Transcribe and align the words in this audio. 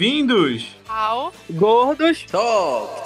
Bem-vindos 0.00 0.66
ao 0.88 1.30
Gordos 1.50 2.24
Talk. 2.24 2.99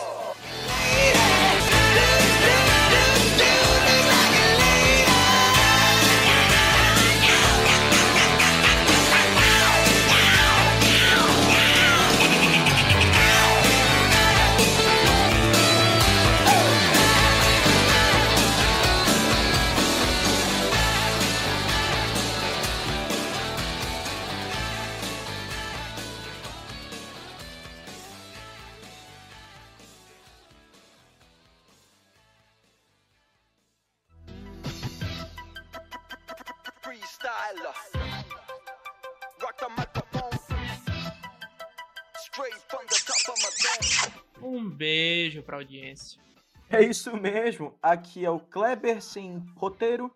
Pra 45.55 45.56
audiência. 45.56 46.20
É 46.69 46.83
isso 46.83 47.16
mesmo. 47.16 47.74
Aqui 47.80 48.24
é 48.24 48.30
o 48.30 48.41
Kleber 48.41 49.00
sem 49.00 49.41
roteiro. 49.56 50.10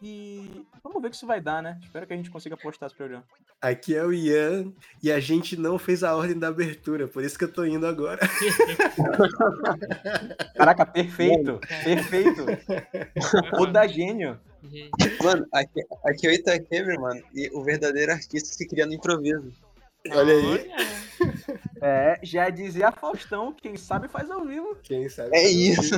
E 0.00 0.64
vamos 0.82 1.02
ver 1.02 1.08
o 1.08 1.10
que 1.10 1.16
isso 1.16 1.26
vai 1.26 1.40
dar, 1.40 1.60
né? 1.60 1.76
Espero 1.82 2.06
que 2.06 2.12
a 2.12 2.16
gente 2.16 2.30
consiga 2.30 2.56
postar 2.56 2.86
esse 2.86 2.94
programa. 2.94 3.24
Aqui 3.60 3.96
é 3.96 4.04
o 4.04 4.12
Ian 4.12 4.72
e 5.02 5.10
a 5.10 5.18
gente 5.18 5.56
não 5.56 5.76
fez 5.76 6.04
a 6.04 6.14
ordem 6.14 6.38
da 6.38 6.46
abertura, 6.46 7.08
por 7.08 7.24
isso 7.24 7.36
que 7.36 7.42
eu 7.42 7.52
tô 7.52 7.64
indo 7.64 7.84
agora. 7.84 8.20
Caraca, 10.54 10.86
perfeito! 10.86 11.58
Perfeito! 11.82 12.46
O 13.58 13.66
da 13.66 13.88
gênio. 13.88 14.38
Mano, 15.20 15.44
aqui, 15.52 15.80
aqui 16.04 16.28
é 16.28 16.30
o 16.30 16.32
Itaquemer, 16.32 17.00
mano, 17.00 17.20
e 17.34 17.50
o 17.52 17.64
verdadeiro 17.64 18.12
artista 18.12 18.50
se 18.50 18.68
cria 18.68 18.86
no 18.86 18.94
improviso. 18.94 19.52
Olha 20.12 20.34
aí, 20.34 20.46
Olha, 20.46 21.07
É, 21.80 22.18
já 22.22 22.50
dizia 22.50 22.92
Faustão, 22.92 23.52
quem 23.52 23.76
sabe 23.76 24.08
faz 24.08 24.30
ao 24.30 24.44
vivo. 24.44 24.76
quem 24.82 25.08
sabe. 25.08 25.36
É 25.36 25.48
isso. 25.48 25.94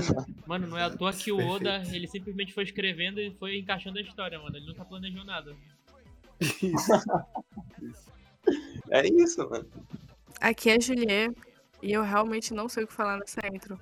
Mano, 0.47 0.67
não 0.67 0.79
é 0.79 0.85
à 0.85 0.91
toa 0.91 1.13
que 1.13 1.33
o 1.33 1.39
Oda, 1.39 1.71
Perfeito. 1.71 1.97
ele 1.97 2.09
simplesmente 2.09 2.53
foi 2.53 2.65
escrevendo 2.65 3.21
e 3.21 3.31
foi 3.33 3.59
encaixando 3.59 3.99
a 3.99 4.03
história, 4.03 4.39
mano. 4.39 4.57
Ele 4.57 4.67
nunca 4.67 4.85
planejou 4.85 5.25
nada. 5.25 5.55
Isso. 6.41 6.93
É 8.91 9.07
isso, 9.07 9.49
mano. 9.49 9.69
Aqui 10.41 10.71
é 10.71 10.81
Juliet 10.81 11.35
e 11.83 11.93
eu 11.93 12.03
realmente 12.03 12.55
não 12.55 12.69
sei 12.69 12.85
o 12.85 12.87
que 12.87 12.93
falar 12.93 13.19
nessa 13.19 13.47
intro. 13.47 13.79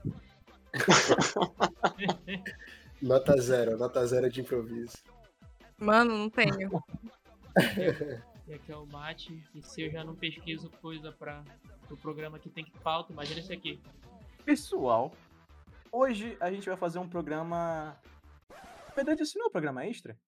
Nota 3.00 3.40
zero, 3.40 3.78
nota 3.78 4.04
zero 4.06 4.28
de 4.28 4.40
improviso. 4.40 4.96
Mano, 5.78 6.18
não 6.18 6.28
tenho. 6.28 6.82
E 8.48 8.54
aqui 8.54 8.72
é 8.72 8.76
o 8.76 8.84
Mate. 8.86 9.40
E 9.54 9.62
se 9.62 9.82
eu 9.82 9.90
já 9.92 10.02
não 10.02 10.16
pesquiso 10.16 10.68
coisa 10.82 11.12
pra 11.12 11.44
o 11.94 11.96
programa 11.96 12.38
que 12.38 12.48
tem 12.48 12.64
que 12.64 12.70
pauta, 12.80 13.12
imagina 13.12 13.40
esse 13.40 13.52
aqui. 13.52 13.80
Pessoal, 14.44 15.12
hoje 15.92 16.36
a 16.40 16.50
gente 16.50 16.68
vai 16.68 16.76
fazer 16.76 16.98
um 16.98 17.08
programa. 17.08 17.96
Na 18.88 18.94
verdade, 18.94 19.22
esse 19.22 19.36
não 19.38 19.46
é 19.46 19.48
um 19.48 19.52
programa 19.52 19.84
extra? 19.86 20.18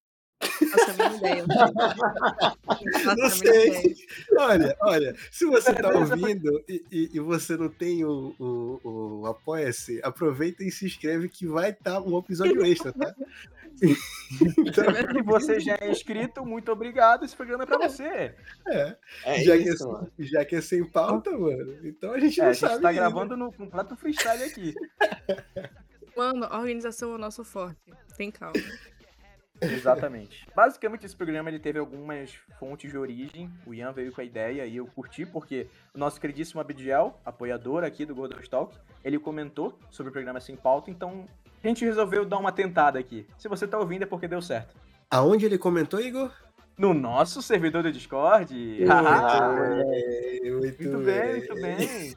Nossa, 0.61 0.91
a 0.91 0.95
minha 1.09 1.17
ideia. 1.19 1.45
Nossa, 1.47 3.15
Não 3.17 3.31
sei. 3.31 3.95
Olha, 4.39 4.77
olha, 4.81 5.17
se 5.31 5.45
você 5.47 5.73
tá 5.75 5.89
Beleza, 5.93 6.15
ouvindo 6.17 6.65
e, 6.69 6.85
e- 6.91 7.11
e 7.15 7.21
você 7.21 7.57
não 7.57 7.69
tem 7.69 8.05
o, 8.05 8.35
o, 8.39 8.81
o 9.23 9.27
Apoia-se, 9.27 10.01
aproveita 10.03 10.63
e 10.65 10.71
se 10.71 10.87
inscreve 10.87 11.29
que 11.29 11.47
vai 11.47 11.71
estar 11.71 12.01
um 12.01 12.19
episódio 12.19 12.65
extra, 12.65 12.93
tá? 12.93 13.15
Então, 14.59 14.85
Se 15.15 15.23
você 15.23 15.59
já 15.61 15.79
é 15.81 15.91
inscrito, 15.91 16.45
muito 16.45 16.71
obrigado. 16.71 17.25
Esse 17.25 17.35
programa 17.35 17.63
é 17.63 17.67
pra 17.67 17.79
você. 17.79 18.35
é, 18.67 18.97
É 19.25 19.43
já, 19.43 19.57
que 19.57 19.63
isso, 19.71 19.85
é, 19.89 19.93
mano. 19.93 20.13
já 20.19 20.45
que 20.45 20.57
é 20.57 20.61
sem 20.61 20.85
pauta, 20.85 21.31
mano, 21.31 21.79
então 21.85 22.13
a 22.13 22.19
gente 22.21 22.39
É, 22.41 22.43
não 22.45 22.51
a 22.51 22.53
gente 22.53 22.61
sabe. 22.61 22.83
tá 22.83 22.89
ainda. 22.91 23.01
gravando 23.01 23.37
no 23.39 23.51
completo 23.53 23.97
freestyle 23.97 24.43
aqui. 24.45 24.75
Mano, 26.15 26.45
a 26.45 26.59
organização 26.59 27.13
é 27.13 27.15
o 27.15 27.19
nosso 27.19 27.43
forte. 27.43 27.81
Tem 28.19 28.31
calma. 28.31 28.53
Exatamente. 29.61 30.47
Basicamente, 30.55 31.07
esse 31.07 31.17
programa 31.17 31.49
ele 31.49 31.59
teve 31.59 31.79
algumas 31.79 32.35
fontes 32.59 32.91
de 32.91 32.97
origem. 32.97 33.51
O 33.67 33.75
Ian 33.75 33.93
veio 33.93 34.13
com 34.13 34.21
a 34.21 34.25
ideia 34.25 34.67
e 34.67 34.77
eu 34.77 34.87
curti, 34.87 35.27
porque 35.27 35.67
o 35.95 35.99
nosso 35.99 36.21
queridíssimo 36.21 36.61
Abdiel, 36.61 37.19
apoiador 37.25 37.85
aqui 37.85 38.05
do 38.05 38.15
Golden 38.15 38.41
Talk, 38.49 38.77
ele 39.05 39.19
comentou 39.19 39.79
sobre 39.91 40.11
o 40.11 40.13
programa 40.13 40.41
Sem 40.41 40.57
Pauta, 40.57 40.91
então 40.91 41.25
a 41.63 41.69
gente 41.69 41.85
resolveu 41.85 42.25
dar 42.25 42.39
uma 42.39 42.53
tentada 42.53 42.99
aqui. 42.99 43.27
Se 43.39 43.49
você 43.49 43.67
tá 43.67 43.79
ouvindo 43.79 44.03
é 44.03 44.07
porque 44.07 44.27
deu 44.27 44.41
certo. 44.41 44.75
Aonde 45.11 45.45
ele 45.45 45.59
comentou, 45.59 46.01
Igor? 46.01 46.33
No 46.79 46.95
nosso 46.95 47.43
servidor 47.43 47.83
do 47.83 47.93
Discord. 47.93 48.85
Ah, 48.89 49.55
É, 49.93 50.51
muito, 50.51 50.83
muito 50.83 50.99
bem, 51.05 51.37
muito 51.37 51.55
bem. 51.55 52.15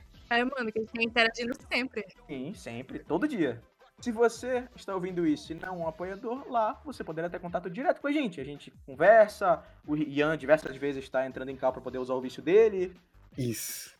É, 0.30 0.44
mano, 0.44 0.70
que 0.70 0.78
a 0.78 0.82
gente 0.82 0.92
tá 0.92 1.02
interagindo 1.02 1.52
sempre. 1.68 2.04
Sim, 2.28 2.54
sempre, 2.54 3.00
todo 3.00 3.26
dia. 3.26 3.60
Se 4.00 4.10
você 4.10 4.64
está 4.74 4.94
ouvindo 4.94 5.26
isso 5.26 5.52
e 5.52 5.54
não 5.54 5.68
é 5.68 5.70
um 5.70 5.88
apoiador, 5.88 6.50
lá 6.50 6.80
você 6.84 7.04
poderá 7.04 7.28
ter 7.28 7.38
contato 7.38 7.68
direto 7.68 8.00
com 8.00 8.08
a 8.08 8.12
gente. 8.12 8.40
A 8.40 8.44
gente 8.44 8.72
conversa, 8.86 9.62
o 9.86 9.94
Ian 9.96 10.38
diversas 10.38 10.74
vezes 10.76 11.04
está 11.04 11.26
entrando 11.26 11.50
em 11.50 11.56
cal 11.56 11.72
para 11.72 11.82
poder 11.82 11.98
usar 11.98 12.14
o 12.14 12.20
vício 12.20 12.42
dele. 12.42 12.96
Isso. 13.36 13.94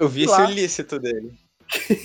O 0.00 0.08
vício 0.08 0.32
Lá. 0.32 0.50
ilícito 0.50 0.98
dele. 0.98 1.32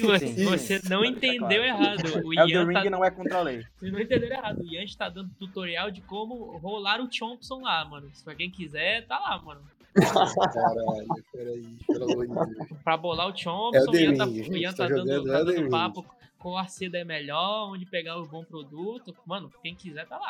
Você, 0.01 0.27
você 0.43 0.81
não 0.89 1.01
deixar 1.01 1.05
entendeu 1.07 1.39
claro. 1.39 1.63
errado. 1.63 2.25
O 2.25 2.33
Elden 2.39 2.55
Ian 2.55 2.65
Ring 2.65 2.73
tá, 2.73 2.89
não 2.89 3.03
é 3.03 3.11
contra 3.11 3.39
a 3.39 3.41
lei. 3.41 3.65
Vocês 3.75 3.91
não 3.91 3.99
entenderam 3.99 4.37
errado. 4.37 4.59
O 4.61 4.65
Ian 4.65 4.83
está 4.83 5.09
dando 5.09 5.29
tutorial 5.35 5.91
de 5.91 6.01
como 6.01 6.57
rolar 6.57 7.01
o 7.01 7.07
Thompson 7.07 7.61
lá, 7.61 7.83
mano. 7.85 8.09
Se 8.13 8.23
pra 8.23 8.35
quem 8.35 8.49
quiser, 8.49 9.05
tá 9.07 9.17
lá, 9.17 9.41
mano. 9.41 9.61
Caralho, 9.93 11.07
peraí, 11.31 11.77
pelo 11.87 12.11
amor 12.11 12.27
de 12.27 12.55
Deus. 12.55 12.81
Pra 12.83 12.97
bolar 12.97 13.27
o 13.27 13.33
Thompson, 13.33 13.71
o 13.71 13.75
Elden 13.75 14.03
Ian 14.03 14.17
tá, 14.17 14.25
o 14.25 14.33
gente, 14.33 14.57
Ian 14.57 14.71
tô 14.71 14.77
tá 14.77 14.87
dando, 14.87 15.25
tá 15.25 15.43
dando 15.43 15.69
papo 15.69 16.05
qual 16.37 16.57
a 16.57 16.67
seda 16.67 16.97
é 16.97 17.03
melhor, 17.03 17.71
onde 17.71 17.85
pegar 17.85 18.17
o 18.17 18.25
bom 18.25 18.43
produto. 18.43 19.15
Mano, 19.25 19.51
quem 19.61 19.75
quiser 19.75 20.07
tá 20.07 20.17
lá. 20.17 20.29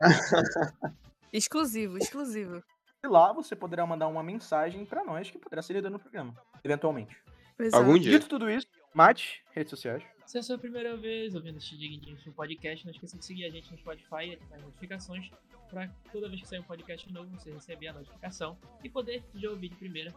Exclusivo, 1.32 1.96
exclusivo. 1.96 2.62
E 3.02 3.08
lá 3.08 3.32
você 3.32 3.56
poderá 3.56 3.86
mandar 3.86 4.06
uma 4.06 4.22
mensagem 4.22 4.84
para 4.84 5.02
nós 5.02 5.30
que 5.30 5.38
poderá 5.38 5.62
ser 5.62 5.72
lida 5.72 5.88
no 5.88 5.98
programa, 5.98 6.34
eventualmente. 6.62 7.16
É. 7.58 7.74
Algum 7.74 7.98
dia. 7.98 8.12
Dito 8.12 8.28
tudo 8.28 8.50
isso, 8.50 8.66
Mate, 8.94 9.42
redes 9.52 9.70
sociais. 9.70 10.02
Se 10.26 10.36
é 10.36 10.40
a 10.40 10.42
sua 10.42 10.58
primeira 10.58 10.96
vez 10.96 11.34
ouvindo 11.34 11.56
este 11.56 11.76
digníssimo 11.78 12.34
podcast, 12.34 12.84
não 12.84 12.92
esqueça 12.92 13.16
de 13.16 13.24
seguir 13.24 13.46
a 13.46 13.50
gente 13.50 13.70
no 13.70 13.78
Spotify 13.78 14.28
e 14.28 14.34
ativar 14.34 14.58
as 14.58 14.64
notificações 14.64 15.30
para 15.70 15.88
toda 16.12 16.28
vez 16.28 16.42
que 16.42 16.48
sair 16.48 16.58
um 16.58 16.64
podcast 16.64 17.10
novo 17.10 17.30
você 17.30 17.50
receber 17.50 17.88
a 17.88 17.94
notificação 17.94 18.58
e 18.84 18.90
poder 18.90 19.24
já 19.34 19.48
ouvir 19.48 19.70
de 19.70 19.76
primeira. 19.76 20.14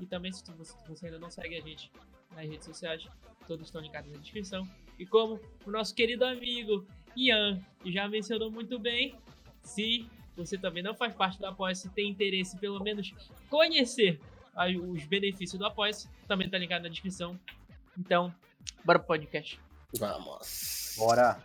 E 0.00 0.06
também, 0.06 0.30
se 0.30 0.44
você, 0.52 1.06
ainda 1.06 1.18
não 1.18 1.30
segue 1.30 1.56
a 1.56 1.60
gente 1.60 1.90
nas 2.30 2.48
redes 2.48 2.64
sociais, 2.64 3.08
todos 3.48 3.66
estão 3.66 3.80
ligados 3.80 4.12
na 4.12 4.18
descrição. 4.18 4.68
E 4.96 5.04
como 5.04 5.40
o 5.66 5.70
nosso 5.72 5.92
querido 5.92 6.24
amigo 6.24 6.86
Ian 7.16 7.60
já 7.86 8.08
mencionou 8.08 8.52
muito 8.52 8.78
bem, 8.78 9.16
se 9.62 10.08
você 10.36 10.56
também 10.56 10.82
não 10.82 10.94
faz 10.94 11.12
parte 11.12 11.40
do 11.40 11.46
Apoia-se 11.46 11.90
tem 11.90 12.08
interesse 12.08 12.56
pelo 12.56 12.80
menos 12.80 13.12
conhecer 13.50 14.20
os 14.80 15.04
benefícios 15.06 15.58
do 15.58 15.66
Apoia-se, 15.66 16.08
também 16.28 16.48
tá 16.48 16.58
ligado 16.58 16.82
na 16.82 16.88
descrição. 16.88 17.38
Então, 17.98 18.34
bora 18.84 18.98
pro 18.98 19.08
podcast. 19.08 19.60
Vamos. 19.98 20.94
Bora. 20.98 21.42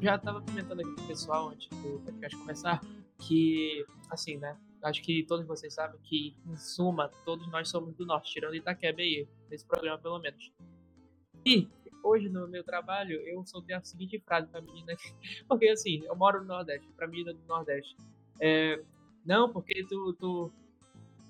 já 0.00 0.16
tava 0.16 0.40
comentando 0.40 0.80
aqui 0.80 0.94
com 0.94 1.02
o 1.02 1.06
pessoal 1.06 1.48
antes 1.50 1.68
do 1.68 2.00
podcast 2.00 2.38
começar 2.38 2.80
que, 3.18 3.84
assim, 4.08 4.38
né? 4.38 4.56
Acho 4.82 5.02
que 5.02 5.24
todos 5.24 5.46
vocês 5.46 5.74
sabem 5.74 6.00
que, 6.02 6.36
em 6.46 6.56
suma, 6.56 7.08
todos 7.24 7.48
nós 7.50 7.68
somos 7.68 7.94
do 7.94 8.06
norte, 8.06 8.32
tirando 8.32 8.54
Itaqueba 8.54 9.00
aí, 9.00 9.26
nesse 9.50 9.66
programa 9.66 9.98
pelo 9.98 10.18
menos. 10.18 10.52
E 11.44 11.68
hoje 12.02 12.28
no 12.28 12.46
meu 12.46 12.62
trabalho 12.62 13.20
eu 13.22 13.44
soltei 13.44 13.74
a 13.74 13.82
seguinte 13.82 14.18
frase 14.20 14.46
pra 14.48 14.60
menina, 14.60 14.94
porque 15.48 15.68
assim, 15.68 16.02
eu 16.04 16.14
moro 16.14 16.40
no 16.40 16.46
Nordeste, 16.46 16.88
pra 16.96 17.08
menina 17.08 17.32
do 17.32 17.44
Nordeste. 17.46 17.96
É, 18.40 18.82
não, 19.24 19.52
porque 19.52 19.84
tu, 19.84 20.12
tu 20.14 20.52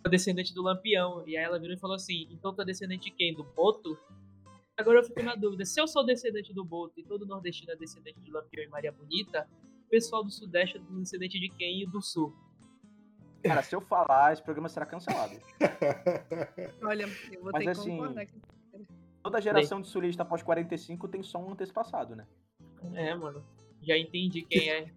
é 0.04 0.08
descendente 0.08 0.54
do 0.54 0.62
Lampião. 0.62 1.22
E 1.26 1.36
aí 1.36 1.44
ela 1.44 1.58
virou 1.58 1.74
e 1.74 1.78
falou 1.78 1.96
assim: 1.96 2.28
então 2.30 2.54
tu 2.54 2.62
é 2.62 2.64
descendente 2.64 3.04
de 3.04 3.10
quem? 3.10 3.34
Do 3.34 3.44
Boto? 3.44 3.98
Agora 4.76 5.00
eu 5.00 5.04
fico 5.04 5.20
na 5.22 5.34
dúvida, 5.34 5.64
se 5.64 5.80
eu 5.80 5.88
sou 5.88 6.06
descendente 6.06 6.54
do 6.54 6.64
Boto 6.64 7.00
e 7.00 7.02
todo 7.02 7.26
nordestino 7.26 7.72
é 7.72 7.76
descendente 7.76 8.20
de 8.20 8.30
Lampião 8.30 8.62
e 8.62 8.68
Maria 8.68 8.92
Bonita, 8.92 9.48
o 9.86 9.88
pessoal 9.88 10.22
do 10.22 10.30
Sudeste 10.30 10.76
é 10.76 10.80
descendente 10.80 11.40
de 11.40 11.48
quem 11.48 11.82
e 11.82 11.86
do 11.86 12.00
Sul? 12.00 12.32
Cara, 13.42 13.62
se 13.62 13.74
eu 13.74 13.80
falar, 13.80 14.32
esse 14.32 14.42
programa 14.42 14.68
será 14.68 14.84
cancelado. 14.84 15.34
Olha, 16.82 17.08
eu 17.32 17.42
vou 17.42 17.52
Mas 17.52 17.64
ter 17.64 17.64
que 17.64 17.70
assim, 17.70 17.90
concordar. 17.90 18.22
aqui. 18.22 18.42
Toda 19.22 19.40
geração 19.40 19.80
de 19.80 19.88
sulista 19.88 20.22
após 20.22 20.42
45 20.42 21.08
tem 21.08 21.22
só 21.22 21.38
um 21.38 21.52
antepassado, 21.52 22.16
né? 22.16 22.26
É, 22.94 23.14
mano. 23.14 23.44
Já 23.82 23.96
entendi 23.96 24.42
quem 24.42 24.70
é. 24.70 24.90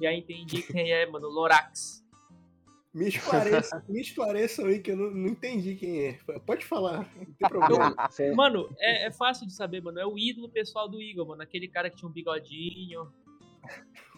Já 0.00 0.12
entendi 0.12 0.62
quem 0.62 0.92
é, 0.92 1.06
mano. 1.06 1.28
Lorax. 1.28 2.02
Me 2.94 3.08
esclareça, 3.08 3.82
me 3.88 4.00
esclareçam 4.02 4.66
aí 4.66 4.78
que 4.78 4.90
eu 4.90 4.96
não, 4.96 5.10
não 5.10 5.28
entendi 5.28 5.74
quem 5.76 6.08
é. 6.08 6.18
Pode 6.44 6.62
falar, 6.62 7.10
não 7.16 7.24
tem 7.24 7.48
problema. 7.48 7.96
Mano, 8.34 8.68
é, 8.78 9.06
é 9.06 9.10
fácil 9.10 9.46
de 9.46 9.54
saber, 9.54 9.80
mano. 9.82 9.98
É 9.98 10.06
o 10.06 10.18
ídolo 10.18 10.50
pessoal 10.50 10.86
do 10.88 11.00
Igor, 11.00 11.26
mano. 11.26 11.42
Aquele 11.42 11.68
cara 11.68 11.88
que 11.88 11.96
tinha 11.96 12.08
um 12.08 12.12
bigodinho. 12.12 13.10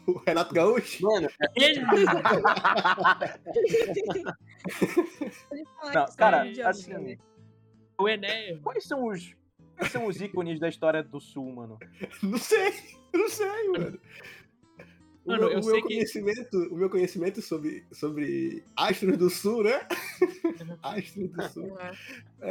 O 0.07 0.19
Renato 0.19 0.55
Gaúcho? 0.55 1.03
Mano, 1.03 1.29
Ele. 1.57 1.81
Pode 1.87 2.05
falar 5.65 5.95
Não, 5.95 6.07
que 6.07 6.17
cara, 6.17 6.43
assim, 6.69 7.19
o 7.99 8.09
Enéas. 8.09 8.61
quais 8.63 8.85
são 8.85 9.07
os. 9.07 9.35
Quais 9.77 9.91
são 9.93 10.07
os 10.07 10.21
ícones 10.21 10.61
da 10.61 10.69
história 10.69 11.03
do 11.03 11.21
Sul, 11.21 11.53
mano? 11.53 11.79
Não 12.23 12.39
sei, 12.39 12.73
não 13.13 13.29
sei, 13.29 13.69
mano. 13.71 13.99
O 15.25 15.31
Mano, 15.31 15.43
meu, 15.45 15.53
eu 15.53 15.59
o 15.59 15.63
sei 15.63 15.73
meu 15.73 15.83
que- 15.83 15.89
conhecimento, 15.95 16.59
o 16.71 16.77
meu 16.77 16.91
conhecimento 16.91 17.41
sobre, 17.41 17.87
sobre 17.91 18.63
Astros 18.77 19.17
do 19.17 19.31
Sul, 19.31 19.65
né? 19.65 19.89
Astros 20.83 21.31
do 21.31 21.43
Sul. 21.49 21.79
É. 21.81 21.93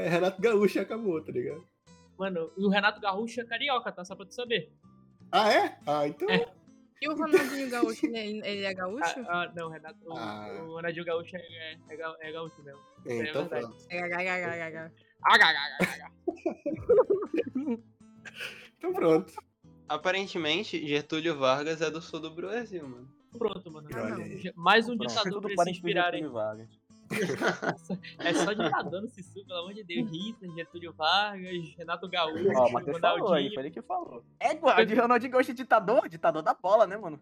É, 0.06 0.10
Renato 0.10 0.42
Gaúcho 0.42 0.80
acabou, 0.80 1.22
tá 1.24 1.32
ligado? 1.32 1.64
Mano, 2.18 2.52
o 2.58 2.68
Renato 2.70 3.00
Gaúcho 3.00 3.42
é 3.42 3.46
carioca, 3.46 3.92
tá? 3.92 4.04
Só 4.04 4.16
pra 4.16 4.26
tu 4.26 4.34
saber. 4.34 4.72
Ah, 5.32 5.54
é? 5.54 5.78
Ah, 5.86 6.08
então. 6.08 6.28
É. 6.30 6.52
E 7.04 7.08
o 7.10 7.16
Ronaldinho 7.16 7.70
Gaúcho, 7.70 8.06
ele, 8.06 8.42
ele 8.48 8.64
é 8.64 8.74
gaúcho? 8.74 9.20
Ah, 9.28 9.44
ah, 9.44 9.52
não, 9.54 9.70
Renato. 9.70 10.00
O, 10.06 10.18
Ah. 10.18 10.48
o 10.64 10.74
Ronaldinho 10.76 11.06
Gaúcho 11.06 11.36
é, 11.36 11.40
é, 11.42 11.78
é, 11.90 11.98
ga- 11.98 12.16
é 12.22 12.32
gaúcho 12.32 12.64
mesmo. 12.64 12.80
É, 13.06 13.14
é 13.18 13.30
então 13.30 13.46
pronto. 13.46 13.76
É, 13.90 13.98
é, 13.98 14.26
é, 14.26 14.28
é, 14.28 14.60
é, 14.60 14.74
é. 14.74 14.92
Ah. 15.26 15.38
Então 18.78 18.92
pronto. 18.94 19.34
aparentemente, 19.88 20.86
Getúlio 20.86 21.38
Vargas 21.38 21.82
é 21.82 21.90
do 21.90 22.02
sul 22.02 22.20
do 22.20 22.32
Brasil, 22.32 22.88
mano. 22.88 23.08
Pronto, 23.38 23.72
mano. 23.72 23.88
Ah. 23.94 24.52
Mais 24.56 24.88
um 24.90 24.98
Pronto, 24.98 25.10
ditador 25.10 25.42
pra 25.56 25.64
se 25.66 25.72
inspirarem. 25.72 26.22
Getúlio 26.22 26.34
Vargas. 26.34 26.68
É 28.20 28.34
só 28.34 28.54
ditador 28.54 29.02
no 29.02 29.10
Sul, 29.10 29.46
pelo 29.46 29.60
amor 29.60 29.74
de 29.74 29.84
Deus. 29.84 30.10
Hitler, 30.10 30.52
Getúlio 30.56 30.94
Vargas, 30.94 31.74
Renato 31.78 32.08
Gaúcho, 32.10 32.50
Ó, 32.56 32.68
o 32.68 32.72
Matheus 32.74 33.00
falou 33.00 33.34
aí, 33.34 33.54
foi 33.54 33.64
ele 33.64 33.72
que 33.72 33.82
falou. 33.82 34.24
É, 34.40 34.54
o 34.54 35.02
Ronaldinho 35.02 35.32
Gaúcho 35.32 35.52
é 35.52 35.54
ditador, 35.54 36.08
ditador 36.10 36.42
da 36.42 36.54
bola, 36.54 36.86
né, 36.88 36.98
mano? 36.98 37.20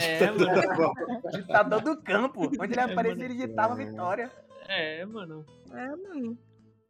É, 0.00 0.30
mano. 0.30 0.92
Ditador 1.32 1.80
do 1.82 2.02
campo. 2.02 2.40
Onde 2.60 2.72
ele 2.74 2.80
É, 2.80 2.84
aparecia, 2.84 3.24
ele 3.24 3.34
ditava 3.34 3.80
É. 3.80 3.84
vitória. 3.86 4.32
É, 4.68 5.04
mano. 5.04 5.44
É, 5.72 5.86
mano. 5.96 6.38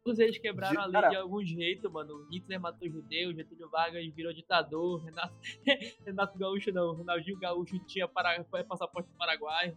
Todos 0.03 0.17
eles 0.19 0.37
quebraram 0.39 0.81
a 0.81 0.85
lei 0.85 0.93
Cara- 0.93 1.09
de 1.09 1.15
algum 1.17 1.45
jeito, 1.45 1.91
mano. 1.91 2.25
Hitler 2.31 2.59
matou 2.59 2.89
judeu, 2.89 3.33
Getúlio 3.35 3.69
Vargas 3.69 4.03
virou 4.15 4.33
ditador, 4.33 5.03
Renato, 5.03 5.33
Renato 6.05 6.39
Gaúcho 6.39 6.71
não, 6.73 6.93
Ronaldinho 6.95 7.37
Gaúcho 7.37 7.77
tinha 7.85 8.07
para, 8.07 8.43
passaporte 8.67 9.09
do 9.09 9.15
Paraguai. 9.15 9.75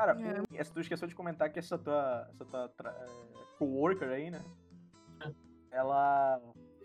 Cara, 0.00 0.16
É. 0.56 0.64
tu 0.64 0.80
esqueceu 0.80 1.06
de 1.06 1.14
comentar 1.14 1.52
que 1.52 1.58
essa 1.58 1.76
tua, 1.76 2.26
essa 2.30 2.44
tua 2.46 2.68
tra- 2.70 2.96
é, 3.02 3.06
coworker 3.58 4.08
aí, 4.08 4.30
né? 4.30 4.42
Ela. 5.70 6.40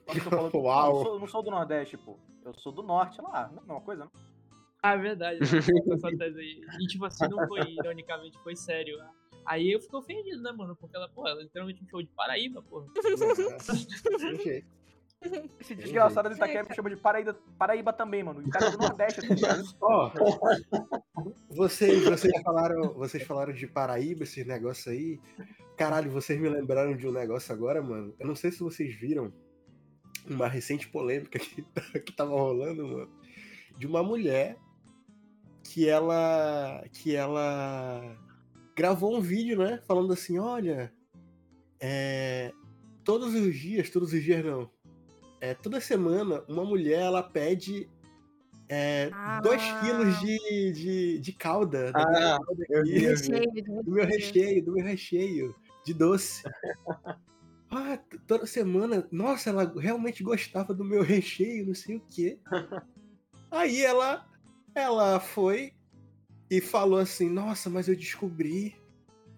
quando 0.05 0.21
tu 0.23 0.29
falou 0.29 0.51
que- 0.51 0.57
Uau. 0.57 0.89
Não, 0.91 0.97
eu 0.99 1.03
sou, 1.05 1.19
não 1.21 1.27
sou 1.27 1.41
do 1.43 1.49
Nordeste, 1.49 1.97
pô. 1.97 2.17
Eu 2.43 2.53
sou 2.55 2.73
do 2.73 2.83
Norte 2.83 3.21
lá. 3.21 3.47
Não 3.47 3.57
é 3.57 3.59
a 3.59 3.61
mesma 3.61 3.81
coisa, 3.81 4.03
não? 4.03 4.11
Ah, 4.83 4.93
é 4.93 4.97
verdade. 4.97 5.39
né? 5.39 5.47
E 6.79 6.87
tipo 6.87 7.05
assim, 7.05 7.27
não 7.29 7.47
foi 7.47 7.61
ironicamente, 7.71 8.37
foi 8.39 8.55
sério. 8.55 8.97
Aí 9.45 9.71
eu 9.71 9.79
fiquei 9.79 9.97
ofendido, 9.97 10.41
né, 10.43 10.51
mano? 10.51 10.75
Porque 10.75 10.95
ela, 10.97 11.07
pô, 11.07 11.25
ela 11.25 11.41
literalmente 11.41 11.81
um 11.83 11.87
show 11.87 12.01
de 12.03 12.09
Paraíba, 12.09 12.61
porra. 12.63 12.85
Tem 12.93 14.37
jeito. 14.39 14.67
Esse 15.59 15.75
desgraçado 15.75 16.29
de 16.29 16.35
Itaquera 16.35 16.63
me 16.67 16.75
chama 16.75 16.89
de 16.89 16.97
Paraíba, 16.97 17.33
Paraíba 17.57 17.93
também, 17.93 18.23
mano. 18.23 18.41
E 18.41 18.45
o 18.45 18.49
cara 18.49 18.67
é 18.67 18.71
do 18.71 18.77
Nordeste, 18.77 19.21
tá? 19.41 19.63
Ó, 19.81 20.11
vocês, 21.49 22.03
vocês, 22.03 22.41
falaram, 22.41 22.93
vocês 22.93 23.23
falaram 23.23 23.53
de 23.53 23.67
Paraíba, 23.67 24.23
esses 24.23 24.45
negócios 24.45 24.87
aí. 24.87 25.19
Caralho, 25.75 26.11
vocês 26.11 26.39
me 26.39 26.49
lembraram 26.49 26.95
de 26.95 27.07
um 27.07 27.11
negócio 27.11 27.53
agora, 27.53 27.81
mano. 27.81 28.13
Eu 28.19 28.27
não 28.27 28.35
sei 28.35 28.51
se 28.51 28.59
vocês 28.59 28.95
viram 28.95 29.33
uma 30.27 30.47
recente 30.47 30.87
polêmica 30.87 31.39
que, 31.39 31.61
que 32.01 32.13
tava 32.13 32.31
rolando, 32.31 32.87
mano. 32.87 33.11
De 33.77 33.87
uma 33.87 34.03
mulher 34.03 34.57
que 35.63 35.89
ela. 35.89 36.83
que 36.93 37.15
ela 37.15 38.17
gravou 38.75 39.15
um 39.15 39.21
vídeo, 39.21 39.57
né? 39.57 39.81
Falando 39.87 40.13
assim, 40.13 40.37
olha. 40.37 40.93
É, 41.79 42.53
todos 43.03 43.33
os 43.33 43.55
dias, 43.55 43.89
todos 43.89 44.13
os 44.13 44.23
dias 44.23 44.43
não. 44.43 44.69
É, 45.45 45.53
toda 45.53 45.79
semana, 45.79 46.43
uma 46.49 46.65
mulher 46.65 47.01
ela 47.01 47.21
pede 47.21 47.87
é, 48.67 49.11
Ah. 49.13 49.39
2 49.41 49.61
quilos 49.79 50.19
de, 50.19 50.71
de, 50.71 51.19
de 51.19 51.33
calda. 51.33 51.91
da 51.91 52.01
Ah, 52.01 52.09
minha 52.09 52.39
calda 52.39 52.65
eu 52.67 52.83
vi, 52.83 53.03
eu 53.03 53.15
vi. 53.15 53.31
Recheio, 53.31 53.83
do 53.83 53.91
meu 53.91 54.05
recheio, 54.07 54.65
do 54.65 54.73
meu 54.73 54.83
recheio 54.83 55.55
de 55.85 55.93
doce. 55.93 56.41
Ah, 57.71 57.99
toda 58.25 58.45
semana, 58.45 59.05
nossa, 59.11 59.49
ela 59.49 59.73
realmente 59.77 60.23
gostava 60.23 60.73
do 60.73 60.85
meu 60.85 61.01
recheio, 61.01 61.65
não 61.65 61.73
sei 61.73 61.97
o 61.97 62.01
quê. 62.09 62.39
Aí 63.51 63.81
ela, 63.83 64.25
ela 64.73 65.19
foi 65.19 65.73
e 66.49 66.61
falou 66.61 66.99
assim: 66.99 67.27
Nossa, 67.29 67.69
mas 67.69 67.87
eu 67.89 67.95
descobri 67.95 68.75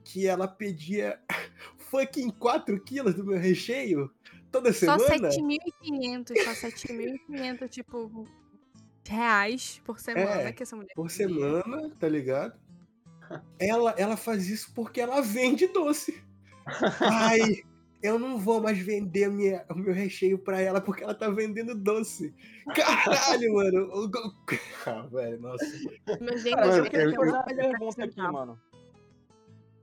que 0.03 0.27
ela 0.27 0.47
pedia 0.47 1.19
fucking 1.89 2.29
4 2.29 2.79
quilos 2.83 3.15
do 3.15 3.25
meu 3.25 3.39
recheio 3.39 4.11
toda 4.51 4.71
Só 4.73 4.97
semana. 4.97 5.29
7.500, 5.29 6.43
só 6.43 6.67
7.500, 6.67 7.69
tipo, 7.69 8.27
reais 9.07 9.81
por 9.85 9.99
semana 9.99 10.41
É, 10.43 10.51
que 10.51 10.63
essa 10.63 10.75
mulher 10.75 10.93
por 10.95 11.09
semana, 11.09 11.89
tá 11.99 12.07
ligado? 12.09 12.59
Ela, 13.59 13.91
ela 13.97 14.15
faz 14.17 14.49
isso 14.49 14.73
porque 14.73 15.01
ela 15.01 15.21
vende 15.21 15.67
doce. 15.67 16.23
Ai, 17.01 17.63
eu 18.01 18.17
não 18.19 18.37
vou 18.37 18.61
mais 18.61 18.77
vender 18.77 19.29
minha, 19.29 19.65
o 19.69 19.75
meu 19.75 19.93
recheio 19.93 20.37
pra 20.39 20.61
ela 20.61 20.79
porque 20.79 21.03
ela 21.03 21.13
tá 21.13 21.29
vendendo 21.29 21.75
doce. 21.75 22.33
Caralho, 22.75 23.53
mano. 23.53 24.11
Ah, 24.85 25.01
velho, 25.07 25.41
nossa. 25.41 25.65
Mas, 26.21 26.41
gente, 26.43 26.55
Cara, 26.55 26.67
eu 26.77 26.85
eu 26.85 28.31
mano. 28.31 28.57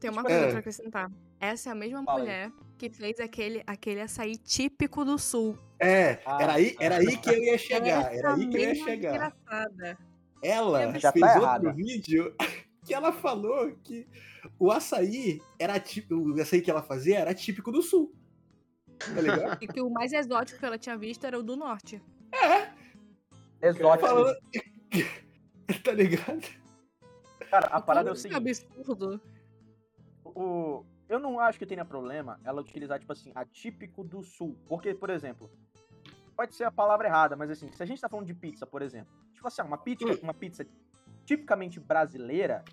Tem 0.00 0.10
uma 0.10 0.22
Tipo, 0.22 0.32
coisa 0.34 0.46
é. 0.46 0.50
pra 0.50 0.58
acrescentar. 0.60 1.12
Essa 1.38 1.68
é 1.68 1.72
a 1.72 1.74
mesma 1.74 2.02
Fala 2.04 2.18
aí. 2.20 2.24
mulher 2.24 2.52
que 2.76 2.90
fez 2.90 3.18
aquele, 3.20 3.62
aquele 3.66 4.00
açaí 4.00 4.36
típico 4.36 5.04
do 5.04 5.18
sul. 5.18 5.58
É, 5.78 6.20
Ah, 6.26 6.38
era 6.42 6.52
aí, 6.54 6.76
era 6.80 6.96
aí 6.96 7.16
que 7.16 7.30
eu 7.30 7.42
ia 7.42 7.58
chegar. 7.58 8.12
Essa 8.12 8.18
Era 8.18 8.34
aí 8.34 8.48
que 8.48 8.56
eu 8.56 8.60
ia 8.60 8.74
chegar. 8.74 9.10
desgraçada. 9.12 9.98
Ela 10.42 10.98
Já 10.98 11.10
tá 11.10 11.12
fez 11.12 11.24
outro 11.24 11.42
errada. 11.42 11.72
vídeo 11.72 12.34
que 12.84 12.92
ela 12.94 13.12
falou 13.12 13.74
que 13.82 14.06
o 14.58 14.70
açaí 14.70 15.40
era 15.58 15.78
típico. 15.80 16.14
O 16.16 16.40
açaí 16.40 16.60
que 16.60 16.70
ela 16.70 16.82
fazia 16.82 17.18
era 17.18 17.32
típico 17.34 17.70
do 17.72 17.80
sul. 17.82 18.12
Tá 18.98 19.20
ligado? 19.20 19.58
E 19.62 19.66
que 19.66 19.80
o 19.80 19.88
mais 19.90 20.12
exótico 20.12 20.58
que 20.58 20.66
ela 20.66 20.78
tinha 20.78 20.96
visto 20.96 21.24
era 21.24 21.38
o 21.38 21.42
do 21.42 21.56
norte. 21.56 22.02
Exótico. 23.62 24.06
Falando- 24.06 24.36
tá 25.82 25.92
ligado? 25.92 26.42
Cara, 27.50 27.66
a 27.68 27.80
parada 27.80 28.10
é 28.10 28.12
o 28.12 28.14
que 28.14 28.20
seguinte. 28.20 28.36
absurdo. 28.76 29.20
o, 30.24 30.84
eu 31.08 31.18
não 31.18 31.38
acho 31.38 31.58
que 31.58 31.66
tenha 31.66 31.84
problema 31.84 32.40
ela 32.44 32.60
utilizar, 32.60 32.98
tipo 32.98 33.12
assim, 33.12 33.30
atípico 33.34 34.02
do 34.02 34.22
sul. 34.22 34.58
Porque, 34.66 34.94
por 34.94 35.10
exemplo, 35.10 35.50
pode 36.36 36.54
ser 36.54 36.64
a 36.64 36.70
palavra 36.72 37.08
errada, 37.08 37.36
mas 37.36 37.50
assim, 37.50 37.70
se 37.70 37.82
a 37.82 37.86
gente 37.86 38.00
tá 38.00 38.08
falando 38.08 38.26
de 38.26 38.34
pizza, 38.34 38.66
por 38.66 38.82
exemplo, 38.82 39.12
tipo 39.32 39.46
assim, 39.46 39.62
uma 39.62 39.78
pizza, 39.78 40.04
uma 40.22 40.34
pizza 40.34 40.66
tipicamente 41.24 41.78
brasileira, 41.80 42.64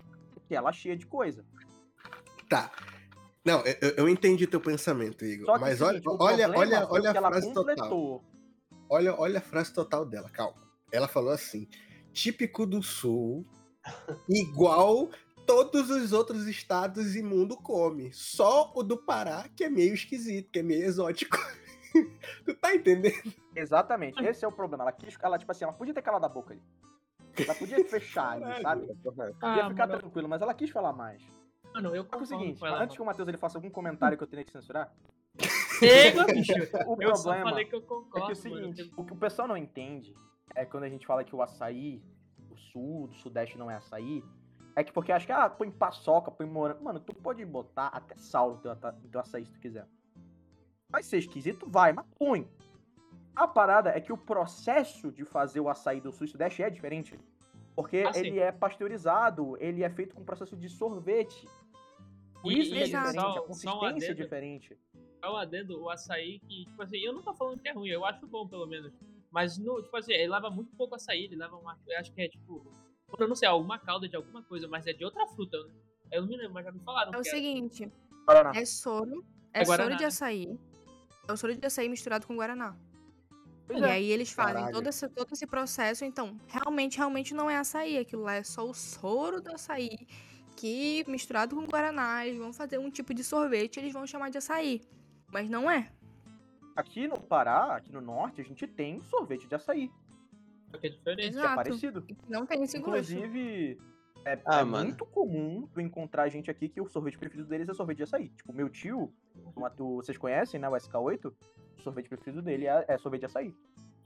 que 0.46 0.54
ela 0.54 0.70
é 0.70 0.72
cheia 0.72 0.96
de 0.96 1.06
coisa. 1.06 1.44
Tá. 2.48 2.70
Não, 3.44 3.60
eu, 3.80 3.90
eu 3.96 4.08
entendi 4.08 4.46
teu 4.46 4.60
pensamento, 4.60 5.24
Igor. 5.24 5.54
Que 5.54 5.60
mas 5.60 5.80
o 5.80 5.84
olha, 5.84 5.98
seguinte, 5.98 6.16
olha, 6.20 6.50
olha, 6.50 6.86
foi 6.86 7.00
olha 7.00 7.10
a 7.10 7.14
frase 7.14 7.52
total. 7.52 7.74
completou. 7.76 8.24
Olha, 8.88 9.14
olha 9.18 9.38
a 9.38 9.42
frase 9.42 9.72
total 9.72 10.04
dela, 10.04 10.30
calma. 10.30 10.62
Ela 10.92 11.08
falou 11.08 11.32
assim: 11.32 11.66
típico 12.12 12.66
do 12.66 12.82
sul, 12.82 13.44
igual 14.28 15.10
todos 15.46 15.90
os 15.90 16.12
outros 16.12 16.46
estados 16.46 17.14
e 17.16 17.22
mundo 17.22 17.56
come. 17.56 18.12
Só 18.12 18.72
o 18.74 18.82
do 18.82 18.96
Pará, 18.96 19.48
que 19.56 19.64
é 19.64 19.70
meio 19.70 19.94
esquisito, 19.94 20.50
que 20.50 20.58
é 20.60 20.62
meio 20.62 20.84
exótico. 20.84 21.36
tu 22.44 22.54
tá 22.56 22.74
entendendo? 22.74 23.32
Exatamente, 23.54 24.22
esse 24.24 24.44
é 24.44 24.48
o 24.48 24.52
problema. 24.52 24.84
Ela 24.84 24.92
quis, 24.92 25.16
ela, 25.22 25.38
tipo 25.38 25.52
assim, 25.52 25.64
ela 25.64 25.72
podia 25.72 25.92
ter 25.94 26.02
calado 26.02 26.24
a 26.24 26.28
boca 26.28 26.54
ali. 26.54 26.62
Ela 27.38 27.54
podia 27.54 27.82
fechar 27.88 28.32
ali, 28.42 28.62
sabe? 28.62 28.86
Podia 29.02 29.34
Ah, 29.42 29.68
ficar 29.68 29.86
mano, 29.86 30.00
tranquilo, 30.00 30.28
mas 30.28 30.42
ela 30.42 30.54
quis 30.54 30.70
falar 30.70 30.92
mais. 30.92 31.22
mano, 31.74 31.94
eu 31.94 32.02
Só 32.04 32.08
que 32.10 32.14
é 32.14 32.16
o 32.16 32.20
concordo 32.20 32.26
seguinte, 32.26 32.64
ela, 32.64 32.82
antes 32.82 32.96
que 32.96 33.02
o 33.02 33.06
Matheus 33.06 33.28
ele 33.28 33.38
faça 33.38 33.58
algum 33.58 33.70
comentário 33.70 34.16
que 34.16 34.24
eu 34.24 34.28
tenha 34.28 34.44
que 34.44 34.52
censurar, 34.52 34.92
Chega, 35.78 36.24
bicho. 36.32 36.52
O 36.86 37.00
Eu 37.02 37.16
só 37.16 37.22
problema 37.30 37.50
falei 37.50 37.64
que 37.64 37.74
eu 37.74 37.78
é 37.80 37.82
concordo. 37.82 38.10
que 38.12 38.18
é 38.18 38.20
o 38.20 38.24
mano. 38.26 38.36
seguinte, 38.36 38.92
o 38.96 39.04
que 39.04 39.12
o 39.12 39.16
pessoal 39.16 39.48
não 39.48 39.56
entende 39.56 40.14
é 40.54 40.64
quando 40.64 40.84
a 40.84 40.88
gente 40.88 41.06
fala 41.06 41.24
que 41.24 41.34
o 41.34 41.42
açaí, 41.42 42.02
o 42.50 42.56
sul, 42.56 43.04
o 43.04 43.12
sudeste 43.14 43.56
não 43.58 43.70
é 43.70 43.76
açaí, 43.76 44.22
é 44.74 44.82
que 44.84 44.92
porque 44.92 45.12
acha 45.12 45.26
que, 45.26 45.32
ah, 45.32 45.48
põe 45.50 45.70
paçoca, 45.70 46.30
põe 46.30 46.46
morango. 46.46 46.82
Mano, 46.84 47.00
tu 47.00 47.14
pode 47.14 47.44
botar 47.44 47.88
até 47.88 48.16
sal 48.16 48.52
no 48.52 48.58
teu, 48.58 48.74
no 48.74 49.08
teu 49.08 49.20
açaí 49.20 49.44
se 49.44 49.52
tu 49.52 49.60
quiser. 49.60 49.86
Vai 50.88 51.02
ser 51.02 51.18
esquisito? 51.18 51.68
Vai, 51.68 51.92
mas 51.92 52.06
põe. 52.18 52.48
A 53.34 53.48
parada 53.48 53.90
é 53.90 54.00
que 54.00 54.12
o 54.12 54.16
processo 54.18 55.10
de 55.10 55.24
fazer 55.24 55.60
o 55.60 55.68
açaí 55.68 56.00
do 56.00 56.12
sul 56.12 56.26
e 56.26 56.28
sudeste 56.28 56.62
é 56.62 56.68
diferente. 56.68 57.18
Porque 57.74 58.04
Ah, 58.06 58.12
ele 58.18 58.38
é 58.38 58.52
pasteurizado, 58.52 59.56
ele 59.58 59.82
é 59.82 59.88
feito 59.88 60.14
com 60.14 60.22
processo 60.22 60.54
de 60.56 60.68
sorvete. 60.68 61.48
Por 62.42 62.52
isso 62.52 62.70
que 62.72 62.78
é 62.78 62.84
diferente, 62.84 63.18
a 63.18 63.32
Só- 63.32 63.42
um 63.42 63.46
consistência 63.46 64.10
é 64.10 64.14
diferente. 64.14 64.78
Só 65.24 65.32
um 65.32 65.36
adendo, 65.36 65.80
o 65.80 65.88
açaí 65.88 66.40
que, 66.40 66.66
tipo 66.66 66.82
assim, 66.82 66.98
eu 66.98 67.12
não 67.14 67.22
tô 67.22 67.32
falando 67.32 67.60
que 67.60 67.68
é 67.68 67.72
ruim, 67.72 67.88
eu 67.88 68.04
acho 68.04 68.26
bom 68.26 68.46
pelo 68.46 68.66
menos. 68.66 68.92
Mas, 69.30 69.56
no, 69.56 69.80
tipo 69.82 69.96
assim, 69.96 70.12
ele 70.12 70.28
leva 70.28 70.50
muito 70.50 70.76
pouco 70.76 70.94
açaí, 70.94 71.24
ele 71.24 71.36
leva 71.36 71.56
uma. 71.56 71.78
Eu 71.86 71.98
acho 71.98 72.12
que 72.12 72.20
é 72.20 72.28
tipo. 72.28 72.70
Eu 73.18 73.28
não 73.28 73.36
sei, 73.36 73.48
alguma 73.48 73.78
calda 73.78 74.08
de 74.08 74.16
alguma 74.16 74.42
coisa, 74.42 74.66
mas 74.68 74.86
é 74.86 74.92
de 74.92 75.04
outra 75.04 75.26
fruta. 75.28 75.56
né? 75.64 75.70
Eu 76.12 76.22
não 76.22 76.28
me 76.28 76.36
lembro, 76.36 76.54
mas 76.54 76.64
já 76.64 76.72
me 76.72 76.80
falaram. 76.80 77.12
É 77.12 77.16
o 77.16 77.20
era. 77.20 77.24
seguinte, 77.24 77.90
Guaraná. 78.26 78.52
é 78.54 78.64
soro, 78.64 79.24
É 79.52 79.62
é, 79.62 79.64
Guaraná, 79.64 79.84
soro 79.84 79.96
de 79.96 80.02
né? 80.02 80.08
açaí. 80.08 80.58
É 81.28 81.32
o 81.32 81.36
soro 81.36 81.54
de 81.56 81.66
açaí 81.66 81.88
misturado 81.88 82.26
com 82.26 82.34
Guaraná. 82.36 82.76
Pois 83.66 83.80
E 83.80 83.84
é. 83.84 83.90
aí 83.92 84.10
eles 84.10 84.32
fazem 84.32 84.54
Caralho. 84.54 84.72
todo 84.74 84.86
esse, 84.88 85.08
todo 85.08 85.32
esse 85.32 85.46
processo, 85.46 86.04
então, 86.04 86.36
realmente, 86.48 86.98
realmente 86.98 87.32
não 87.34 87.48
é 87.48 87.56
açaí, 87.56 87.96
aquilo 87.98 88.22
lá 88.22 88.34
é 88.34 88.42
só 88.42 88.68
o 88.68 88.74
soro 88.74 89.40
do 89.40 89.54
açaí, 89.54 90.06
que 90.56 91.04
misturado 91.08 91.54
com 91.54 91.64
Guaraná, 91.66 92.26
eles 92.26 92.38
vão 92.38 92.52
fazer 92.52 92.78
um 92.78 92.90
tipo 92.90 93.14
de 93.14 93.22
sorvete, 93.22 93.78
eles 93.78 93.92
vão 93.92 94.06
chamar 94.06 94.30
de 94.30 94.38
açaí. 94.38 94.82
Mas 95.32 95.48
não 95.48 95.70
é. 95.70 95.90
Aqui 96.74 97.06
no 97.06 97.20
Pará, 97.20 97.76
aqui 97.76 97.92
no 97.92 98.00
norte, 98.00 98.40
a 98.40 98.44
gente 98.44 98.66
tem 98.66 99.00
sorvete 99.02 99.46
de 99.46 99.54
açaí, 99.54 99.90
Que 100.80 100.86
é 100.86 100.90
diferente. 100.90 101.30
que 101.30 101.36
é 101.36 101.40
Exato. 101.40 101.54
parecido. 101.56 102.06
Não 102.28 102.46
tem 102.46 102.62
esse 102.62 102.78
gosto. 102.78 103.12
Inclusive, 103.12 103.78
é, 104.24 104.40
Ah, 104.44 104.60
é 104.60 104.64
muito 104.64 105.04
comum 105.06 105.68
tu 105.72 105.80
encontrar 105.80 106.28
gente 106.28 106.50
aqui 106.50 106.68
que 106.68 106.80
o 106.80 106.88
sorvete 106.88 107.18
preferido 107.18 107.48
deles 107.48 107.68
é 107.68 107.74
sorvete 107.74 107.98
de 107.98 108.02
açaí. 108.04 108.28
Tipo, 108.30 108.52
meu 108.52 108.68
tio, 108.68 109.12
uma- 109.56 109.70
tu- 109.70 109.96
vocês 109.96 110.16
conhecem, 110.18 110.58
né, 110.60 110.68
o 110.68 110.76
SK8? 110.76 111.32
O 111.78 111.82
sorvete 111.82 112.08
preferido 112.08 112.40
dele 112.42 112.66
é, 112.66 112.84
é 112.88 112.98
sorvete 112.98 113.20
de 113.20 113.26
açaí. 113.26 113.54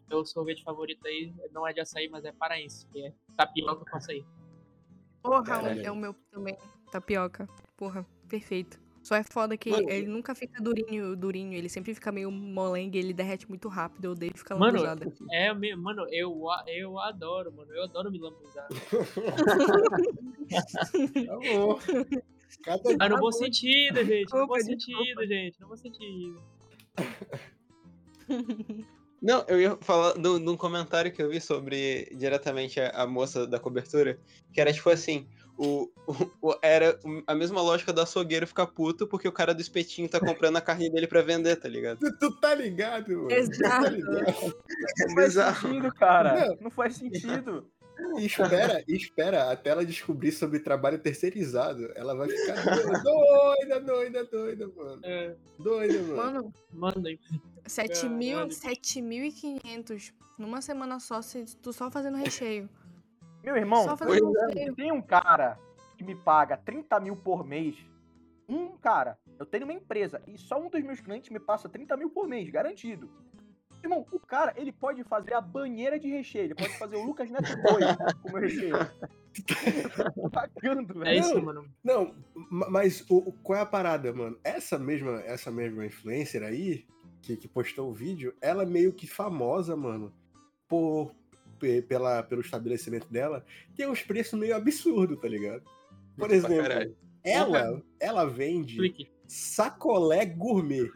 Meu 0.08 0.25
sorvete 0.25 0.62
favorito 0.62 1.04
aí 1.06 1.35
não 1.52 1.66
é 1.66 1.73
de 1.73 1.80
açaí, 1.80 2.08
mas 2.08 2.25
é 2.25 2.32
paraense, 2.32 2.87
que 2.88 3.06
é 3.06 3.12
tapioca 3.37 3.85
com 3.90 3.96
açaí. 3.96 4.25
Porra, 5.23 5.42
Caralho. 5.42 5.85
é 5.85 5.90
o 5.90 5.96
meu 5.96 6.14
também. 6.30 6.56
Tapioca. 6.92 7.49
Porra, 7.76 8.06
perfeito. 8.28 8.80
Só 9.06 9.14
é 9.14 9.22
foda 9.22 9.56
que 9.56 9.70
Mano, 9.70 9.88
ele 9.88 10.08
nunca 10.08 10.34
fica 10.34 10.60
durinho, 10.60 11.14
durinho. 11.14 11.52
Ele 11.52 11.68
sempre 11.68 11.94
fica 11.94 12.10
meio 12.10 12.28
molengue, 12.28 12.98
ele 12.98 13.12
derrete 13.12 13.48
muito 13.48 13.68
rápido. 13.68 14.06
Eu 14.06 14.10
odeio 14.10 14.36
ficar 14.36 14.56
Mano, 14.56 14.82
lambuzada. 14.82 15.12
É, 15.30 15.54
mano, 15.76 16.08
eu, 16.10 16.42
eu 16.66 16.98
adoro, 16.98 17.52
mano. 17.52 17.72
Eu 17.72 17.84
adoro 17.84 18.10
me 18.10 18.18
lambuzar. 18.18 18.66
Tá 21.26 21.36
bom. 21.36 21.78
Cada 22.64 22.96
Ah, 22.98 23.08
no 23.08 23.18
bom 23.18 23.30
sentido, 23.30 24.04
gente. 24.04 24.34
No 24.34 24.46
bom 24.46 24.58
sentido, 24.58 25.25
gente. 25.25 25.60
No 25.60 25.68
bom 25.68 25.76
sentido. 25.76 26.42
Não, 29.22 29.44
eu 29.46 29.60
ia 29.60 29.76
falar 29.80 30.14
de 30.14 30.28
um 30.28 30.56
comentário 30.56 31.12
que 31.12 31.22
eu 31.22 31.30
vi 31.30 31.40
sobre 31.40 32.12
diretamente 32.16 32.80
a, 32.80 32.90
a 32.90 33.06
moça 33.06 33.46
da 33.46 33.60
cobertura, 33.60 34.18
que 34.52 34.60
era 34.60 34.72
tipo 34.72 34.90
assim, 34.90 35.28
o, 35.58 35.90
o- 36.06 36.30
o- 36.50 36.58
era 36.62 36.98
a 37.26 37.34
mesma 37.34 37.60
lógica 37.62 37.92
do 37.92 38.00
açougueiro 38.00 38.46
ficar 38.46 38.66
puto 38.66 39.06
porque 39.06 39.26
o 39.28 39.32
cara 39.32 39.54
do 39.54 39.60
espetinho 39.60 40.08
tá 40.08 40.20
comprando 40.20 40.56
a 40.56 40.60
carne 40.60 40.90
dele 40.90 41.06
pra 41.06 41.22
vender, 41.22 41.56
tá 41.56 41.68
ligado? 41.68 41.98
Tu, 41.98 42.18
tu 42.18 42.40
tá 42.40 42.54
ligado, 42.54 43.10
mano? 43.14 43.28
Tá 43.28 43.36
Exato. 43.36 43.90
ligado? 43.90 44.56
Não 45.08 45.14
faz 45.14 45.32
sentido, 45.34 45.94
cara. 45.94 46.46
Não. 46.48 46.56
Não 46.62 46.70
faz 46.70 46.96
sentido. 46.96 47.66
E 48.18 48.26
espera, 48.26 48.84
e 48.86 48.94
espera 48.94 49.50
até 49.50 49.70
ela 49.70 49.84
descobrir 49.84 50.30
sobre 50.30 50.58
trabalho 50.60 50.98
terceirizado. 50.98 51.90
Ela 51.96 52.14
vai 52.14 52.28
ficar 52.28 52.62
doida, 53.02 53.80
doida, 53.80 54.25
doida, 54.25 54.68
mano. 54.76 55.00
É, 55.02 55.34
Doida, 55.58 56.02
mano. 56.02 56.16
Mano, 56.16 56.54
manda 56.72 57.08
aí. 57.08 57.18
7 57.66 58.06
mil, 58.10 58.36
Caralho. 58.36 58.52
7.500 58.52 60.12
numa 60.38 60.60
semana 60.60 61.00
só, 61.00 61.22
se 61.22 61.44
tu 61.62 61.72
só 61.72 61.90
fazendo 61.90 62.18
recheio. 62.18 62.68
Meu 63.46 63.56
irmão, 63.56 63.86
tem 64.76 64.90
um 64.90 65.00
cara 65.00 65.56
que 65.96 66.02
me 66.02 66.16
paga 66.16 66.56
30 66.56 66.98
mil 66.98 67.16
por 67.16 67.46
mês, 67.46 67.76
um 68.48 68.76
cara, 68.76 69.16
eu 69.38 69.46
tenho 69.46 69.62
uma 69.64 69.72
empresa 69.72 70.20
e 70.26 70.36
só 70.36 70.60
um 70.60 70.68
dos 70.68 70.82
meus 70.82 71.00
clientes 71.00 71.30
me 71.30 71.38
passa 71.38 71.68
30 71.68 71.96
mil 71.96 72.10
por 72.10 72.26
mês, 72.26 72.50
garantido. 72.50 73.08
Irmão, 73.84 74.04
o 74.10 74.18
cara, 74.18 74.52
ele 74.56 74.72
pode 74.72 75.04
fazer 75.04 75.34
a 75.34 75.40
banheira 75.40 75.96
de 75.96 76.08
recheio, 76.08 76.46
ele 76.46 76.54
pode 76.56 76.76
fazer 76.76 76.96
o 76.96 77.04
Lucas 77.04 77.30
Neto 77.30 77.44
2 77.44 77.54
com 78.20 78.28
o 78.28 78.32
meu 78.32 78.42
recheio. 78.42 78.74
Pagando, 80.32 81.02
É 81.04 81.10
velho. 81.10 81.20
isso, 81.20 81.42
mano. 81.42 81.64
Não, 81.84 82.12
ma- 82.50 82.68
mas 82.68 83.04
o, 83.08 83.30
qual 83.44 83.58
é 83.58 83.62
a 83.62 83.66
parada, 83.66 84.12
mano? 84.12 84.36
Essa 84.42 84.76
mesma, 84.78 85.20
essa 85.20 85.52
mesma 85.52 85.86
influencer 85.86 86.42
aí, 86.42 86.84
que, 87.22 87.36
que 87.36 87.46
postou 87.46 87.90
o 87.90 87.94
vídeo, 87.94 88.34
ela 88.40 88.64
é 88.64 88.66
meio 88.66 88.92
que 88.92 89.06
famosa, 89.06 89.76
mano, 89.76 90.12
por, 90.66 91.14
pela, 91.56 92.22
pelo 92.22 92.40
estabelecimento 92.40 93.08
dela, 93.08 93.44
tem 93.76 93.88
uns 93.88 94.02
preços 94.02 94.38
meio 94.38 94.54
absurdos, 94.56 95.20
tá 95.20 95.28
ligado? 95.28 95.62
Por 96.16 96.30
exemplo, 96.30 96.94
ela, 97.22 97.82
ela 98.00 98.25
vende 98.25 99.08
sacolé 99.26 100.25
gourmet, 100.25 100.90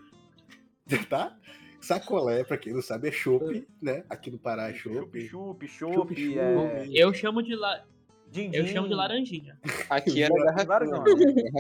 tá? 1.09 1.37
Sacolé, 1.81 2.45
pra 2.45 2.59
quem 2.59 2.75
não 2.75 2.83
sabe, 2.83 3.09
é 3.09 3.13
chopp, 3.13 3.67
né? 3.81 4.05
Aqui 4.09 4.31
no 4.31 4.39
Pará 4.39 4.69
é 4.69 4.75
chopp. 4.75 5.19
Chup, 5.27 5.67
chup. 5.67 6.39
é... 6.39 6.87
Eu 6.93 7.13
chamo 7.15 7.43
de 7.43 7.57
la... 7.57 7.85
Din, 8.31 8.51
eu 8.53 8.65
din. 8.65 8.73
chamo 8.73 8.87
de 8.87 8.95
laranjinha. 8.95 9.59
Aqui 9.89 10.23
era 10.23 10.33
Vários 10.65 10.91
garrafinha. 10.91 11.51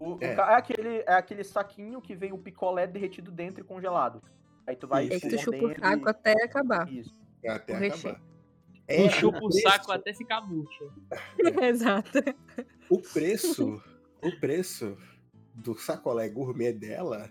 O, 0.00 0.14
o 0.14 0.18
É. 0.20 0.34
é. 0.34 0.40
aquele, 0.40 0.98
é 1.06 1.12
aquele 1.12 1.44
saquinho 1.44 2.00
que 2.00 2.16
vem 2.16 2.32
o 2.32 2.38
picolé 2.38 2.86
derretido 2.86 3.30
dentro 3.30 3.60
e 3.60 3.64
congelado. 3.64 4.22
Aí 4.66 4.76
tu 4.76 4.86
vai 4.88 5.04
Isso. 5.06 5.14
Aí 5.26 5.30
tu 5.30 5.38
chupa 5.38 5.56
o 5.64 5.74
saco 5.80 6.06
e- 6.06 6.10
até 6.10 6.32
acabar. 6.44 6.92
Isso. 6.92 7.20
Até 7.46 7.72
O 7.72 7.86
acabar. 7.92 8.22
É, 8.88 9.08
chupo 9.10 9.38
o 9.38 9.48
preço- 9.48 9.60
saco 9.68 9.92
até 9.92 10.14
ficar 10.14 10.40
murcho. 10.42 10.92
Exato. 11.62 12.18
O 12.88 13.00
preço, 13.00 13.82
o 14.22 14.40
preço 14.40 14.96
do 15.54 15.74
sacolé 15.76 16.28
gourmet 16.28 16.72
dela 16.72 17.30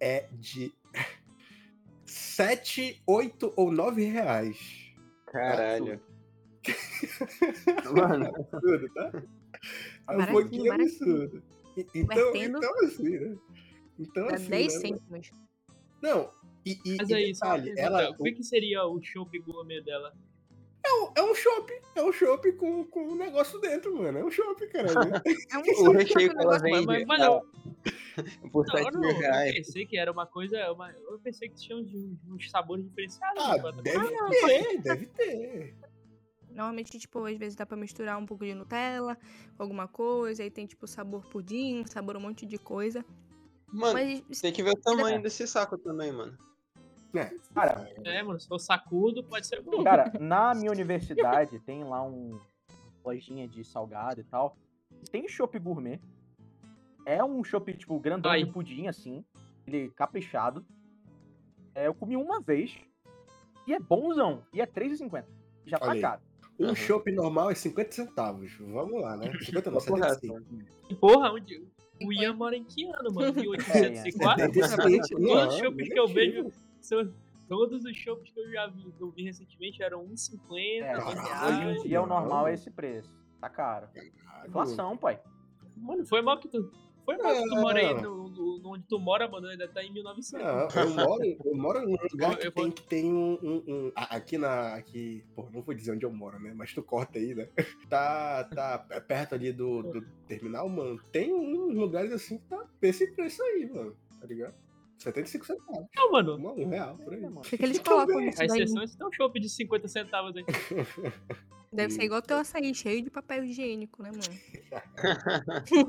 é 0.00 0.28
de 0.32 0.72
7, 2.04 3.02
8 3.06 3.52
ou 3.56 3.70
9 3.70 4.04
reais. 4.04 4.58
Caralho. 5.26 6.00
Mano, 7.96 8.26
Absurdo, 8.36 8.88
tá? 8.94 9.22
É 10.10 10.16
um 10.16 10.26
pouquinho 10.26 10.72
absurdo. 10.72 11.42
Então, 11.94 12.36
então 12.36 12.74
assim, 12.84 13.18
né? 13.18 13.36
Então 13.98 14.26
Dá 14.28 14.34
assim, 14.34 14.50
10 14.50 14.74
né? 14.74 14.80
cêntimos. 14.80 15.30
Não, 16.02 16.30
e, 16.64 16.78
e, 16.84 16.96
Mas 16.96 17.08
e 17.08 17.14
aí, 17.14 17.34
só 17.34 17.46
uma 17.46 17.58
detalhe, 17.58 17.74
pergunta, 17.74 18.02
ela, 18.02 18.10
o 18.10 18.22
que, 18.22 18.32
que 18.32 18.44
seria 18.44 18.84
o 18.86 19.02
chopp 19.02 19.38
gourmet 19.40 19.80
dela? 19.82 20.12
é 21.14 21.22
um 21.22 21.34
chopp, 21.34 21.72
é 21.94 22.02
um 22.02 22.12
chopp 22.12 22.52
com, 22.52 22.84
com 22.84 23.08
um 23.08 23.14
negócio 23.14 23.58
dentro, 23.60 23.96
mano. 23.96 24.18
É 24.18 24.24
um 24.24 24.30
chopp, 24.30 24.66
caralho. 24.68 24.94
É 25.52 25.58
um 25.58 25.88
o 25.88 25.92
recheio 25.92 26.30
com 26.30 26.38
que 26.38 26.44
ela 26.44 26.58
vende 26.58 26.86
mas, 26.86 27.06
mas 27.06 27.20
não, 27.20 27.42
por 28.52 28.66
não, 28.66 28.76
7 28.76 28.92
não, 28.92 29.00
mil 29.00 29.10
eu 29.10 29.18
reais. 29.18 29.54
pensei 29.54 29.86
que 29.86 29.96
era 29.96 30.10
uma 30.12 30.26
coisa. 30.26 30.72
Uma, 30.72 30.90
eu 30.90 31.18
pensei 31.20 31.48
que 31.48 31.56
tinha 31.56 31.76
uns, 31.76 31.90
uns 32.28 32.50
sabores 32.50 32.84
diferenciados. 32.84 33.42
Ah, 33.44 33.56
enquanto- 33.56 33.82
deve 33.82 34.10
não, 34.10 34.30
ter, 34.30 34.82
deve 34.82 35.06
ter. 35.06 35.76
Normalmente, 36.50 36.98
tipo, 36.98 37.24
às 37.24 37.36
vezes 37.38 37.56
dá 37.56 37.64
pra 37.64 37.76
misturar 37.78 38.18
um 38.18 38.26
pouco 38.26 38.44
de 38.44 38.54
Nutella 38.54 39.16
com 39.56 39.62
alguma 39.62 39.88
coisa, 39.88 40.42
aí 40.42 40.50
tem, 40.50 40.66
tipo, 40.66 40.86
sabor 40.86 41.26
pudim, 41.30 41.82
sabor 41.86 42.16
um 42.16 42.20
monte 42.20 42.44
de 42.44 42.58
coisa. 42.58 43.02
Mano, 43.72 43.94
Mas 43.94 44.40
tem 44.40 44.52
que 44.52 44.62
ver 44.62 44.72
o 44.72 44.80
tamanho 44.80 45.22
desse 45.22 45.46
saco 45.46 45.78
também, 45.78 46.12
mano. 46.12 46.36
Cara, 47.54 47.88
É, 48.04 48.22
mano, 48.22 48.40
se 48.40 48.48
for 48.48 48.58
sacudo, 48.58 49.22
pode 49.22 49.46
ser 49.46 49.60
bom. 49.62 49.82
cara, 49.84 50.12
na 50.20 50.54
minha 50.54 50.70
universidade 50.70 51.58
tem 51.60 51.84
lá 51.84 52.02
um 52.02 52.38
lojinha 53.04 53.46
de 53.46 53.62
salgado 53.64 54.20
e 54.20 54.24
tal. 54.24 54.56
Tem 55.10 55.28
chopp 55.28 55.58
gourmet. 55.58 56.00
É 57.04 57.22
um 57.22 57.42
chopp, 57.42 57.72
tipo, 57.74 57.98
grandão 57.98 58.30
Ai. 58.30 58.44
de 58.44 58.50
pudim, 58.50 58.86
assim. 58.86 59.24
Ele 59.66 59.90
caprichado. 59.90 60.64
É, 61.74 61.86
eu 61.86 61.94
comi 61.94 62.16
uma 62.16 62.40
vez. 62.40 62.74
E 63.66 63.74
é 63.74 63.78
bonzão. 63.80 64.44
E 64.52 64.60
é 64.60 64.64
R$3,50. 64.64 65.24
Já 65.66 65.78
tá 65.78 65.98
caro. 66.00 66.20
Um 66.58 66.66
Aham. 66.66 66.74
chopp 66.74 67.10
normal 67.12 67.50
é 67.50 67.54
50 67.54 67.92
centavos. 67.92 68.52
Vamos 68.60 69.00
lá, 69.00 69.16
né? 69.16 69.32
50 69.42 69.70
não, 69.70 69.78
Papo 69.80 69.94
reto, 69.96 70.20
75. 70.20 70.96
Porra, 70.96 71.32
onde. 71.32 71.66
O 72.04 72.12
Ian 72.12 72.34
mora 72.34 72.56
em 72.56 72.64
que 72.64 72.84
ano, 72.84 73.12
mano? 73.12 73.32
1804? 73.32 73.72
É, 74.42 74.48
Todos 74.48 75.18
não, 75.18 75.48
os 75.48 75.56
shoppings 75.58 75.88
que 75.88 75.98
eu 75.98 76.08
vejo. 76.08 76.52
São, 76.82 77.12
todos 77.48 77.84
os 77.84 77.96
shoppings 77.96 78.30
que 78.32 78.40
eu 78.40 78.50
já 78.50 78.66
vi, 78.66 78.92
que 78.92 79.00
eu 79.02 79.10
vi 79.10 79.24
recentemente 79.24 79.82
eram 79.82 80.04
1,50, 80.06 80.82
É, 80.82 80.96
hoje 80.98 81.78
em 81.78 81.82
dia 81.88 82.02
o 82.02 82.06
normal 82.06 82.48
é 82.48 82.54
esse 82.54 82.70
preço. 82.70 83.14
Tá 83.40 83.48
caro. 83.48 83.88
Caralho. 84.24 84.48
Inflação, 84.48 84.96
pai. 84.96 85.20
Mano, 85.76 86.04
foi 86.06 86.22
mal 86.22 86.38
que 86.38 86.48
tu. 86.48 86.70
Foi 87.04 87.16
mal 87.16 87.32
que 87.34 87.48
tu 87.48 87.56
É. 87.58 87.60
morei 87.60 87.94
no, 87.94 88.28
no, 88.28 88.58
no 88.60 88.68
onde 88.74 88.84
tu 88.86 88.96
mora, 89.00 89.28
mano, 89.28 89.48
ainda 89.48 89.66
tá 89.66 89.82
em 89.82 89.92
1900. 89.92 90.46
Não, 90.46 90.82
eu 90.82 90.90
moro, 90.94 91.24
eu 91.44 91.56
moro 91.56 91.80
num 91.82 91.96
lugar 92.12 92.38
que 92.38 92.48
tem, 92.52 92.70
que 92.70 92.82
tem 92.84 93.12
um, 93.12 93.32
um- 93.42 93.64
um- 93.66 93.92
Aqui 93.96 94.38
na. 94.38 94.74
Aqui. 94.76 95.24
Pô, 95.34 95.48
não 95.52 95.62
vou 95.62 95.74
dizer 95.74 95.90
onde 95.92 96.06
eu 96.06 96.12
moro, 96.12 96.38
né? 96.38 96.52
Mas 96.54 96.72
tu 96.72 96.80
corta 96.82 97.18
aí, 97.18 97.34
né? 97.34 97.48
Tá, 97.88 98.44
tá 98.44 98.78
perto 99.00 99.34
ali 99.34 99.52
do, 99.52 99.82
do 99.82 100.02
terminal, 100.28 100.68
mano. 100.68 101.00
Tem 101.10 101.34
uns 101.34 101.74
lugares 101.74 102.12
assim 102.12 102.38
que 102.38 102.44
tá 102.46 102.64
esse 102.82 103.08
preço 103.12 103.42
aí, 103.42 103.68
mano. 103.68 103.96
Tá 104.20 104.26
ligado? 104.28 104.54
75 105.02 105.46
centavos. 105.46 105.86
Não, 105.94 106.12
mano. 106.12 106.36
Um, 106.36 106.62
um 106.62 106.68
real, 106.68 106.96
por 106.96 107.12
aí. 107.12 107.20
É, 107.20 107.28
mano. 107.28 107.40
O 107.40 107.42
que, 107.42 107.58
que 107.58 107.64
eles 107.64 107.78
colocam 107.78 108.20
nisso 108.20 108.42
A 108.42 108.46
daí? 108.46 108.62
exceção 108.62 108.82
é 108.82 108.86
tem 108.86 109.06
um 109.06 109.12
chopp 109.12 109.38
de 109.40 109.48
50 109.48 109.88
centavos 109.88 110.34
aí. 110.36 110.44
Deve 111.72 111.92
ser 111.92 112.02
igual 112.02 112.20
teu 112.20 112.36
açaí, 112.36 112.74
cheio 112.74 113.02
de 113.02 113.10
papel 113.10 113.44
higiênico, 113.44 114.02
né, 114.02 114.10
mano? 114.10 114.40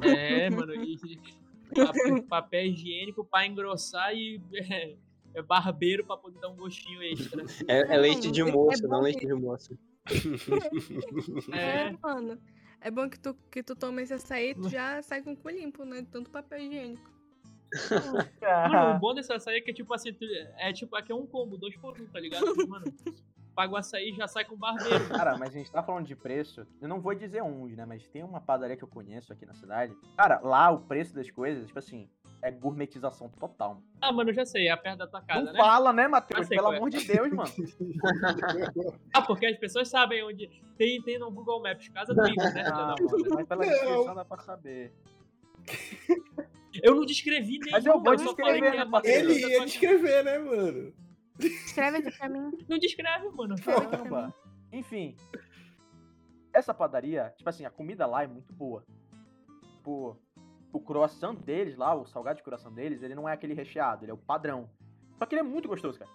É, 0.17 0.49
mano. 0.49 0.73
E, 0.75 0.97
papel, 1.75 2.23
papel 2.23 2.65
higiênico 2.67 3.25
pra 3.25 3.45
engrossar 3.45 4.13
e 4.15 4.41
é, 4.53 4.95
é 5.33 5.41
barbeiro 5.41 6.05
pra 6.05 6.15
poder 6.15 6.39
dar 6.39 6.49
um 6.49 6.55
gostinho 6.55 7.01
extra. 7.03 7.43
É, 7.67 7.95
é 7.95 7.97
leite 7.97 8.31
de 8.31 8.41
Não, 8.41 8.47
é 8.49 8.51
moço, 8.51 8.87
não 8.87 9.01
leite 9.01 9.25
de 9.25 9.33
moço. 9.33 9.77
É, 11.53 11.87
É, 11.89 11.97
mano. 12.01 12.39
É 12.81 12.91
bom 12.91 13.09
que 13.09 13.17
tu, 13.17 13.33
que 13.49 13.63
tu 13.63 13.75
toma 13.75 14.01
esse 14.01 14.13
açaí, 14.13 14.53
tu 14.55 14.67
já 14.69 15.01
sai 15.01 15.21
com 15.21 15.31
o 15.31 15.37
cu 15.37 15.49
limpo, 15.49 15.85
né? 15.85 16.01
de 16.01 16.07
Tanto 16.07 16.29
papel 16.29 16.59
higiênico. 16.59 17.12
Mano, 18.69 18.95
o 18.95 18.99
bom 18.99 19.13
desse 19.13 19.31
açaí 19.33 19.57
é 19.57 19.61
que, 19.61 19.73
tipo 19.73 19.93
assim, 19.93 20.13
tu- 20.13 20.25
é 20.57 20.71
tipo, 20.73 20.95
aqui 20.95 21.11
é 21.11 21.15
um 21.15 21.25
combo, 21.25 21.57
dois 21.57 21.75
por 21.77 21.99
um, 21.99 22.05
tá 22.07 22.19
ligado? 22.19 22.45
Mano, 22.67 22.85
paga 23.55 23.73
o 23.73 23.77
açaí 23.77 24.11
e 24.11 24.15
já 24.15 24.27
sai 24.27 24.45
com 24.45 24.55
barbeiro. 24.55 25.07
Cara, 25.09 25.37
mas 25.37 25.49
a 25.49 25.57
gente 25.57 25.71
tá 25.71 25.81
falando 25.83 26.05
de 26.05 26.15
preço. 26.15 26.65
Eu 26.81 26.87
não 26.87 26.99
vou 26.99 27.13
dizer 27.13 27.41
onde, 27.41 27.75
né? 27.75 27.85
Mas 27.85 28.07
tem 28.07 28.23
uma 28.23 28.41
padaria 28.41 28.75
que 28.77 28.83
eu 28.83 28.87
conheço 28.87 29.31
aqui 29.31 29.45
na 29.45 29.53
cidade. 29.53 29.95
Cara, 30.17 30.39
lá 30.41 30.71
o 30.71 30.79
preço 30.79 31.13
das 31.15 31.29
coisas, 31.29 31.67
tipo 31.67 31.79
assim, 31.79 32.09
é 32.41 32.51
gourmetização 32.51 33.29
total. 33.29 33.81
Ah, 34.01 34.11
mano, 34.11 34.31
eu 34.31 34.33
já 34.33 34.45
sei, 34.45 34.67
é 34.67 34.75
perto 34.75 34.97
da 34.97 35.07
tua 35.07 35.21
casa, 35.21 35.45
não 35.45 35.53
né? 35.53 35.59
fala, 35.59 35.93
né, 35.93 36.05
Eu 36.05 36.09
Matheus? 36.09 36.47
Pelo 36.49 36.73
é. 36.73 36.77
amor 36.77 36.89
de 36.89 37.05
Deus, 37.05 37.31
mano. 37.31 37.49
Ah, 39.13 39.21
porque 39.21 39.45
as 39.45 39.57
pessoas 39.57 39.87
sabem 39.87 40.23
onde. 40.23 40.47
Tem, 40.77 41.01
tem 41.01 41.17
no 41.19 41.31
Google 41.31 41.61
Maps, 41.61 41.87
casa 41.89 42.13
do 42.13 42.21
né? 42.21 42.33
Ah, 42.65 42.95
mano, 42.99 43.35
mas 43.35 43.47
pela 43.47 43.63
descrição 43.65 44.15
dá 44.15 44.25
pra 44.25 44.37
saber. 44.39 44.91
Eu 46.81 46.95
não 46.95 47.05
descrevi 47.05 47.59
nem. 47.59 47.71
Mas 47.71 47.85
eu 47.85 48.01
vou 48.01 48.15
descrever, 48.15 48.75
é 48.75 49.17
Ele 49.17 49.39
ia 49.39 49.65
descrever, 49.65 50.23
né, 50.23 50.39
mano? 50.39 50.93
Escreve 51.39 51.97
aqui 51.97 52.17
pra 52.17 52.29
mim. 52.29 52.51
Não 52.67 52.77
descreve, 52.77 53.29
mano. 53.29 53.55
Caramba. 53.61 54.33
Enfim. 54.71 55.15
Essa 56.53 56.73
padaria, 56.73 57.33
tipo 57.37 57.49
assim, 57.49 57.65
a 57.65 57.69
comida 57.69 58.05
lá 58.05 58.23
é 58.23 58.27
muito 58.27 58.53
boa. 58.53 58.85
Tipo, 59.77 60.17
o 60.71 60.79
croissant 60.79 61.35
deles 61.35 61.75
lá, 61.77 61.95
o 61.95 62.05
salgado 62.05 62.37
de 62.37 62.43
croissant 62.43 62.71
deles, 62.71 63.01
ele 63.01 63.15
não 63.15 63.27
é 63.27 63.33
aquele 63.33 63.53
recheado, 63.53 64.05
ele 64.05 64.11
é 64.11 64.13
o 64.13 64.17
padrão. 64.17 64.69
Só 65.17 65.25
que 65.25 65.35
ele 65.35 65.41
é 65.41 65.43
muito 65.43 65.67
gostoso, 65.67 65.97
cara. 65.99 66.11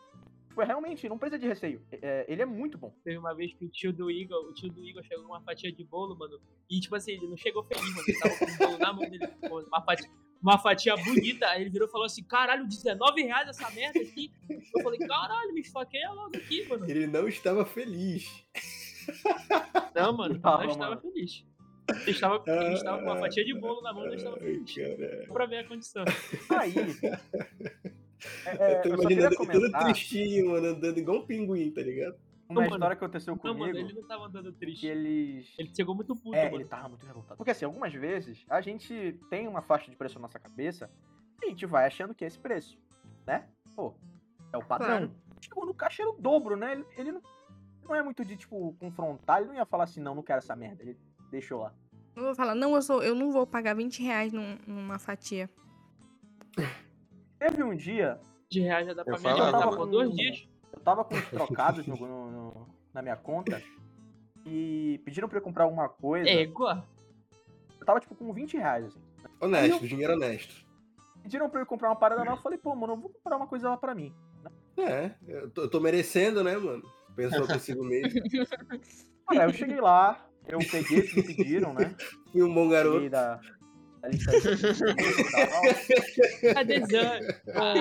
Tipo, 0.48 0.62
é 0.62 0.64
realmente, 0.64 1.08
não 1.08 1.18
precisa 1.18 1.38
de 1.38 1.46
receio. 1.46 1.82
É- 1.92 2.24
ele 2.28 2.42
é 2.42 2.46
muito 2.46 2.78
bom. 2.78 2.92
Teve 3.04 3.18
uma 3.18 3.34
vez 3.34 3.52
que 3.54 3.64
o 3.64 3.68
tio 3.68 3.92
do 3.92 4.10
Igor, 4.10 4.38
o 4.46 4.54
tio 4.54 4.70
do 4.72 4.84
Igor 4.84 5.02
chegou 5.04 5.24
com 5.24 5.32
uma 5.32 5.40
fatia 5.42 5.72
de 5.72 5.84
bolo, 5.84 6.16
mano. 6.16 6.40
E 6.70 6.80
tipo 6.80 6.94
assim, 6.96 7.12
ele 7.12 7.28
não 7.28 7.36
chegou 7.36 7.64
feliz, 7.64 7.88
mano. 7.94 8.04
Ele 8.06 8.18
tava 8.18 8.38
com 8.38 8.44
o 8.44 8.56
bolo 8.58 8.78
na 8.78 8.92
mão 8.92 9.08
dele. 9.08 9.28
Uma 9.68 9.82
fatia, 9.82 10.10
uma 10.42 10.58
fatia 10.58 10.96
bonita. 10.96 11.46
Aí 11.48 11.62
ele 11.62 11.70
virou 11.70 11.88
e 11.88 11.90
falou 11.90 12.06
assim: 12.06 12.22
caralho, 12.22 12.66
19 12.66 13.22
reais 13.22 13.48
essa 13.48 13.70
merda 13.70 14.00
aqui. 14.00 14.30
Eu 14.48 14.82
falei, 14.82 14.98
caralho, 15.00 15.52
me 15.52 15.60
esfaqueia 15.60 16.10
logo 16.12 16.36
aqui, 16.36 16.66
mano. 16.68 16.88
Ele 16.88 17.06
não 17.06 17.28
estava 17.28 17.64
feliz. 17.64 18.44
Não, 19.94 20.12
mano, 20.16 20.38
Tava, 20.38 20.64
não 20.64 20.70
estava 20.70 20.90
mano. 20.96 21.00
feliz. 21.00 21.44
Ele 22.02 22.10
estava, 22.10 22.44
ele 22.46 22.74
estava 22.74 22.98
com 22.98 23.04
uma 23.04 23.16
fatia 23.18 23.44
de 23.44 23.54
bolo 23.54 23.80
na 23.80 23.92
mão, 23.94 24.04
não 24.04 24.14
estava 24.14 24.36
feliz. 24.38 24.74
cara. 24.74 25.26
Só 25.26 25.32
pra 25.32 25.46
ver 25.46 25.58
a 25.58 25.64
condição. 25.68 26.04
Aí. 26.50 26.74
é, 28.44 28.50
é, 28.58 28.78
eu 28.78 28.82
tô 28.82 28.88
imaginando 28.90 29.36
ele 29.42 29.52
todo 29.52 29.72
tristinho, 29.72 30.50
mano, 30.50 30.66
andando 30.68 30.98
igual 30.98 31.18
um 31.18 31.26
pinguim, 31.26 31.70
tá 31.70 31.80
ligado? 31.80 32.16
Uma 32.48 32.54
Não, 32.62 32.62
mano. 32.62 32.74
história 32.76 32.96
que 32.96 33.04
aconteceu 33.04 33.34
Não, 33.36 33.42
mano, 33.54 33.58
comigo. 33.72 33.78
ele 33.90 34.00
não 34.00 34.08
tava 34.08 34.26
andando 34.26 34.52
que 34.52 34.58
triste. 34.58 34.86
eles. 34.86 35.54
Ele 35.58 35.74
chegou 35.74 35.94
muito 35.94 36.14
puto, 36.16 36.34
É, 36.34 36.44
mano. 36.44 36.56
ele 36.56 36.64
tava 36.64 36.88
muito 36.88 37.04
revoltado. 37.06 37.36
Porque 37.36 37.50
assim, 37.50 37.64
algumas 37.64 37.92
vezes 37.92 38.44
a 38.48 38.60
gente 38.60 39.18
tem 39.28 39.46
uma 39.46 39.60
faixa 39.62 39.90
de 39.90 39.96
preço 39.96 40.14
na 40.16 40.22
nossa 40.22 40.38
cabeça 40.38 40.90
e 41.42 41.46
a 41.46 41.48
gente 41.50 41.66
vai 41.66 41.86
achando 41.86 42.14
que 42.14 42.24
é 42.24 42.28
esse 42.28 42.38
preço, 42.38 42.78
né? 43.26 43.46
Pô, 43.76 43.94
é 44.52 44.56
o 44.56 44.64
padrão. 44.64 44.98
Claro. 44.98 45.12
Chegou 45.40 45.66
no 45.66 45.74
caixa 45.74 46.02
era 46.02 46.10
o 46.10 46.14
dobro, 46.20 46.56
né? 46.56 46.72
Ele, 46.72 46.84
ele 46.96 47.12
não, 47.12 47.22
não 47.84 47.94
é 47.94 48.02
muito 48.02 48.24
de, 48.24 48.36
tipo, 48.36 48.74
confrontar, 48.80 49.38
ele 49.40 49.48
não 49.48 49.54
ia 49.54 49.66
falar 49.66 49.84
assim, 49.84 50.00
não, 50.00 50.14
não 50.14 50.22
quero 50.22 50.38
essa 50.38 50.56
merda. 50.56 50.82
Ele 50.82 50.98
deixou 51.30 51.60
lá. 51.60 51.72
Eu 52.16 52.24
vou 52.24 52.34
falar, 52.34 52.54
não, 52.56 52.74
eu, 52.74 52.82
sou, 52.82 53.02
eu 53.02 53.14
não 53.14 53.30
vou 53.30 53.46
pagar 53.46 53.74
20 53.76 54.02
reais 54.02 54.32
num- 54.32 54.58
numa 54.66 54.98
fatia. 54.98 55.48
Teve 57.38 57.62
um 57.62 57.76
dia, 57.76 58.18
De 58.50 58.60
reais 58.60 58.86
já 58.86 58.94
dá 58.94 59.04
pra 59.04 59.14
Eu 59.16 59.20
me 59.20 59.28
alimentar 59.28 59.58
mano. 59.66 59.76
por 59.76 59.86
dois 59.86 60.10
dias. 60.14 60.48
Eu 60.90 60.96
tava 60.96 61.04
com 61.04 61.14
uns 61.14 61.28
trocados 61.30 61.86
no- 61.86 61.96
no- 62.30 62.66
na 62.94 63.02
minha 63.02 63.16
conta 63.16 63.62
e 64.46 65.00
pediram 65.04 65.28
pra 65.28 65.38
eu 65.38 65.42
comprar 65.42 65.64
alguma 65.64 65.88
coisa. 65.88 66.28
Égua. 66.28 66.84
Eu 67.80 67.86
tava, 67.86 68.00
tipo, 68.00 68.14
com 68.14 68.32
20 68.32 68.56
reais, 68.56 68.86
assim. 68.86 69.00
Honesto, 69.40 69.86
dinheiro 69.86 70.14
honesto. 70.14 70.66
Pediram 71.22 71.48
pra 71.50 71.60
eu 71.60 71.66
comprar 71.66 71.88
uma 71.90 71.96
parada 71.96 72.24
nova, 72.24 72.38
eu 72.38 72.42
falei, 72.42 72.58
pô, 72.58 72.74
mano, 72.74 72.94
eu 72.94 72.96
vou 72.96 73.10
comprar 73.10 73.36
uma 73.36 73.46
coisa 73.46 73.68
lá 73.68 73.76
pra 73.76 73.94
mim. 73.94 74.12
É, 74.76 75.10
eu 75.26 75.50
tô, 75.50 75.62
eu 75.62 75.70
tô 75.70 75.80
merecendo, 75.80 76.42
né, 76.44 76.56
mano? 76.56 76.82
Pensou 77.14 77.46
consigo 77.46 77.84
mesmo. 77.84 78.20
Cara, 79.28 79.44
eu 79.44 79.52
cheguei 79.52 79.80
lá, 79.80 80.24
eu 80.46 80.58
peguei 80.70 81.00
o 81.00 81.06
que 81.06 81.16
me 81.16 81.22
pediram, 81.34 81.74
né? 81.74 81.94
Fui 82.32 82.42
um 82.42 82.54
bom 82.54 82.68
garoto. 82.68 82.94
Peguei 82.94 83.10
da, 83.10 83.38
da 84.00 84.08
lista 84.08 84.30
de- 84.40 84.56
Cadê 86.54 86.80
Zan? 86.86 87.18
Ah, 87.54 87.74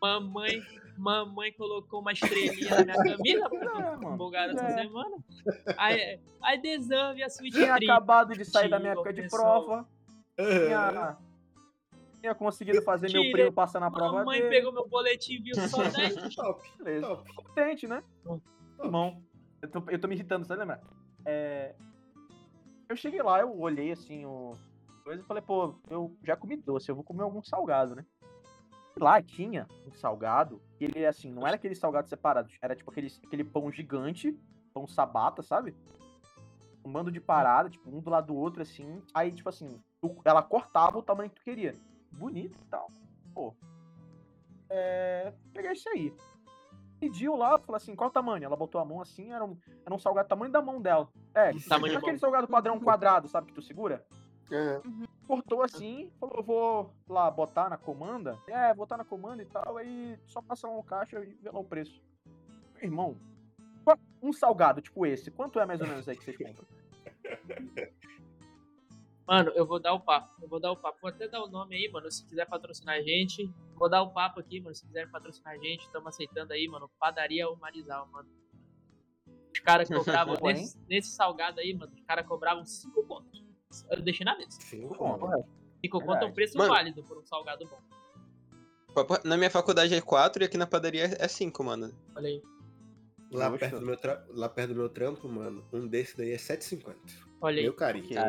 mamãe, 0.00 0.62
mamãe 1.02 1.52
colocou 1.52 2.00
uma 2.00 2.12
estrelinha 2.12 2.84
na 2.84 3.02
minha 3.02 3.16
camisa 3.16 3.48
pra 3.50 3.58
ficar 3.58 3.74
mano. 3.98 4.14
empolgada 4.14 4.52
essa 4.52 4.64
É. 4.66 4.82
semana. 4.82 5.16
Aí, 5.76 6.20
aí 6.40 6.62
Deserve 6.62 7.22
a 7.22 7.28
Switch 7.28 7.52
Tinha 7.54 7.74
30. 7.76 7.92
acabado 7.92 8.34
de 8.34 8.44
sair 8.44 8.68
da 8.68 8.78
minha 8.78 8.92
época 8.92 9.12
de 9.12 9.28
prova. 9.28 9.86
Tinha, 10.36 11.16
tinha 12.20 12.34
conseguido 12.34 12.80
fazer 12.82 13.08
meu 13.12 13.20
Tirei- 13.22 13.32
primo 13.32 13.52
passar 13.52 13.80
na 13.80 13.90
prova 13.90 14.18
Mamãe 14.18 14.38
dele. 14.40 14.50
pegou 14.50 14.72
meu 14.72 14.88
boletim 14.88 15.34
e 15.34 15.38
viu 15.38 15.54
só 15.68 15.82
10. 15.90 16.34
Top, 16.36 16.62
Beleza. 16.78 17.06
top. 17.08 17.34
Contente, 17.34 17.86
né? 17.88 18.02
top. 18.22 18.42
Bom. 18.88 19.20
Eu 19.60 19.68
tô, 19.70 19.82
eu 19.90 20.00
tô 20.00 20.08
me 20.08 20.14
irritando, 20.14 20.44
você 20.46 20.54
lembra? 20.54 20.80
É, 21.24 21.74
Eu 22.88 22.96
cheguei 22.96 23.22
lá, 23.22 23.40
eu 23.40 23.58
olhei 23.60 23.90
assim 23.92 24.24
o. 24.26 24.56
Coisa 25.04 25.20
e 25.20 25.24
falei, 25.26 25.42
pô, 25.42 25.74
eu 25.90 26.16
já 26.22 26.36
comi 26.36 26.56
doce, 26.56 26.88
eu 26.88 26.94
vou 26.94 27.02
comer 27.02 27.22
algum 27.24 27.42
salgado, 27.42 27.96
né? 27.96 28.04
Lá 28.98 29.22
tinha 29.22 29.66
um 29.86 29.92
salgado, 29.92 30.60
que 30.76 30.84
ele 30.84 31.04
assim, 31.06 31.30
não 31.32 31.46
era 31.46 31.56
aquele 31.56 31.74
salgado 31.74 32.08
separado, 32.08 32.50
era 32.60 32.76
tipo 32.76 32.90
aquele, 32.90 33.08
aquele 33.24 33.44
pão 33.44 33.70
gigante, 33.72 34.38
pão 34.72 34.86
sabata, 34.86 35.42
sabe? 35.42 35.74
Um 36.84 36.92
bando 36.92 37.10
de 37.10 37.20
parada, 37.20 37.70
tipo, 37.70 37.88
um 37.88 38.00
do 38.00 38.10
lado 38.10 38.26
do 38.26 38.34
outro, 38.36 38.62
assim. 38.62 39.02
Aí, 39.14 39.32
tipo 39.32 39.48
assim, 39.48 39.80
tu- 40.00 40.16
ela 40.24 40.42
cortava 40.42 40.98
o 40.98 41.02
tamanho 41.02 41.30
que 41.30 41.36
tu 41.36 41.44
queria. 41.44 41.76
Bonito 42.10 42.58
e 42.60 42.64
tal. 42.66 42.90
Pô. 43.32 43.54
É. 44.68 45.32
Peguei 45.52 45.72
isso 45.72 45.88
aí 45.88 46.12
pediu 47.02 47.34
lá, 47.34 47.58
falou 47.58 47.76
assim, 47.76 47.96
qual 47.96 48.10
o 48.10 48.12
tamanho? 48.12 48.44
Ela 48.44 48.54
botou 48.54 48.80
a 48.80 48.84
mão 48.84 49.00
assim, 49.00 49.32
era 49.32 49.44
um, 49.44 49.58
era 49.84 49.92
um 49.92 49.98
salgado 49.98 50.28
do 50.28 50.28
tamanho 50.28 50.52
da 50.52 50.62
mão 50.62 50.80
dela. 50.80 51.08
É, 51.34 51.52
Tamanho 51.68 51.94
de 51.94 51.96
aquele 51.98 52.16
salgado 52.16 52.46
padrão 52.46 52.78
quadrado, 52.78 53.26
sabe, 53.26 53.48
que 53.48 53.52
tu 53.54 53.60
segura? 53.60 54.06
Aham. 54.52 54.82
Cortou 55.26 55.62
assim, 55.62 56.10
falou, 56.20 56.36
eu 56.36 56.42
vou 56.42 56.94
lá 57.08 57.30
botar 57.30 57.70
na 57.70 57.78
comanda. 57.78 58.38
É, 58.46 58.74
botar 58.74 58.96
na 58.96 59.04
comanda 59.04 59.42
e 59.42 59.46
tal, 59.46 59.78
aí 59.78 60.18
só 60.26 60.42
passa 60.42 60.68
lá 60.68 60.74
no 60.74 60.82
caixa 60.82 61.18
e 61.24 61.34
vê 61.34 61.50
lá 61.50 61.58
o 61.58 61.64
preço. 61.64 62.02
Meu 62.74 62.84
irmão, 62.84 63.16
um 64.22 64.32
salgado 64.32 64.80
tipo 64.80 65.06
esse, 65.06 65.30
quanto 65.30 65.58
é 65.58 65.66
mais 65.66 65.80
ou 65.80 65.86
menos 65.86 66.08
aí 66.08 66.16
que 66.16 66.24
vocês 66.24 66.36
compram? 66.36 66.66
Mano, 69.26 69.50
eu 69.54 69.64
vou 69.64 69.80
dar 69.80 69.94
o 69.94 70.00
papo. 70.00 70.30
Eu 70.42 70.48
vou 70.48 70.60
dar 70.60 70.72
o 70.72 70.76
papo. 70.76 70.98
Vou 71.00 71.08
até 71.08 71.28
dar 71.28 71.42
o 71.42 71.48
nome 71.48 71.76
aí, 71.76 71.90
mano. 71.90 72.10
Se 72.10 72.24
quiser 72.26 72.46
patrocinar 72.46 72.96
a 72.96 73.02
gente. 73.02 73.48
Vou 73.76 73.88
dar 73.88 74.02
o 74.02 74.10
papo 74.10 74.40
aqui, 74.40 74.60
mano. 74.60 74.74
Se 74.74 74.84
quiser 74.84 75.10
patrocinar 75.10 75.54
a 75.54 75.58
gente, 75.58 75.86
estamos 75.86 76.08
aceitando 76.08 76.52
aí, 76.52 76.66
mano. 76.68 76.90
Padaria 76.98 77.48
o 77.48 77.56
Marizal, 77.56 78.06
mano. 78.08 78.28
Os 79.54 79.60
caras 79.60 79.88
cobravam 79.88 80.34
nesse, 80.42 80.78
nesse 80.88 81.10
salgado 81.10 81.60
aí, 81.60 81.72
mano. 81.72 81.92
Os 81.94 82.02
caras 82.02 82.26
cobravam 82.26 82.64
5 82.64 83.06
contos. 83.06 83.21
Eu 83.90 84.02
deixei 84.02 84.24
na 84.24 84.36
mesa. 84.36 84.60
Sim, 84.60 84.86
Bom, 84.88 85.18
5 85.84 86.00
conto 86.00 86.22
é 86.24 86.26
um 86.26 86.32
preço 86.32 86.56
Mano. 86.58 86.72
válido 86.72 87.02
por 87.04 87.18
um 87.18 87.26
salgado 87.26 87.64
bom. 87.66 87.78
Na 89.24 89.36
minha 89.36 89.50
faculdade 89.50 89.94
é 89.94 90.00
4 90.00 90.42
e 90.42 90.46
aqui 90.46 90.58
na 90.58 90.66
padaria 90.66 91.04
é 91.18 91.26
5, 91.28 91.64
mano. 91.64 91.92
Olha 92.14 92.28
aí. 92.28 92.42
Lá 93.32 93.50
perto, 93.50 93.80
do 93.80 93.86
meu 93.86 93.96
tra- 93.96 94.22
lá 94.28 94.46
perto 94.46 94.68
do 94.70 94.74
meu 94.74 94.90
trampo, 94.90 95.26
mano, 95.26 95.64
um 95.72 95.86
desse 95.88 96.14
daí 96.18 96.32
é 96.32 96.36
7,50. 96.36 96.94
Olha 97.40 97.56
aí. 97.58 97.62
Meu 97.62 97.72
carinho. 97.72 98.06
Tá 98.14 98.28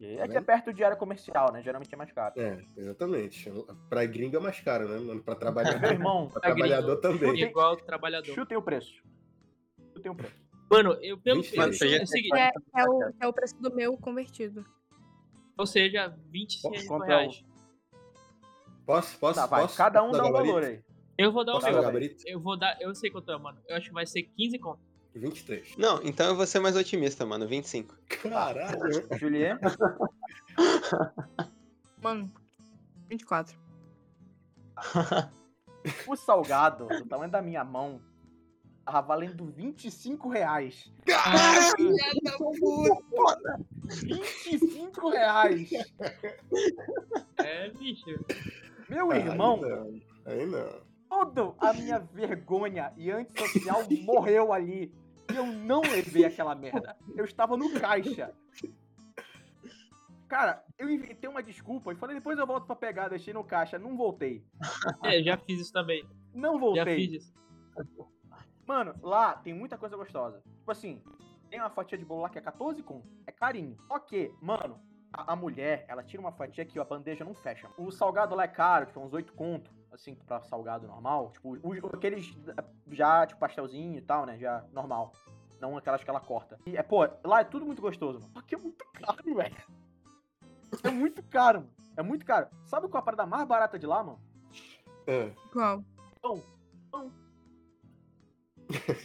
É 0.00 0.26
que 0.26 0.36
é 0.36 0.40
perto 0.40 0.72
de 0.72 0.82
área 0.82 0.96
comercial, 0.96 1.52
né? 1.52 1.62
Geralmente 1.62 1.92
é 1.94 1.96
mais 1.98 2.10
caro. 2.10 2.32
É, 2.40 2.64
exatamente. 2.74 3.52
Pra 3.90 4.06
gringo 4.06 4.36
é 4.36 4.40
mais 4.40 4.58
caro, 4.60 4.88
né, 4.88 4.98
mano? 4.98 5.22
Pra 5.22 5.34
trabalhar. 5.34 5.78
Meu 5.78 5.90
irmão, 5.90 6.28
pra 6.30 6.40
Pra 6.40 6.50
gringo. 6.54 6.66
trabalhador 6.68 6.96
também. 7.02 7.28
Chute. 7.30 7.42
Igual 7.44 7.76
trabalhador. 7.76 8.32
chutem 8.34 8.56
o 8.56 8.62
preço. 8.62 8.94
Chutem 9.94 10.10
o 10.10 10.14
preço. 10.14 10.42
Mano, 10.76 10.92
eu 11.02 11.18
pelo 11.18 11.40
Vixe, 11.40 11.52
que 11.52 11.56
mano, 11.58 11.72
eu 11.72 11.76
você 11.78 11.88
já- 11.88 11.96
é 11.98 12.02
o 12.02 12.06
seguinte, 12.06 12.36
É, 12.36 12.52
é, 12.76 12.84
o, 12.88 13.02
é 13.20 13.26
o 13.28 13.32
preço 13.32 13.56
do 13.60 13.74
meu 13.74 13.96
convertido. 13.96 14.64
ou 15.56 15.66
seja, 15.66 16.14
25 16.30 16.86
Quanto 16.86 17.04
é 17.04 17.06
o- 17.06 17.08
reais. 17.08 17.44
Posso? 18.86 19.18
Posso? 19.18 19.40
Tá, 19.40 19.48
posso? 19.48 19.76
Cada 19.76 20.02
um 20.02 20.08
Posso 20.08 20.18
dá 20.22 20.24
um 20.24 20.32
gabarito? 20.32 20.52
valor 20.54 20.64
aí. 20.68 20.82
Eu 21.16 21.32
vou 21.32 21.44
dar 21.44 21.52
o 21.52 21.54
Posso 21.54 21.66
dar 21.66 21.72
meu. 21.72 21.80
o 21.80 21.84
gabarito? 21.84 22.22
Eu 22.26 22.40
vou 22.40 22.56
dar. 22.58 22.76
Eu 22.80 22.94
sei 22.94 23.10
quanto 23.10 23.30
é, 23.30 23.38
mano. 23.38 23.58
Eu 23.68 23.76
acho 23.76 23.86
que 23.88 23.94
vai 23.94 24.04
ser 24.06 24.24
15 24.24 24.58
conto. 24.58 24.80
23. 25.14 25.76
Não, 25.78 26.02
então 26.02 26.26
eu 26.26 26.34
vou 26.36 26.44
ser 26.44 26.58
mais 26.58 26.76
otimista, 26.76 27.24
mano. 27.24 27.46
25. 27.46 27.96
Caralho. 28.20 28.68
Julien? 29.18 29.56
Mano, 32.02 32.30
24. 33.08 33.56
O 36.08 36.16
salgado, 36.16 36.86
do 36.86 37.04
tamanho 37.06 37.30
da 37.30 37.42
minha 37.42 37.62
mão, 37.62 38.00
tava 38.84 39.00
valendo 39.06 39.46
25 39.46 40.28
reais. 40.28 40.92
Caralho, 41.06 41.76
filha 41.76 42.12
da 42.22 42.36
puta. 42.36 43.60
25 43.84 45.08
reais! 45.10 45.70
É, 47.38 47.70
bicho. 47.70 48.04
Meu 48.88 49.12
irmão, 49.12 49.56
não, 49.56 50.00
Aí 50.26 50.46
não. 50.46 50.80
toda 51.08 51.54
a 51.58 51.72
minha 51.72 51.98
vergonha 51.98 52.92
e 52.96 53.10
antissocial 53.10 53.82
morreu 54.02 54.52
ali. 54.52 54.92
E 55.32 55.36
eu 55.36 55.46
não 55.46 55.80
levei 55.80 56.24
aquela 56.26 56.54
merda. 56.54 56.96
Eu 57.16 57.24
estava 57.24 57.56
no 57.56 57.72
caixa. 57.80 58.34
Cara, 60.28 60.64
eu 60.78 60.90
inventei 60.90 61.28
uma 61.28 61.42
desculpa 61.42 61.92
e 61.92 61.96
falei, 61.96 62.16
depois 62.16 62.38
eu 62.38 62.46
volto 62.46 62.66
pra 62.66 62.74
pegar, 62.76 63.08
deixei 63.08 63.32
no 63.32 63.44
caixa. 63.44 63.78
Não 63.78 63.96
voltei. 63.96 64.44
É, 65.02 65.22
já 65.22 65.36
fiz 65.38 65.60
isso 65.60 65.72
também. 65.72 66.04
Não 66.34 66.54
Já 66.54 66.60
voltei. 66.60 66.96
fiz 66.96 67.22
isso. 67.22 67.34
Mano, 68.66 68.94
lá 69.02 69.34
tem 69.34 69.52
muita 69.54 69.76
coisa 69.76 69.96
gostosa. 69.96 70.40
Tipo 70.58 70.70
assim, 70.70 71.02
tem 71.50 71.60
uma 71.60 71.70
fatia 71.70 71.98
de 71.98 72.04
bolo 72.04 72.22
lá 72.22 72.28
que 72.30 72.38
é 72.38 72.42
14 72.42 72.82
conto. 72.82 73.06
É 73.26 73.32
carinho. 73.32 73.76
Ok, 73.90 74.34
mano, 74.40 74.80
a, 75.12 75.32
a 75.32 75.36
mulher, 75.36 75.84
ela 75.88 76.02
tira 76.02 76.20
uma 76.20 76.32
fatia 76.32 76.64
que 76.64 76.78
a 76.78 76.84
bandeja 76.84 77.24
não 77.24 77.34
fecha. 77.34 77.68
O 77.76 77.90
salgado 77.90 78.34
lá 78.34 78.44
é 78.44 78.48
caro, 78.48 78.86
tipo, 78.86 79.00
uns 79.00 79.12
8 79.12 79.32
conto. 79.34 79.70
Assim, 79.92 80.14
pra 80.14 80.40
salgado 80.42 80.88
normal. 80.88 81.30
Tipo, 81.32 81.52
os- 81.62 81.94
aqueles 81.94 82.36
já, 82.90 83.26
tipo, 83.26 83.38
pastelzinho 83.38 83.96
e 83.96 84.02
tal, 84.02 84.26
né? 84.26 84.36
Já 84.38 84.64
normal. 84.72 85.12
Não 85.60 85.76
aquelas 85.76 86.02
que 86.02 86.10
ela 86.10 86.20
corta. 86.20 86.58
E, 86.66 86.76
é, 86.76 86.82
pô, 86.82 87.06
lá 87.24 87.40
é 87.40 87.44
tudo 87.44 87.64
muito 87.64 87.80
gostoso, 87.80 88.18
mano. 88.20 88.32
Só 88.32 88.40
que 88.42 88.54
é 88.56 88.58
muito 88.58 88.84
caro, 88.92 89.22
velho. 89.36 89.56
É 90.82 90.90
muito 90.90 91.22
caro, 91.22 91.60
mano. 91.60 91.72
É 91.96 92.02
muito 92.02 92.26
caro. 92.26 92.48
Sabe 92.64 92.88
qual 92.88 92.98
é 92.98 93.02
a 93.02 93.04
parada 93.04 93.24
mais 93.24 93.46
barata 93.46 93.78
de 93.78 93.86
lá, 93.86 94.02
mano? 94.02 94.18
É. 95.06 95.30
Qual? 96.20 96.40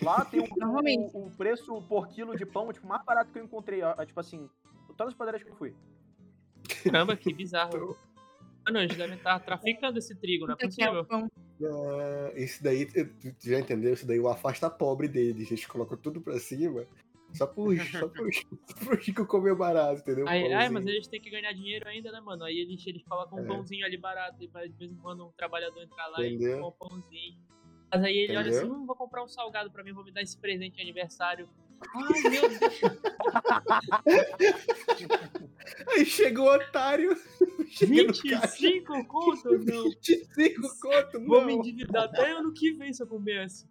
Lá 0.02 0.26
tem 0.26 0.40
o, 0.42 0.48
Normalmente. 0.58 1.16
o, 1.16 1.28
o 1.28 1.32
preço 1.32 1.82
por 1.84 2.08
quilo 2.10 2.36
de 2.38 2.46
pão, 2.46 2.72
tipo, 2.74 2.88
mais 2.88 3.04
barato 3.04 3.32
que 3.32 3.40
eu 3.40 3.44
encontrei. 3.44 3.82
ó, 3.82 3.94
Tipo 4.06 4.20
assim, 4.20 4.50
todas 4.98 5.14
as 5.14 5.18
padarias 5.18 5.44
que 5.44 5.50
eu 5.50 5.56
fui. 5.56 5.76
Caramba, 6.84 7.16
que 7.16 7.34
bizarro. 7.34 7.98
Mano, 8.66 8.80
eles 8.80 8.96
devem 8.98 9.18
estar 9.18 9.40
traficando 9.40 9.98
esse 9.98 10.14
trigo, 10.16 10.46
não 10.46 10.54
é 10.54 10.58
é 10.64 10.66
possível. 10.68 11.02
o 11.02 11.06
pão. 11.06 11.28
Ah, 11.64 12.32
esse 12.36 12.62
daí, 12.64 12.86
tu 12.86 13.50
já 13.50 13.60
entendeu? 13.60 13.94
Esse 13.94 14.06
daí 14.06 14.18
é 14.18 14.22
o 14.22 14.28
afasta 14.30 14.70
pobre 14.70 15.08
deles. 15.08 15.50
Eles 15.50 15.66
colocam 15.66 15.98
tudo 15.98 16.22
pra 16.22 16.38
cima. 16.40 16.86
Só 17.34 17.46
por, 17.46 17.76
só 17.78 18.08
por 18.08 18.98
rico 19.00 19.26
comer 19.26 19.54
barato, 19.56 20.02
entendeu? 20.02 20.28
Aí, 20.28 20.52
ai, 20.52 20.68
mas 20.70 20.86
eles 20.88 21.08
têm 21.08 21.22
que 21.22 21.30
ganhar 21.30 21.54
dinheiro 21.54 21.88
ainda, 21.88 22.12
né, 22.12 22.20
mano? 22.20 22.44
Aí 22.44 22.58
eles, 22.60 22.86
eles 22.88 23.04
colocam 23.04 23.38
um 23.40 23.44
É. 23.44 23.48
pãozinho 23.48 23.86
ali 23.86 23.98
barato, 23.98 24.42
e 24.44 24.48
de 24.48 24.78
vez 24.78 24.92
em 24.92 24.96
quando 24.96 25.28
um 25.28 25.32
trabalhador 25.32 25.82
entrar 25.84 26.08
lá 26.08 26.26
Entendeu? 26.26 26.58
e 26.58 26.62
compra 26.62 26.88
um 26.88 26.90
pãozinho. 26.90 27.38
Mas 27.92 28.04
aí 28.04 28.16
ele 28.18 28.38
olha 28.38 28.50
Entendeu? 28.50 28.62
assim, 28.62 28.70
hum, 28.72 28.86
vou 28.86 28.96
comprar 28.96 29.24
um 29.24 29.28
salgado 29.28 29.72
pra 29.72 29.84
mim, 29.84 29.94
vou 29.94 30.04
me 30.04 30.12
dar 30.12 30.22
esse 30.22 30.38
presente 30.38 30.76
de 30.76 30.82
aniversário. 30.82 31.50
Ai, 31.96 32.22
meu 32.30 32.50
Deus. 32.50 32.60
Aí 35.88 36.06
chega 36.06 36.42
o 36.42 36.46
otário. 36.46 37.16
Chega 37.70 38.04
no 38.04 38.14
caixa. 38.14 38.48
25 38.58 39.06
conto? 39.06 39.50
Não. 39.64 39.84
25 39.84 40.62
conto, 40.82 41.20
Vou 41.26 41.40
não. 41.42 41.46
me 41.48 41.54
endividar 41.54 42.06
até 42.06 42.32
ano 42.32 42.52
que 42.52 42.72
vem 42.74 42.92
se 42.92 43.04
eu 43.04 43.08
comer 43.08 43.46
essa. 43.46 43.66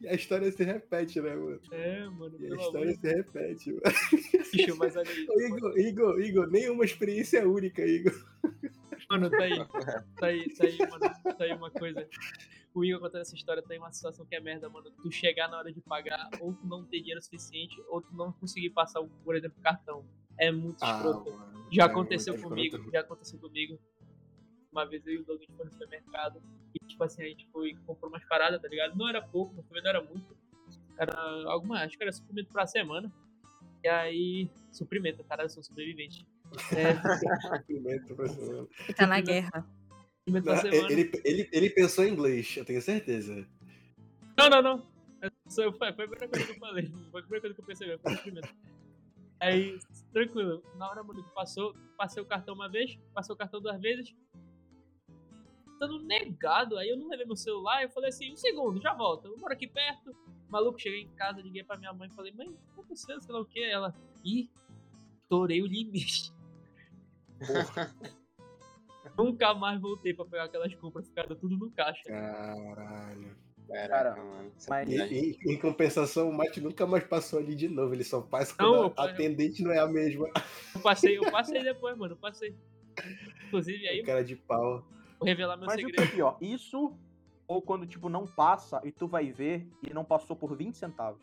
E 0.00 0.06
a 0.06 0.14
história 0.14 0.52
se 0.52 0.62
repete, 0.62 1.20
né, 1.20 1.34
mano? 1.34 1.60
É, 1.72 2.04
mano, 2.08 2.36
E 2.38 2.52
a 2.52 2.56
história 2.56 2.90
amor 2.90 3.00
se 3.00 3.08
repete, 3.14 3.72
mano. 3.72 3.82
mas 4.78 4.96
olha 4.96 5.10
Igor, 5.10 5.78
Igor, 5.78 6.20
Igor, 6.20 6.50
nenhuma 6.50 6.84
experiência 6.84 7.48
única, 7.48 7.84
Igor. 7.84 8.14
Mano, 9.10 9.30
tá 9.30 9.42
aí. 9.42 9.66
Tá 10.16 10.26
aí, 10.26 10.54
tá 10.54 10.66
aí, 10.66 10.78
mano. 10.78 11.36
Tá 11.36 11.44
aí 11.44 11.52
uma 11.52 11.70
coisa. 11.70 12.06
O 12.74 12.84
Igor 12.84 13.00
contando 13.00 13.22
essa 13.22 13.34
história 13.34 13.62
tem 13.62 13.78
uma 13.78 13.90
situação 13.90 14.26
que 14.26 14.34
é 14.36 14.40
merda, 14.40 14.68
mano. 14.68 14.90
Tu 15.02 15.10
chegar 15.10 15.48
na 15.48 15.58
hora 15.58 15.72
de 15.72 15.80
pagar, 15.80 16.28
ou 16.40 16.52
tu 16.52 16.66
não 16.66 16.84
ter 16.84 17.00
dinheiro 17.00 17.22
suficiente, 17.22 17.80
ou 17.88 18.02
tu 18.02 18.14
não 18.14 18.32
conseguir 18.32 18.70
passar, 18.70 19.02
por 19.24 19.34
exemplo, 19.34 19.60
cartão. 19.62 20.04
É 20.38 20.52
muito 20.52 20.84
escroto. 20.84 21.32
mano. 21.32 21.66
já 21.72 21.84
é 21.84 21.86
aconteceu 21.86 22.40
comigo, 22.40 22.76
escroto. 22.76 22.92
já 22.92 23.00
aconteceu 23.00 23.38
comigo. 23.40 23.78
Uma 24.70 24.84
vez 24.84 25.06
eu 25.06 25.14
e 25.14 25.18
o 25.18 25.24
Doug 25.24 25.40
a 25.42 25.64
no 25.64 25.72
supermercado 25.72 26.42
e, 26.74 26.86
tipo 26.86 27.02
assim, 27.02 27.22
a 27.22 27.26
gente 27.26 27.48
foi 27.50 27.74
comprou 27.86 28.10
umas 28.10 28.24
paradas, 28.26 28.60
tá 28.60 28.68
ligado? 28.68 28.96
Não 28.96 29.08
era 29.08 29.20
pouco, 29.22 29.54
mas 29.56 29.66
também 29.66 29.82
não 29.82 29.90
era 29.90 30.02
muito. 30.02 30.36
Era 30.98 31.14
alguma, 31.50 31.82
acho 31.82 31.96
que 31.96 32.02
era 32.02 32.12
suprimento 32.12 32.52
pra 32.52 32.66
semana. 32.66 33.10
E 33.82 33.88
aí, 33.88 34.50
suprimento, 34.70 35.24
cara, 35.24 35.44
eu 35.44 35.48
sou 35.48 35.62
sobrevivente. 35.62 36.26
É. 36.74 36.92
Ele 37.68 38.94
tá 38.94 39.06
na 39.06 39.20
guerra. 39.20 39.66
pra 40.42 40.56
semana. 40.58 40.92
Ele, 40.92 41.10
ele, 41.24 41.48
ele 41.52 41.70
pensou 41.70 42.04
em 42.04 42.12
inglês, 42.12 42.56
eu 42.56 42.64
tenho 42.64 42.80
certeza. 42.82 43.46
Não, 44.36 44.48
não, 44.50 44.62
não. 44.62 44.86
Eu 45.22 45.30
sou- 45.48 45.72
Foi, 45.72 45.92
foi 45.92 46.04
a 46.04 46.08
primeira 46.08 46.28
coisa 46.28 46.46
que 46.46 46.52
eu 46.52 46.58
falei. 46.58 46.86
Foi 47.10 47.20
a 47.20 47.24
primeira 47.24 47.40
coisa 47.40 47.54
que 47.54 47.60
eu 47.60 47.64
percebi, 47.66 47.98
foi. 47.98 48.40
Aí, 49.40 49.78
tranquilo. 50.12 50.62
Na 50.76 50.90
hora, 50.90 51.02
mano, 51.02 51.22
que 51.24 51.30
passou, 51.34 51.74
passei 51.96 52.22
o 52.22 52.26
cartão 52.26 52.54
uma 52.54 52.68
vez, 52.68 52.98
passei 53.14 53.34
o 53.34 53.38
cartão 53.38 53.60
duas 53.60 53.80
vezes. 53.80 54.14
Dando 55.80 56.02
negado, 56.02 56.76
aí 56.76 56.88
eu 56.88 56.96
não 56.96 57.08
levei 57.08 57.24
meu 57.24 57.36
celular, 57.36 57.82
eu 57.82 57.90
falei 57.90 58.08
assim, 58.08 58.32
um 58.32 58.36
segundo, 58.36 58.80
já 58.80 58.92
volto. 58.94 59.26
Eu 59.28 59.38
moro 59.38 59.52
aqui 59.52 59.66
perto. 59.68 60.12
Maluco, 60.48 60.78
cheguei 60.80 61.02
em 61.02 61.08
casa, 61.10 61.40
liguei 61.40 61.62
pra 61.62 61.76
minha 61.76 61.92
mãe 61.92 62.08
e 62.10 62.14
falei, 62.14 62.32
mãe, 62.32 62.48
o 62.48 62.52
que 62.52 62.58
aconteceu? 62.72 63.20
Sei 63.20 63.32
lá 63.32 63.40
o 63.40 63.44
que? 63.44 63.62
Ela, 63.62 63.94
ih, 64.24 64.50
estourei 65.22 65.62
o 65.62 65.66
limite. 65.66 66.32
Nunca 69.16 69.54
mais 69.54 69.80
voltei 69.80 70.14
pra 70.14 70.24
pegar 70.24 70.44
aquelas 70.44 70.74
compras, 70.76 71.08
ficaram 71.08 71.34
tudo 71.36 71.56
no 71.56 71.70
caixa. 71.72 72.02
Caralho. 72.04 73.36
Caraca, 73.68 73.88
Cara, 74.14 74.24
mano. 74.24 74.52
mas- 74.68 74.88
E, 74.88 74.96
e- 74.96 75.52
em 75.52 75.58
compensação, 75.58 76.30
o 76.30 76.32
Mate 76.32 76.60
nunca 76.60 76.86
mais 76.86 77.04
passou 77.04 77.38
ali 77.38 77.54
de 77.54 77.68
novo. 77.68 77.92
Ele 77.94 78.04
só 78.04 78.20
passa 78.22 78.54
Não, 78.58 78.70
quando 78.70 78.82
eu- 78.84 78.94
a 78.96 79.04
atendente 79.10 79.62
não 79.62 79.72
é 79.72 79.78
a 79.78 79.86
mesma. 79.86 80.26
Eu 80.74 80.80
passei, 80.80 81.18
eu 81.18 81.30
passei 81.30 81.62
depois, 81.62 81.96
mano, 81.98 82.14
eu 82.14 82.16
passei. 82.16 82.56
Inclusive, 83.46 83.86
aí, 83.88 84.02
Cara 84.04 84.24
de 84.24 84.36
pau. 84.36 84.84
vou 85.18 85.26
revelar 85.26 85.56
meu 85.56 85.66
Mas 85.66 85.74
o 85.74 85.78
que 85.86 85.90
segredo. 85.90 86.08
é 86.08 86.14
pior? 86.14 86.38
Isso 86.40 86.96
ou 87.46 87.60
quando, 87.60 87.86
tipo, 87.86 88.08
não 88.08 88.26
passa 88.26 88.80
e 88.84 88.90
tu 88.92 89.06
vai 89.06 89.30
ver 89.30 89.66
e 89.82 89.92
não 89.92 90.04
passou 90.04 90.34
por 90.36 90.56
20 90.56 90.76
centavos. 90.76 91.20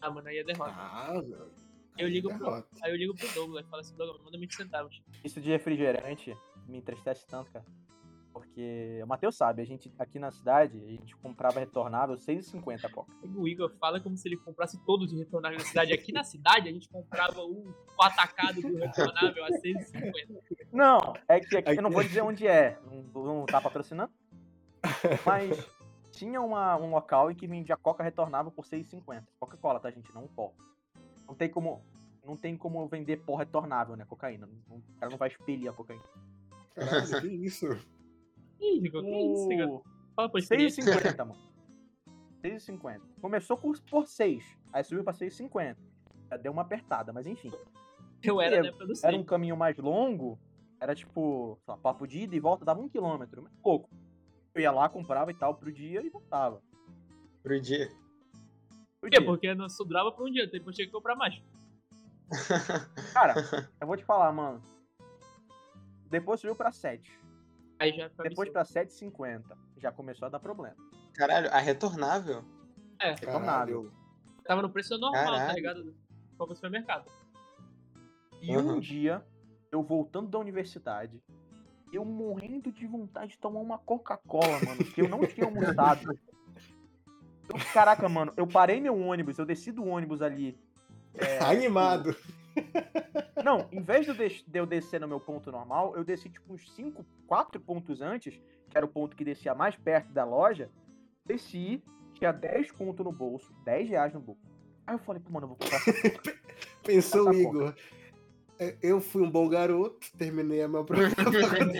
Ah, 0.00 0.10
mano, 0.10 0.28
aí 0.28 0.38
é 0.38 0.44
derrota. 0.44 0.70
Ah, 0.72 1.12
velho. 1.20 1.50
Aí 1.98 2.04
eu 2.04 2.08
ligo 2.08 2.28
pro, 2.38 2.52
aí 2.82 2.90
eu 2.92 2.96
ligo 2.96 3.14
pro 3.14 3.28
Douglas, 3.34 3.66
falo 3.68 3.80
assim, 3.80 3.96
Douglas, 3.96 4.22
manda 4.22 4.38
20 4.38 4.54
centavos. 4.54 5.02
Isso 5.24 5.40
de 5.40 5.50
refrigerante 5.50 6.36
me 6.66 6.78
entristece 6.78 7.26
tanto, 7.26 7.50
cara. 7.50 7.64
Porque 8.32 9.00
o 9.02 9.06
Matheus 9.08 9.36
sabe, 9.36 9.60
a 9.60 9.64
gente 9.64 9.92
aqui 9.98 10.18
na 10.18 10.30
cidade, 10.30 10.78
a 10.78 10.88
gente 10.88 11.16
comprava 11.16 11.58
retornável 11.58 12.14
6,50 12.16 12.84
a 12.84 12.88
coca. 12.88 13.12
O 13.36 13.46
Igor 13.48 13.68
fala 13.80 14.00
como 14.00 14.16
se 14.16 14.28
ele 14.28 14.36
comprasse 14.36 14.78
todos 14.86 15.10
de 15.10 15.16
retornável 15.18 15.58
na 15.58 15.64
cidade. 15.64 15.92
Aqui 15.92 16.12
na 16.12 16.22
cidade, 16.22 16.68
a 16.68 16.72
gente 16.72 16.88
comprava 16.88 17.40
o, 17.42 17.64
o 17.68 18.02
atacado 18.02 18.62
do 18.62 18.76
retornável 18.76 19.44
a 19.44 19.48
6,50. 19.48 20.38
Não, 20.72 20.98
é 21.28 21.40
que 21.40 21.56
aqui, 21.56 21.76
eu 21.76 21.82
não 21.82 21.90
vou 21.90 22.04
dizer 22.04 22.20
onde 22.22 22.46
é, 22.46 22.78
não, 23.12 23.24
não 23.24 23.46
tá 23.46 23.60
patrocinando. 23.60 24.12
Mas 25.26 25.66
tinha 26.12 26.40
uma- 26.40 26.76
um 26.76 26.90
local 26.90 27.30
em 27.30 27.34
que 27.34 27.46
vendia 27.48 27.76
coca 27.76 28.02
retornável 28.04 28.52
por 28.52 28.64
6,50. 28.64 29.24
Coca-Cola, 29.40 29.80
tá, 29.80 29.90
gente? 29.90 30.14
Não 30.14 30.28
pó. 30.28 30.52
Não 31.30 31.36
tem 31.36 31.48
como. 31.48 31.80
Não 32.26 32.36
tem 32.36 32.56
como 32.56 32.84
vender 32.88 33.18
pó 33.18 33.36
retornável, 33.36 33.96
né? 33.96 34.04
Cocaína. 34.04 34.48
O 34.68 34.80
cara 34.98 35.10
não 35.10 35.16
vai 35.16 35.28
expelir 35.28 35.70
a 35.70 35.72
cocaína. 35.72 36.02
Caralho, 36.74 37.20
que 37.20 37.28
isso? 37.28 37.68
Que 38.58 38.64
isso, 38.66 38.86
Igor? 38.86 39.04
O... 39.04 39.84
Fala 40.16 40.28
pra 40.28 40.40
experiência. 40.40 40.82
6,50, 40.84 41.18
mano. 41.24 41.40
6,50. 42.42 43.00
Começou 43.20 43.56
por, 43.56 43.78
por 43.82 44.06
6, 44.06 44.44
aí 44.72 44.82
subiu 44.82 45.04
pra 45.04 45.12
6,50. 45.12 45.76
Já 46.30 46.36
deu 46.36 46.52
uma 46.52 46.62
apertada, 46.62 47.12
mas 47.12 47.26
enfim. 47.26 47.52
Eu 48.22 48.40
era 48.40 48.56
Era- 48.56 48.68
Era 49.04 49.16
um 49.16 49.24
caminho 49.24 49.56
mais 49.56 49.78
longo, 49.78 50.38
era 50.80 50.94
tipo, 50.94 51.58
sei 51.64 51.72
lá, 51.74 51.78
papo 51.78 52.06
de 52.06 52.20
ida 52.22 52.34
e 52.36 52.40
volta 52.40 52.64
dava 52.64 52.80
um 52.80 52.88
quilômetro, 52.88 53.42
mas 53.42 53.52
pouco. 53.62 53.88
Eu 54.54 54.60
ia 54.62 54.72
lá, 54.72 54.88
comprava 54.88 55.30
e 55.30 55.34
tal 55.34 55.54
pro 55.54 55.72
dia 55.72 56.04
e 56.04 56.10
voltava. 56.10 56.60
Pro 57.42 57.60
dia. 57.60 57.88
Por 59.00 59.10
quê? 59.10 59.18
dia. 59.18 59.26
Porque 59.26 59.54
não 59.54 59.68
sobrava 59.68 60.12
por 60.12 60.28
um 60.28 60.30
dia, 60.32 60.46
depois 60.46 60.76
tinha 60.76 60.86
que 60.86 60.92
comprar 60.92 61.14
mais. 61.16 61.40
Cara, 63.14 63.34
eu 63.80 63.86
vou 63.86 63.96
te 63.96 64.04
falar, 64.04 64.30
mano. 64.32 64.62
Depois 66.08 66.40
subiu 66.40 66.54
pra 66.56 66.70
7. 66.70 67.18
Aí 67.78 67.92
já 67.96 68.08
Depois 68.08 68.48
absurdo. 68.48 68.52
pra 68.52 68.64
7,50. 68.64 69.56
Já 69.78 69.90
começou 69.90 70.26
a 70.26 70.28
dar 70.28 70.38
problema. 70.40 70.76
Caralho, 71.14 71.48
a 71.52 71.58
retornável? 71.58 72.44
É, 73.00 73.12
Retornável. 73.12 73.90
tava 74.44 74.60
no 74.62 74.70
preço 74.70 74.98
normal, 74.98 75.24
tá 75.24 75.30
Caralho. 75.38 75.54
ligado? 75.56 75.94
Foi 76.36 76.46
pro 76.46 76.54
supermercado. 76.54 77.10
E 78.42 78.56
um 78.56 78.74
Uhum. 78.74 78.80
dia, 78.80 79.24
eu 79.72 79.82
voltando 79.82 80.28
da 80.28 80.38
universidade, 80.38 81.22
eu 81.92 82.04
morrendo 82.04 82.70
de 82.70 82.86
vontade 82.86 83.32
de 83.32 83.38
tomar 83.38 83.60
uma 83.60 83.78
Coca-Cola, 83.78 84.60
mano, 84.64 84.84
porque 84.84 85.00
eu 85.02 85.08
não 85.08 85.20
tinha 85.26 85.46
almoçado. 85.46 86.00
Eu- 87.52 87.72
caraca, 87.72 88.08
mano, 88.08 88.32
eu 88.36 88.46
parei 88.46 88.80
meu 88.80 88.98
ônibus, 88.98 89.38
eu 89.38 89.44
desci 89.46 89.72
do 89.72 89.84
ônibus 89.86 90.22
ali. 90.22 90.58
é, 91.14 91.38
Animado. 91.44 92.16
Não, 93.44 93.68
em 93.72 93.80
vez 93.80 94.04
de 94.04 94.10
eu, 94.10 94.14
des- 94.16 94.44
de 94.46 94.58
eu 94.58 94.66
descer 94.66 95.00
no 95.00 95.08
meu 95.08 95.20
ponto 95.20 95.50
normal, 95.50 95.96
eu 95.96 96.04
desci 96.04 96.28
tipo 96.28 96.52
uns 96.52 96.70
5, 96.74 97.04
4 97.26 97.60
pontos 97.60 98.00
antes, 98.00 98.40
que 98.68 98.76
era 98.76 98.84
o 98.84 98.88
ponto 98.88 99.16
que 99.16 99.24
descia 99.24 99.54
mais 99.54 99.76
perto 99.76 100.12
da 100.12 100.24
loja. 100.24 100.70
Desci, 101.24 101.82
tinha 102.14 102.32
10 102.32 102.70
conto 102.70 103.02
no 103.04 103.12
bolso, 103.12 103.52
10 103.64 103.88
reais 103.88 104.12
no 104.12 104.20
bolso. 104.20 104.40
Aí 104.86 104.94
eu 104.94 104.98
falei, 104.98 105.22
pô, 105.22 105.30
mano, 105.32 105.44
eu 105.44 105.48
vou 105.48 105.56
comprar 105.56 105.80
Pensou 106.84 107.32
Igor. 107.32 107.74
"É, 107.76 107.99
Eu 108.82 109.00
fui 109.00 109.22
um 109.22 109.30
bom 109.30 109.48
garoto, 109.48 110.06
terminei 110.18 110.62
a 110.62 110.68
minha 110.68 110.84
própria 110.84 111.08
faculdade. 111.16 111.78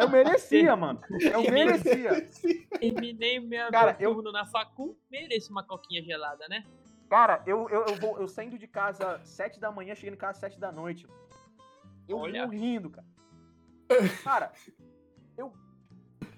Eu 0.00 0.08
merecia, 0.08 0.76
mano. 0.76 1.00
Eu 1.10 1.42
merecia. 1.50 2.24
Terminei 2.78 3.40
meu 3.40 3.68
Cara, 3.68 3.92
turno 3.94 4.30
na 4.30 4.46
facu, 4.46 4.96
mereço 5.10 5.50
uma 5.50 5.64
coquinha 5.64 6.02
gelada, 6.04 6.46
né? 6.48 6.64
Cara, 7.08 7.42
eu, 7.44 7.68
eu, 7.68 7.84
eu, 7.86 7.96
vou, 7.96 8.20
eu 8.20 8.28
saindo 8.28 8.56
de 8.56 8.68
casa 8.68 9.20
7 9.24 9.58
da 9.58 9.72
manhã, 9.72 9.96
chegando 9.96 10.14
em 10.14 10.18
casa 10.18 10.38
7 10.38 10.60
da 10.60 10.70
noite. 10.70 11.08
Eu 12.06 12.18
Olha. 12.18 12.46
morrendo, 12.46 12.90
cara. 12.90 13.06
Cara, 14.22 14.52
eu. 15.36 15.52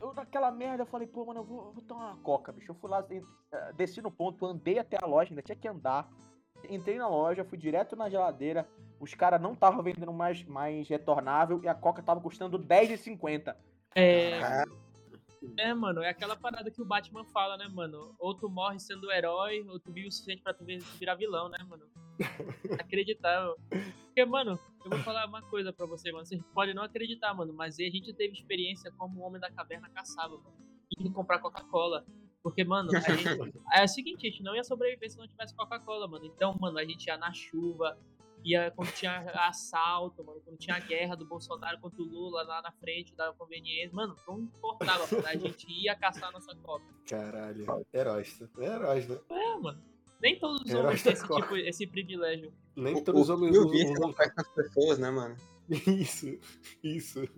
Eu 0.00 0.14
naquela 0.14 0.50
merda, 0.50 0.82
eu 0.82 0.86
falei, 0.86 1.06
pô, 1.06 1.26
mano, 1.26 1.40
eu 1.40 1.44
vou, 1.44 1.66
eu 1.66 1.72
vou 1.72 1.82
tomar 1.82 2.12
uma 2.12 2.22
coca, 2.22 2.50
bicho. 2.50 2.70
Eu 2.70 2.74
fui 2.74 2.90
lá, 2.90 3.06
eh, 3.10 3.72
desci 3.74 4.00
no 4.00 4.10
ponto, 4.10 4.44
andei 4.46 4.78
até 4.78 4.96
a 5.00 5.06
loja, 5.06 5.30
ainda 5.30 5.42
tinha 5.42 5.54
que 5.54 5.68
andar. 5.68 6.10
Entrei 6.68 6.98
na 6.98 7.08
loja, 7.08 7.44
fui 7.44 7.58
direto 7.58 7.94
na 7.94 8.08
geladeira. 8.08 8.66
Os 9.02 9.14
caras 9.14 9.40
não 9.42 9.52
estavam 9.52 9.82
vendendo 9.82 10.12
mais, 10.12 10.44
mais 10.44 10.88
retornável 10.88 11.60
e 11.64 11.66
a 11.66 11.74
coca 11.74 12.00
tava 12.00 12.20
custando 12.20 12.56
R$10,50. 12.56 13.56
É, 13.96 14.38
Ah, 14.40 14.64
é, 15.58 15.74
mano, 15.74 16.02
é 16.02 16.08
aquela 16.08 16.36
parada 16.36 16.70
que 16.70 16.80
o 16.80 16.84
Batman 16.84 17.24
fala, 17.24 17.56
né, 17.56 17.66
mano? 17.66 18.14
Ou 18.16 18.32
tu 18.32 18.48
morre 18.48 18.78
sendo 18.78 19.10
herói, 19.10 19.66
ou 19.68 19.80
tu 19.80 19.90
vive 19.90 20.06
o 20.06 20.12
suficiente 20.12 20.40
pra 20.40 20.54
tu 20.54 20.64
vir- 20.64 20.84
virar 21.00 21.16
vilão, 21.16 21.48
né, 21.48 21.58
mano? 21.68 21.84
Acreditável. 22.80 23.56
Porque, 24.04 24.24
mano, 24.24 24.56
eu 24.84 24.90
vou 24.90 25.00
falar 25.00 25.26
uma 25.26 25.42
coisa 25.42 25.72
pra 25.72 25.84
você, 25.84 26.12
mano. 26.12 26.24
Vocês 26.24 26.40
podem 26.54 26.72
não 26.72 26.84
acreditar, 26.84 27.34
mano, 27.34 27.52
mas 27.52 27.80
a 27.80 27.82
gente 27.82 28.14
teve 28.14 28.34
experiência 28.34 28.92
como 28.96 29.20
o 29.20 29.24
Homem 29.26 29.40
da 29.40 29.50
Caverna 29.50 29.88
caçava, 29.88 30.36
mano. 30.36 30.54
Indo 30.96 31.10
comprar 31.10 31.40
Coca-Cola. 31.40 32.06
Porque, 32.40 32.62
mano, 32.62 32.90
a 32.96 33.00
gente, 33.00 33.24
é 33.74 33.82
o 33.82 33.88
seguinte, 33.88 34.26
a 34.28 34.30
gente 34.30 34.42
não 34.44 34.54
ia 34.54 34.62
sobreviver 34.62 35.10
se 35.10 35.18
não 35.18 35.26
tivesse 35.26 35.56
Coca-Cola, 35.56 36.06
mano. 36.06 36.24
Então, 36.24 36.56
mano, 36.60 36.78
a 36.78 36.84
gente 36.84 37.06
ia 37.06 37.16
na 37.16 37.32
chuva, 37.32 37.98
ia 38.44 38.70
quando 38.70 38.92
tinha 38.92 39.18
assalto, 39.46 40.24
mano, 40.24 40.40
quando 40.44 40.58
tinha 40.58 40.76
a 40.76 40.80
guerra 40.80 41.16
do 41.16 41.26
Bolsonaro 41.26 41.78
contra 41.80 42.00
o 42.00 42.04
Lula 42.04 42.42
lá 42.42 42.62
na 42.62 42.72
frente 42.72 43.14
da 43.14 43.32
conveniência, 43.32 43.94
mano, 43.94 44.16
não 44.26 44.40
importava, 44.40 45.06
mano, 45.10 45.26
a 45.26 45.36
gente 45.36 45.66
ia 45.70 45.94
caçar 45.96 46.28
a 46.28 46.32
nossa 46.32 46.54
Coca. 46.56 46.84
Caralho, 47.08 47.66
heróis. 47.92 48.42
Heróis, 48.58 49.08
né? 49.08 49.18
É, 49.30 49.58
mano. 49.58 49.82
Nem 50.20 50.38
todos 50.38 50.60
os 50.62 50.72
homens 50.72 51.02
têm 51.02 51.12
esse, 51.12 51.26
tipo, 51.26 51.56
esse 51.56 51.86
privilégio. 51.86 52.52
Nem 52.76 52.94
o, 52.94 53.02
todos 53.02 53.22
os 53.22 53.28
o 53.28 53.34
homens 53.34 53.70
vi 53.70 53.92
não 53.94 54.12
faz 54.12 54.32
com 54.32 54.40
as 54.40 54.48
pessoas, 54.48 54.98
né, 54.98 55.10
mano? 55.10 55.36
Isso, 55.86 56.38
isso. 56.82 57.28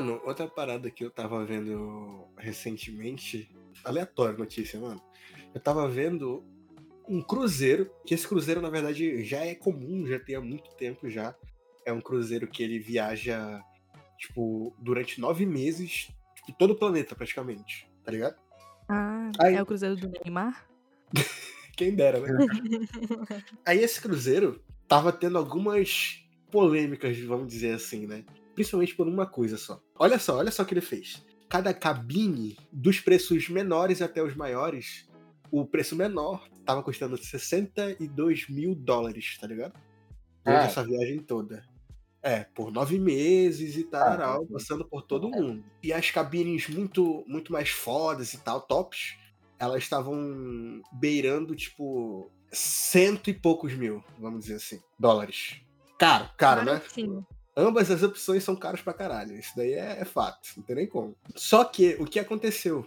Mano, 0.00 0.18
outra 0.24 0.48
parada 0.48 0.90
que 0.90 1.04
eu 1.04 1.10
tava 1.10 1.44
vendo 1.44 2.26
recentemente, 2.38 3.54
aleatória 3.84 4.34
notícia, 4.38 4.80
mano. 4.80 5.00
Eu 5.54 5.60
tava 5.60 5.86
vendo 5.86 6.42
um 7.06 7.20
cruzeiro, 7.20 7.90
que 8.06 8.14
esse 8.14 8.26
cruzeiro, 8.26 8.62
na 8.62 8.70
verdade, 8.70 9.22
já 9.22 9.44
é 9.44 9.54
comum, 9.54 10.06
já 10.06 10.18
tem 10.18 10.36
há 10.36 10.40
muito 10.40 10.70
tempo 10.74 11.10
já. 11.10 11.34
É 11.84 11.92
um 11.92 12.00
cruzeiro 12.00 12.46
que 12.46 12.62
ele 12.62 12.78
viaja, 12.78 13.62
tipo, 14.16 14.74
durante 14.78 15.20
nove 15.20 15.44
meses, 15.44 16.08
tipo, 16.34 16.58
todo 16.58 16.70
o 16.70 16.78
planeta, 16.78 17.14
praticamente, 17.14 17.86
tá 18.02 18.10
ligado? 18.10 18.36
Ah, 18.88 19.30
Aí- 19.38 19.56
é 19.56 19.62
o 19.62 19.66
Cruzeiro 19.66 19.96
do 19.96 20.08
Neymar? 20.24 20.66
Quem 21.76 21.94
dera, 21.94 22.20
né? 22.20 22.28
Aí 23.66 23.80
esse 23.80 24.00
cruzeiro 24.00 24.64
tava 24.88 25.12
tendo 25.12 25.36
algumas 25.36 26.24
polêmicas, 26.50 27.18
vamos 27.20 27.48
dizer 27.48 27.74
assim, 27.74 28.06
né? 28.06 28.24
Principalmente 28.54 28.94
por 28.94 29.06
uma 29.08 29.26
coisa 29.26 29.56
só. 29.56 29.80
Olha 29.98 30.18
só, 30.18 30.36
olha 30.38 30.50
só 30.50 30.62
o 30.62 30.66
que 30.66 30.74
ele 30.74 30.80
fez. 30.80 31.24
Cada 31.48 31.72
cabine, 31.74 32.56
dos 32.72 33.00
preços 33.00 33.48
menores 33.48 34.00
até 34.02 34.22
os 34.22 34.34
maiores, 34.36 35.08
o 35.50 35.64
preço 35.66 35.96
menor 35.96 36.48
tava 36.64 36.82
custando 36.82 37.16
62 37.16 38.48
mil 38.48 38.74
dólares, 38.74 39.36
tá 39.40 39.46
ligado? 39.46 39.72
Durante 40.44 40.62
Ah. 40.62 40.66
essa 40.66 40.84
viagem 40.84 41.18
toda. 41.20 41.64
É, 42.22 42.44
por 42.44 42.70
nove 42.70 42.98
meses 42.98 43.76
e 43.76 43.84
tal, 43.84 44.46
passando 44.46 44.84
por 44.86 45.02
todo 45.02 45.30
mundo. 45.30 45.64
E 45.82 45.92
as 45.92 46.10
cabines 46.10 46.68
muito, 46.68 47.24
muito 47.26 47.50
mais 47.50 47.70
fodas 47.70 48.34
e 48.34 48.38
tal, 48.38 48.60
tops, 48.60 49.16
elas 49.58 49.82
estavam 49.82 50.82
beirando, 50.92 51.56
tipo, 51.56 52.30
cento 52.52 53.30
e 53.30 53.34
poucos 53.34 53.72
mil, 53.74 54.04
vamos 54.18 54.40
dizer 54.40 54.56
assim, 54.56 54.80
dólares. 54.98 55.62
Caro, 55.98 56.28
caro, 56.36 56.60
né? 56.64 56.74
Baratinho. 56.74 57.26
Ambas 57.56 57.90
as 57.90 58.02
opções 58.02 58.44
são 58.44 58.54
caras 58.56 58.80
pra 58.80 58.94
caralho. 58.94 59.36
Isso 59.36 59.52
daí 59.56 59.72
é, 59.72 60.00
é 60.00 60.04
fato, 60.04 60.48
não 60.56 60.62
tem 60.62 60.76
nem 60.76 60.86
como. 60.86 61.16
Só 61.34 61.64
que 61.64 61.96
o 61.98 62.04
que 62.04 62.18
aconteceu? 62.18 62.86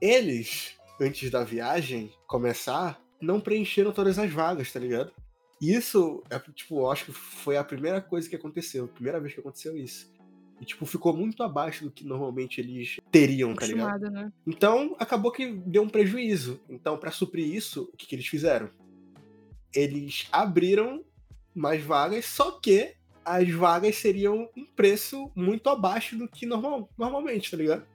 Eles, 0.00 0.76
antes 1.00 1.30
da 1.30 1.44
viagem 1.44 2.12
começar, 2.26 3.00
não 3.20 3.40
preencheram 3.40 3.92
todas 3.92 4.18
as 4.18 4.30
vagas, 4.30 4.72
tá 4.72 4.80
ligado? 4.80 5.12
Isso, 5.60 6.22
é, 6.30 6.38
tipo, 6.38 6.78
eu 6.78 6.90
acho 6.90 7.06
que 7.06 7.12
foi 7.12 7.56
a 7.56 7.64
primeira 7.64 8.00
coisa 8.00 8.28
que 8.28 8.36
aconteceu, 8.36 8.84
a 8.84 8.88
primeira 8.88 9.20
vez 9.20 9.34
que 9.34 9.40
aconteceu 9.40 9.76
isso. 9.76 10.10
E, 10.58 10.64
tipo, 10.64 10.86
ficou 10.86 11.14
muito 11.14 11.42
abaixo 11.42 11.84
do 11.84 11.90
que 11.90 12.04
normalmente 12.04 12.60
eles 12.60 12.98
teriam, 13.10 13.54
tá 13.54 13.66
ligado? 13.66 14.10
Né? 14.10 14.30
Então, 14.46 14.94
acabou 14.98 15.32
que 15.32 15.52
deu 15.52 15.82
um 15.82 15.88
prejuízo. 15.88 16.60
Então, 16.68 16.98
pra 16.98 17.10
suprir 17.10 17.46
isso, 17.46 17.90
o 17.92 17.96
que, 17.96 18.06
que 18.06 18.14
eles 18.14 18.26
fizeram? 18.26 18.70
Eles 19.74 20.28
abriram 20.30 21.04
mais 21.54 21.82
vagas, 21.82 22.26
só 22.26 22.52
que 22.52 22.94
as 23.30 23.48
vagas 23.50 23.96
seriam 23.96 24.48
um 24.56 24.64
preço 24.64 25.30
muito 25.34 25.68
abaixo 25.68 26.16
do 26.16 26.28
que 26.28 26.46
normal, 26.46 26.88
normalmente, 26.98 27.50
tá 27.50 27.56
ligado? 27.56 27.86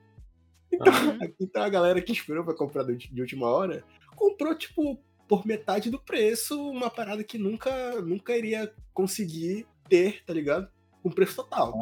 Então, 0.72 0.92
então 1.40 1.62
a 1.62 1.68
galera 1.68 2.00
que 2.00 2.12
esperou 2.12 2.44
pra 2.44 2.54
comprar 2.54 2.84
de 2.84 3.20
última 3.20 3.48
hora 3.48 3.84
comprou, 4.14 4.54
tipo, 4.54 4.98
por 5.28 5.46
metade 5.46 5.90
do 5.90 5.98
preço, 5.98 6.70
uma 6.70 6.90
parada 6.90 7.22
que 7.22 7.38
nunca, 7.38 8.00
nunca 8.00 8.36
iria 8.36 8.72
conseguir 8.94 9.66
ter, 9.88 10.24
tá 10.24 10.32
ligado? 10.32 10.68
Com 11.02 11.10
preço 11.10 11.36
total. 11.36 11.78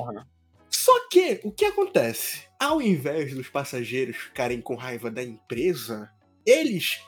Só 0.69 1.09
que, 1.09 1.41
o 1.45 1.53
que 1.53 1.65
acontece? 1.65 2.47
Ao 2.61 2.83
invés 2.83 3.35
dos 3.35 3.49
passageiros 3.49 4.17
ficarem 4.17 4.61
com 4.61 4.75
raiva 4.75 5.11
da 5.11 5.23
empresa, 5.23 6.11
eles, 6.45 7.01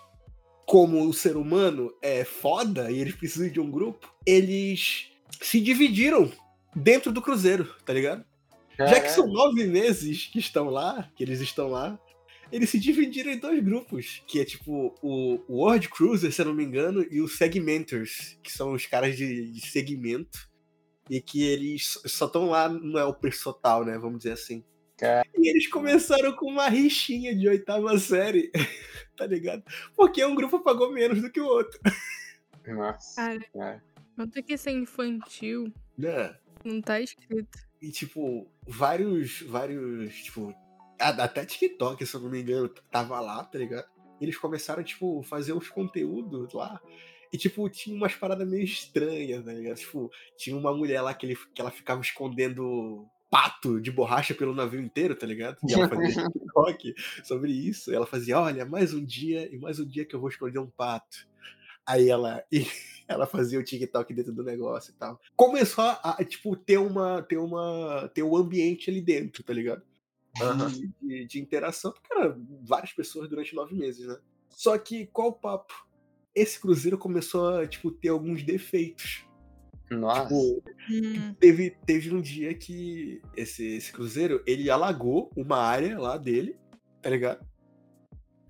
como 0.65 1.07
o 1.07 1.13
ser 1.13 1.37
humano 1.37 1.93
é 2.01 2.25
foda 2.25 2.91
e 2.91 2.99
eles 2.99 3.15
precisam 3.15 3.49
de 3.49 3.61
um 3.61 3.71
grupo, 3.71 4.15
eles 4.25 5.11
se 5.41 5.61
dividiram 5.61 6.31
dentro 6.75 7.13
do 7.13 7.23
cruzeiro, 7.23 7.75
tá 7.85 7.93
ligado? 7.93 8.25
Já 8.79 9.01
que 9.01 9.11
são 9.11 9.27
nove 9.27 9.67
meses 9.67 10.27
que 10.27 10.39
estão 10.39 10.69
lá, 10.69 11.11
que 11.17 11.25
eles 11.25 11.41
estão 11.41 11.69
lá, 11.69 11.99
eles 12.53 12.69
se 12.69 12.79
dividiram 12.79 13.33
em 13.33 13.39
dois 13.39 13.63
grupos, 13.65 14.23
que 14.27 14.39
é 14.39 14.45
tipo 14.45 14.95
o 15.03 15.41
o 15.49 15.63
World 15.63 15.89
Cruiser, 15.89 16.31
se 16.31 16.43
eu 16.43 16.47
não 16.47 16.55
me 16.55 16.65
engano, 16.65 17.05
e 17.11 17.21
os 17.21 17.37
Segmenters, 17.37 18.39
que 18.43 18.53
são 18.53 18.73
os 18.73 18.87
caras 18.87 19.17
de, 19.17 19.51
de 19.51 19.61
segmento, 19.67 20.49
e 21.09 21.21
que 21.21 21.43
eles 21.43 21.99
só 22.05 22.27
estão 22.27 22.51
lá, 22.51 22.69
não 22.69 22.99
é 22.99 23.05
o 23.05 23.15
preço 23.15 23.45
total, 23.45 23.85
né? 23.85 23.97
Vamos 23.99 24.19
dizer 24.19 24.33
assim. 24.33 24.65
Cara. 24.97 25.27
E 25.37 25.49
eles 25.49 25.67
começaram 25.69 26.35
com 26.35 26.47
uma 26.47 26.69
rixinha 26.69 27.35
de 27.35 27.49
oitava 27.49 27.99
série, 27.99 28.51
tá 29.17 29.27
ligado? 29.27 29.63
Porque 29.95 30.25
um 30.25 30.35
grupo 30.35 30.61
pagou 30.61 30.91
menos 30.91 31.21
do 31.21 31.31
que 31.31 31.41
o 31.41 31.47
outro. 31.47 31.79
Nossa. 32.67 33.39
Cara, 33.53 33.83
quanto 34.17 34.43
que 34.43 34.55
isso 34.55 34.69
é 34.69 34.73
infantil? 34.73 35.73
Né? 35.97 36.37
Não 36.65 36.81
tá 36.81 37.01
escrito. 37.01 37.59
E, 37.81 37.93
tipo, 37.93 38.51
vários, 38.67 39.43
vários, 39.43 40.15
tipo, 40.17 40.53
a- 41.01 41.11
até 41.25 41.45
TikTok, 41.45 42.05
se 42.05 42.15
eu 42.17 42.21
não 42.21 42.31
me 42.31 42.41
engano, 42.41 42.69
tava 42.91 43.21
lá, 43.21 43.45
tá 43.45 43.59
ligado? 43.59 43.87
Eles 44.21 44.37
começaram, 44.37 44.83
tipo, 44.83 45.23
fazer 45.23 45.53
uns 45.53 45.69
conteúdos 45.69 46.53
lá. 46.55 46.81
E, 47.33 47.37
tipo, 47.37 47.69
tinha 47.69 47.95
umas 47.95 48.15
paradas 48.15 48.49
meio 48.49 48.65
estranhas, 48.65 49.45
tá 49.45 49.53
ligado? 49.53 49.77
Tipo, 49.77 50.11
tinha 50.37 50.57
uma 50.57 50.75
mulher 50.75 51.03
lá 51.03 51.13
que, 51.13 51.27
ele, 51.27 51.37
que 51.55 51.61
ela 51.61 51.71
ficava 51.71 52.01
escondendo 52.01 53.07
pato 53.29 53.81
de 53.81 53.91
borracha 53.91 54.35
pelo 54.35 54.55
navio 54.55 54.81
inteiro, 54.81 55.15
tá 55.15 55.27
ligado? 55.27 55.59
E 55.69 55.75
ela 55.75 55.89
fazia 55.89 56.25
TikTok 56.33 56.95
sobre 57.25 57.53
isso. 57.53 57.91
E 57.93 57.95
ela 57.95 58.07
fazia, 58.07 58.41
olha, 58.41 58.65
mais 58.65 58.95
um 58.95 59.05
dia 59.05 59.53
e 59.55 59.59
mais 59.59 59.79
um 59.79 59.85
dia 59.87 60.05
que 60.07 60.15
eu 60.17 60.21
vou 60.21 60.31
esconder 60.31 60.59
um 60.61 60.71
pato. 60.71 61.29
Aí 61.85 62.09
ela. 62.09 62.43
Ela 63.09 63.27
fazia 63.27 63.59
o 63.59 63.63
TikTok 63.63 64.13
dentro 64.13 64.33
do 64.33 64.43
negócio 64.43 64.91
e 64.91 64.95
tal. 64.95 65.21
Começou 65.37 65.85
a, 65.85 66.17
tipo, 66.25 66.57
ter 66.57 66.79
uma. 66.79 67.23
ter 67.23 67.39
uma. 67.39 68.11
ter 68.13 68.23
um 68.23 68.37
ambiente 68.37 68.91
ali 68.91 69.01
dentro, 69.01 69.43
tá 69.45 69.53
ligado? 69.53 69.83
Aham. 70.41 70.69
De, 70.69 70.91
de- 71.01 71.25
de 71.27 71.41
interação, 71.41 71.93
porque 71.93 72.13
era 72.13 72.37
várias 72.63 72.93
pessoas 72.93 73.29
durante 73.29 73.55
nove 73.55 73.75
meses, 73.75 74.07
né? 74.07 74.19
Só 74.51 74.77
que 74.77 75.07
qual 75.07 75.29
o 75.29 75.33
papo? 75.33 75.87
Esse 76.35 76.61
cruzeiro 76.61 76.99
começou 76.99 77.49
a, 77.57 77.67
tipo, 77.67 77.91
ter 77.91 78.09
alguns 78.09 78.43
defeitos. 78.43 79.25
Nossa. 79.91 80.23
Tipo, 80.25 80.63
Hum, 80.91 81.35
teve, 81.41 81.71
teve 81.87 82.15
um 82.15 82.21
dia 82.21 82.53
que 82.55 83.21
esse, 83.37 83.65
esse 83.77 83.93
cruzeiro, 83.93 84.43
ele 84.47 84.69
alagou 84.69 85.31
uma 85.37 85.59
área 85.59 85.99
lá 85.99 86.17
dele, 86.17 86.57
tá 87.01 87.09
ligado? 87.11 87.47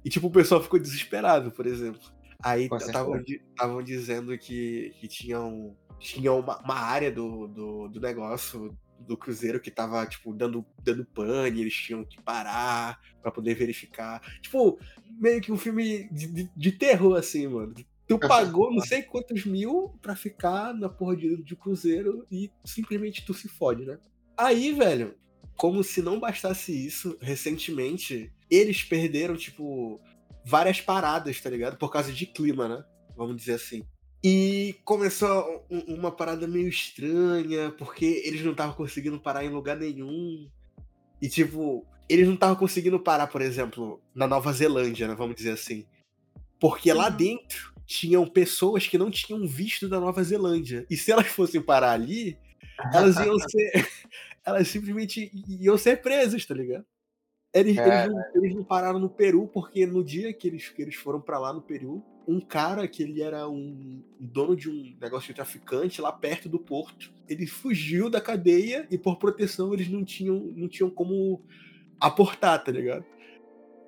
E 0.05 0.09
tipo, 0.11 0.27
o 0.27 0.31
pessoal 0.31 0.63
ficou 0.63 0.79
desesperado, 0.81 1.51
por 1.53 1.67
exemplo. 1.67 2.01
Aí 2.43 2.69
estavam 2.73 3.83
dizendo 3.83 4.37
que, 4.39 4.95
que 5.01 5.09
tinham, 5.09 5.77
tinham 5.99 6.41
uma, 6.41 6.59
uma 6.63 6.75
área 6.75 7.11
do, 7.11 7.49
do, 7.49 7.89
do 7.89 8.01
negócio 8.01 8.77
do 9.01 9.17
cruzeiro 9.17 9.61
que 9.61 9.71
tava, 9.71 10.05
tipo, 10.07 10.33
dando, 10.33 10.65
dando 10.83 11.05
pane, 11.05 11.61
eles 11.61 11.75
tinham 11.75 12.05
que 12.05 12.21
parar 12.23 12.99
pra 13.23 13.31
poder 13.31 13.55
verificar. 13.55 14.21
Tipo, 14.41 14.79
meio 15.19 15.41
que 15.41 15.53
um 15.53 15.57
filme 15.57 16.09
de, 16.11 16.27
de, 16.27 16.51
de 16.55 16.73
terror, 16.73 17.17
assim, 17.17 17.47
mano. 17.47 17.75
Tu 18.09 18.19
pagou 18.21 18.73
não 18.73 18.81
sei 18.81 19.03
quantos 19.03 19.45
mil 19.45 19.99
pra 20.01 20.15
ficar 20.15 20.73
na 20.73 20.89
porra 20.89 21.17
de, 21.17 21.43
de 21.43 21.57
cruzeiro 21.57 22.25
e 22.31 22.53
simplesmente 22.65 23.25
tu 23.25 23.35
se 23.35 23.49
fode, 23.49 23.85
né? 23.85 23.99
Aí, 24.37 24.73
velho, 24.73 25.17
como 25.57 25.83
se 25.83 26.01
não 26.01 26.21
bastasse 26.21 26.87
isso, 26.87 27.17
recentemente, 27.21 28.33
eles 28.49 28.85
perderam, 28.85 29.37
tipo, 29.37 30.01
várias 30.47 30.81
paradas, 30.81 31.41
tá 31.41 31.51
ligado? 31.51 31.77
Por 31.77 31.91
causa 31.91 32.13
de 32.13 32.25
clima, 32.27 32.69
né? 32.69 32.85
Vamos 33.17 33.37
dizer 33.37 33.55
assim. 33.55 33.83
E 34.25 34.77
começou 34.85 35.67
um- 35.71 35.95
uma 35.95 36.11
parada 36.11 36.47
meio 36.47 36.69
estranha, 36.69 37.71
porque 37.77 38.23
eles 38.25 38.43
não 38.43 38.53
estavam 38.53 38.75
conseguindo 38.75 39.21
parar 39.21 39.45
em 39.45 39.49
lugar 39.51 39.77
nenhum. 39.77 40.49
E, 41.21 41.29
tipo, 41.29 41.87
eles 42.09 42.27
não 42.27 42.35
estavam 42.35 42.57
conseguindo 42.57 42.99
parar, 43.01 43.27
por 43.27 43.41
exemplo, 43.43 44.01
na 44.15 44.27
Nova 44.27 44.53
Zelândia, 44.53 45.09
né? 45.09 45.15
Vamos 45.15 45.37
dizer 45.37 45.51
assim. 45.53 45.87
Porque 46.61 46.93
lá 46.93 47.09
Uhum. 47.11 47.17
dentro 47.17 47.75
tinham 47.87 48.27
pessoas 48.27 48.87
que 48.87 48.99
não 48.99 49.11
tinham 49.11 49.47
visto 49.47 49.89
da 49.89 50.01
Nova 50.01 50.23
Zelândia. 50.25 50.87
E 50.91 50.97
se 50.97 51.13
elas 51.13 51.27
fossem 51.29 51.61
parar 51.63 51.93
ali, 51.93 52.37
elas 52.93 53.17
iam 53.17 53.37
ser. 53.51 53.71
elas 54.45 54.69
simplesmente 54.69 55.31
iam 55.61 55.77
ser 55.79 56.01
presas, 56.03 56.45
tá 56.47 56.55
ligado? 56.55 56.85
Eles, 57.59 57.77
eles 57.77 57.89
É. 57.89 58.09
não, 58.09 58.25
eles 58.35 58.55
não 58.55 58.65
pararam 58.65 58.99
no 58.99 59.09
Peru, 59.09 59.47
porque 59.49 59.87
no 59.87 60.03
dia 60.05 60.33
que 60.33 60.47
eles, 60.49 60.69
que 60.69 60.83
eles 60.83 60.95
foram 60.95 61.21
pra 61.21 61.39
lá 61.39 61.53
no 61.53 61.63
Peru, 61.63 62.03
um 62.29 62.41
cara 62.41 62.87
que 62.89 63.03
ele 63.03 63.23
era 63.23 63.49
um 63.49 64.03
dono 64.19 64.57
de 64.57 64.69
um 64.69 64.97
negócio 65.01 65.29
de 65.29 65.35
traficante 65.35 66.01
lá 66.01 66.11
perto 66.13 66.49
do 66.49 66.59
porto, 66.59 67.13
ele 67.29 67.47
fugiu 67.47 68.11
da 68.11 68.21
cadeia 68.21 68.87
e 68.91 68.99
por 68.99 69.17
proteção 69.17 69.73
eles 69.73 69.89
não 69.89 70.05
tinham, 70.05 70.39
não 70.57 70.69
tinham 70.69 70.91
como 70.91 71.41
aportar, 72.01 72.63
tá 72.63 72.71
ligado? 72.73 73.05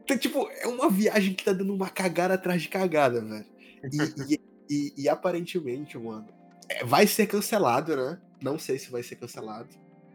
Então, 0.05 0.17
tipo, 0.17 0.49
é 0.63 0.67
uma 0.67 0.89
viagem 0.89 1.35
que 1.35 1.45
tá 1.45 1.53
dando 1.53 1.75
uma 1.75 1.91
cagada 1.91 2.35
atrás 2.35 2.63
de 2.63 2.69
cagada, 2.69 3.21
velho. 3.21 3.45
E, 3.93 3.97
e, 4.35 4.41
e- 4.71 5.03
e 5.03 5.09
aparentemente, 5.09 5.99
mano, 5.99 6.27
é, 6.69 6.85
vai 6.85 7.07
ser 7.07 7.27
cancelado, 7.27 7.95
né? 7.97 8.19
Não 8.43 8.59
sei 8.59 8.79
se 8.79 8.91
vai 8.91 9.03
ser 9.03 9.17
cancelado. 9.17 9.69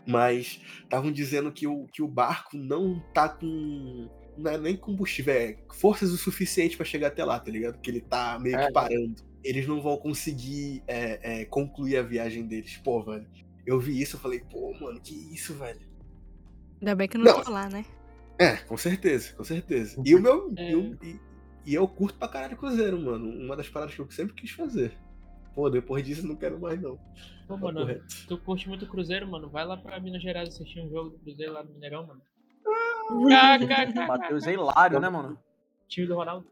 Mas 0.05 0.59
estavam 0.83 1.11
dizendo 1.11 1.51
que 1.51 1.65
o, 1.65 1.85
que 1.87 2.01
o 2.01 2.07
barco 2.07 2.57
não 2.57 2.99
tá 3.13 3.29
com. 3.29 4.09
Não 4.37 4.51
é 4.51 4.57
nem 4.57 4.75
combustível, 4.75 5.33
é 5.33 5.57
forças 5.73 6.11
o 6.11 6.17
suficiente 6.17 6.75
pra 6.75 6.85
chegar 6.85 7.07
até 7.07 7.23
lá, 7.23 7.39
tá 7.39 7.51
ligado? 7.51 7.79
Que 7.79 7.89
ele 7.91 8.01
tá 8.01 8.37
meio 8.39 8.55
É. 8.57 8.65
que 8.67 8.73
parando. 8.73 9.15
Eles 9.43 9.67
não 9.67 9.81
vão 9.81 9.95
conseguir 9.97 10.81
é, 10.87 11.41
é, 11.41 11.45
concluir 11.45 11.97
a 11.97 12.01
viagem 12.01 12.45
deles. 12.47 12.77
Pô, 12.83 13.03
velho. 13.03 13.27
Eu 13.65 13.79
vi 13.79 14.01
isso, 14.01 14.15
eu 14.15 14.19
falei, 14.19 14.41
pô, 14.41 14.73
mano, 14.79 14.99
que 15.01 15.13
isso, 15.33 15.53
velho. 15.53 15.79
ainda 16.81 16.95
bem 16.95 17.07
que 17.07 17.15
eu 17.17 17.21
Não. 17.21 17.37
não 17.37 17.43
tô 17.43 17.51
lá, 17.51 17.69
né? 17.69 17.85
É, 18.39 18.55
com 18.57 18.75
certeza, 18.75 19.33
com 19.33 19.43
certeza. 19.43 20.01
E 20.05 20.15
o 20.15 20.21
meu. 20.21 20.51
É. 20.57 20.71
e 20.71 20.75
o- 20.75 20.97
E, 21.03 21.19
e 21.65 21.73
eu 21.75 21.87
curto 21.87 22.17
pra 22.17 22.27
caralho 22.27 22.57
Cruzeiro, 22.57 22.99
mano. 22.99 23.29
Uma 23.29 23.55
das 23.55 23.69
paradas 23.69 23.93
que 23.95 24.01
eu 24.01 24.09
sempre 24.11 24.33
quis 24.33 24.51
fazer. 24.51 24.97
Pô, 25.53 25.69
depois 25.69 26.03
disso 26.05 26.21
eu 26.21 26.27
não 26.27 26.35
quero 26.35 26.59
mais, 26.59 26.81
não. 26.81 26.97
Pô, 27.47 27.57
mano, 27.57 27.81
correto. 27.81 28.05
tu 28.27 28.37
curte 28.39 28.67
muito 28.67 28.87
Cruzeiro, 28.87 29.27
mano? 29.27 29.49
Vai 29.49 29.65
lá 29.65 29.77
pra 29.77 29.99
Minas 29.99 30.21
Gerais 30.21 30.49
assistir 30.49 30.81
um 30.81 30.89
jogo 30.89 31.11
do 31.11 31.19
Cruzeiro 31.19 31.53
lá 31.53 31.63
no 31.63 31.71
Mineirão, 31.71 32.07
mano. 32.07 32.21
Matheus 34.07 34.47
é 34.47 34.53
hilário, 34.53 34.99
né, 34.99 35.09
mano? 35.09 35.37
Time 35.87 36.07
do 36.07 36.15
Ronaldo. 36.15 36.47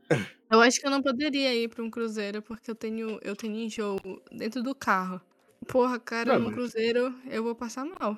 Eu 0.51 0.59
acho 0.59 0.79
que 0.79 0.85
eu 0.85 0.91
não 0.91 1.01
poderia 1.01 1.55
ir 1.55 1.69
pra 1.69 1.83
um 1.83 1.89
cruzeiro 1.89 2.41
porque 2.41 2.69
eu 2.69 2.75
tenho, 2.75 3.17
eu 3.23 3.35
tenho 3.35 3.55
enjoo 3.55 3.97
dentro 4.31 4.61
do 4.61 4.75
carro. 4.75 5.21
Porra, 5.67 5.97
cara, 5.97 6.37
Não, 6.37 6.49
no 6.49 6.51
cruzeiro 6.51 7.15
eu 7.29 7.43
vou 7.43 7.55
passar 7.55 7.85
mal. 7.85 8.17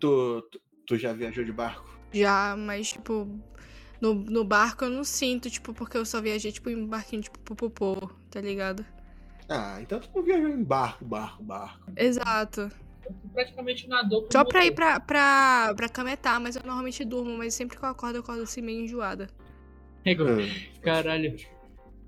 Tu, 0.00 0.42
tu, 0.50 0.60
tu 0.86 0.96
já 0.96 1.12
viajou 1.12 1.44
de 1.44 1.52
barco? 1.52 1.88
Já, 2.12 2.56
mas, 2.56 2.92
tipo, 2.92 3.28
no, 4.00 4.14
no 4.14 4.44
barco 4.44 4.84
eu 4.84 4.90
não 4.90 5.04
sinto, 5.04 5.48
tipo, 5.48 5.72
porque 5.72 5.96
eu 5.96 6.04
só 6.04 6.20
viajei, 6.20 6.50
tipo, 6.50 6.68
em 6.68 6.86
barquinho, 6.86 7.22
tipo, 7.22 7.38
popopô, 7.40 8.10
tá 8.30 8.40
ligado? 8.40 8.84
Ah, 9.48 9.78
então 9.80 9.98
tu 9.98 10.10
não 10.14 10.22
viajou 10.22 10.48
em 10.48 10.62
barco, 10.62 11.04
barco, 11.04 11.42
barco. 11.42 11.90
Exato. 11.96 12.70
Praticamente 13.32 13.88
nadou 13.88 14.28
Só 14.30 14.44
pra 14.44 14.66
ir 14.66 14.72
pra, 14.72 15.00
pra, 15.00 15.72
pra 15.74 15.88
cametar, 15.88 16.38
mas 16.38 16.56
eu 16.56 16.62
normalmente 16.62 17.04
durmo, 17.04 17.38
mas 17.38 17.54
sempre 17.54 17.78
que 17.78 17.82
eu 17.82 17.88
acordo, 17.88 18.16
eu 18.16 18.20
acordo 18.20 18.42
assim 18.42 18.60
meio 18.60 18.84
enjoada. 18.84 19.28
Ah. 20.06 20.80
Caralho. 20.82 21.36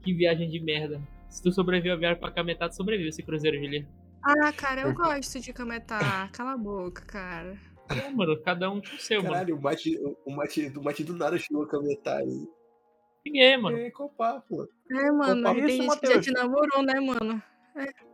Que 0.02 0.12
viagem 0.14 0.48
de 0.48 0.60
merda. 0.60 1.00
Se 1.28 1.42
tu 1.42 1.52
sobreviveu 1.52 1.94
a 1.94 1.96
viagem 1.96 2.18
pra 2.18 2.30
Cametá, 2.30 2.68
tu 2.68 2.76
sobreviveu 2.76 3.10
esse 3.10 3.22
cruzeiro, 3.22 3.58
Julia. 3.58 3.86
Ah, 4.22 4.52
cara, 4.52 4.82
eu 4.82 4.94
gosto 4.94 5.40
de 5.40 5.52
cametar. 5.52 6.30
Cala 6.32 6.52
a 6.52 6.56
boca, 6.56 7.02
cara. 7.06 7.56
Pô, 7.88 8.10
mano, 8.10 8.40
cada 8.42 8.70
um 8.70 8.80
com 8.80 8.94
o 8.94 8.98
seu, 8.98 9.22
mano. 9.22 9.34
Caralho, 9.34 9.56
o 9.56 9.62
mate, 9.62 9.98
o 10.24 10.30
mate, 10.30 10.72
o 10.76 10.82
mate 10.82 11.04
do 11.04 11.14
nada 11.14 11.38
chegou 11.38 11.64
a 11.64 11.68
cametar 11.68 12.18
aí. 12.18 12.48
Ninguém, 13.24 13.60
mano. 13.60 13.78
É, 13.78 13.90
qual 13.90 14.08
papo? 14.08 14.56
mano? 14.56 14.68
É, 14.90 15.10
mano, 15.12 15.42
papo 15.42 15.54
tem 15.60 15.64
é 15.64 15.72
isso, 15.72 15.82
gente 15.82 16.00
que 16.00 16.06
já 16.06 16.20
te 16.20 16.30
namorou, 16.32 16.82
né, 16.82 17.00
mano? 17.00 17.42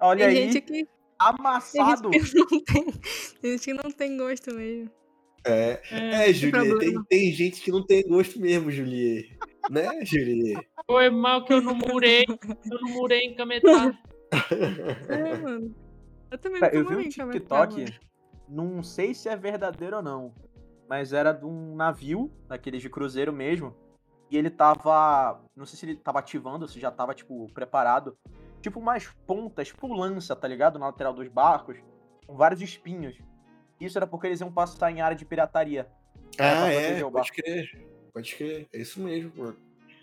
Olha 0.01 0.27
Tem 0.27 0.37
aí, 0.37 0.53
gente 0.53 0.61
que, 0.61 0.73
tem 0.73 0.89
amassado. 1.19 2.13
gente 2.13 2.31
que 2.33 2.37
não 2.39 2.47
tem, 2.65 2.93
tem 3.41 3.53
gente 3.53 3.65
que 3.65 3.75
não 3.75 3.91
tem 3.91 4.17
gosto 4.17 4.55
mesmo. 4.55 4.91
É, 5.45 5.81
É, 5.91 6.29
é 6.29 6.33
Julie, 6.33 6.79
tem, 6.79 7.05
tem 7.05 7.33
gente 7.33 7.61
que 7.61 7.71
não 7.71 7.85
tem 7.87 8.03
gosto 8.07 8.41
mesmo, 8.41 8.71
Julie. 8.71 9.37
Né, 9.71 10.05
Julie? 10.05 10.57
Foi 10.87 11.09
mal 11.11 11.45
que 11.45 11.53
eu 11.53 11.61
não 11.63 11.75
murei. 11.75 12.25
Eu 12.29 12.81
não 12.81 12.91
murei 12.93 13.21
em 13.21 13.35
Cametá. 13.35 13.97
É, 15.09 15.37
mano. 15.39 15.75
Eu 16.31 16.37
também 16.39 16.61
não 16.61 16.69
Eu 16.69 16.85
vi 16.89 16.97
um 16.97 17.09
TikTok, 17.09 17.77
mano. 17.81 17.93
não 18.49 18.83
sei 18.83 19.15
se 19.15 19.29
é 19.29 19.37
verdadeiro 19.37 19.97
ou 19.97 20.03
não, 20.03 20.35
mas 20.89 21.13
era 21.13 21.33
de 21.33 21.45
um 21.47 21.77
navio, 21.77 22.31
daqueles 22.49 22.83
de 22.83 22.91
cruzeiro 22.91 23.33
mesmo, 23.33 23.75
e 24.31 24.37
ele 24.37 24.51
tava, 24.51 25.41
não 25.55 25.65
sei 25.67 25.79
se 25.79 25.87
ele 25.87 25.97
tava 25.97 26.19
ativando, 26.19 26.67
se 26.69 26.81
já 26.81 26.91
tava, 26.91 27.15
tipo, 27.15 27.47
preparado, 27.53 28.17
tipo 28.61 28.81
umas 28.81 29.07
pontas, 29.27 29.69
tipo 29.69 29.87
lança, 29.95 30.35
tá 30.35 30.49
ligado? 30.49 30.79
Na 30.79 30.87
lateral 30.87 31.13
dos 31.15 31.29
barcos, 31.29 31.77
com 32.27 32.37
vários 32.37 32.61
espinhos. 32.61 33.17
Isso 33.81 33.97
era 33.99 34.07
porque 34.07 34.27
eles 34.27 34.41
iam 34.41 34.51
passar 34.51 34.91
em 34.91 35.01
área 35.01 35.17
de 35.17 35.25
pirataria. 35.25 35.87
Ah, 36.39 36.69
é, 36.73 37.01
pode 37.09 37.31
crer. 37.33 37.67
Pode 38.13 38.35
crer, 38.35 38.67
é 38.73 38.81
isso 38.81 39.01
mesmo, 39.01 39.33
mano. 39.37 39.57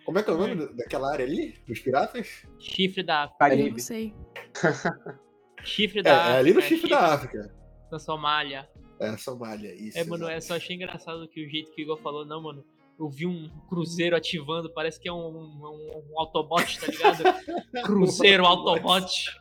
Como 0.05 0.19
é 0.19 0.23
que 0.23 0.29
é 0.29 0.33
o 0.33 0.37
nome 0.37 0.55
da- 0.55 0.65
daquela 0.73 1.11
área 1.11 1.25
ali? 1.25 1.57
Dos 1.67 1.79
piratas? 1.79 2.45
Chifre 2.59 3.01
da 3.03 3.23
África. 3.23 3.35
Eu 3.45 3.49
Caribe. 3.49 3.71
não 3.71 3.79
sei. 3.79 4.13
Chifre 5.63 5.99
É, 5.99 6.03
da 6.03 6.09
é 6.09 6.13
África. 6.13 6.37
ali 6.39 6.53
no 6.53 6.61
chifre 6.61 6.89
da 6.89 7.13
África. 7.13 7.55
Da 7.89 7.99
Somália. 7.99 8.69
É, 8.99 9.17
Somália, 9.17 9.73
isso. 9.73 9.97
É, 9.97 10.03
mano, 10.03 10.23
exato. 10.25 10.37
eu 10.37 10.41
só 10.41 10.55
achei 10.55 10.75
engraçado 10.75 11.27
que 11.27 11.45
o 11.45 11.49
jeito 11.49 11.71
que 11.71 11.81
o 11.81 11.83
Igor 11.83 11.97
falou, 11.99 12.25
não, 12.25 12.41
mano. 12.41 12.65
Eu 12.99 13.09
vi 13.09 13.25
um 13.25 13.49
cruzeiro 13.67 14.15
ativando, 14.15 14.71
parece 14.71 14.99
que 14.99 15.09
é 15.09 15.13
um, 15.13 15.27
um, 15.27 16.03
um 16.11 16.19
Autobot, 16.19 16.79
tá 16.79 16.87
ligado? 16.87 17.23
Cruzeiro 17.85 18.45
Autobot. 18.45 19.31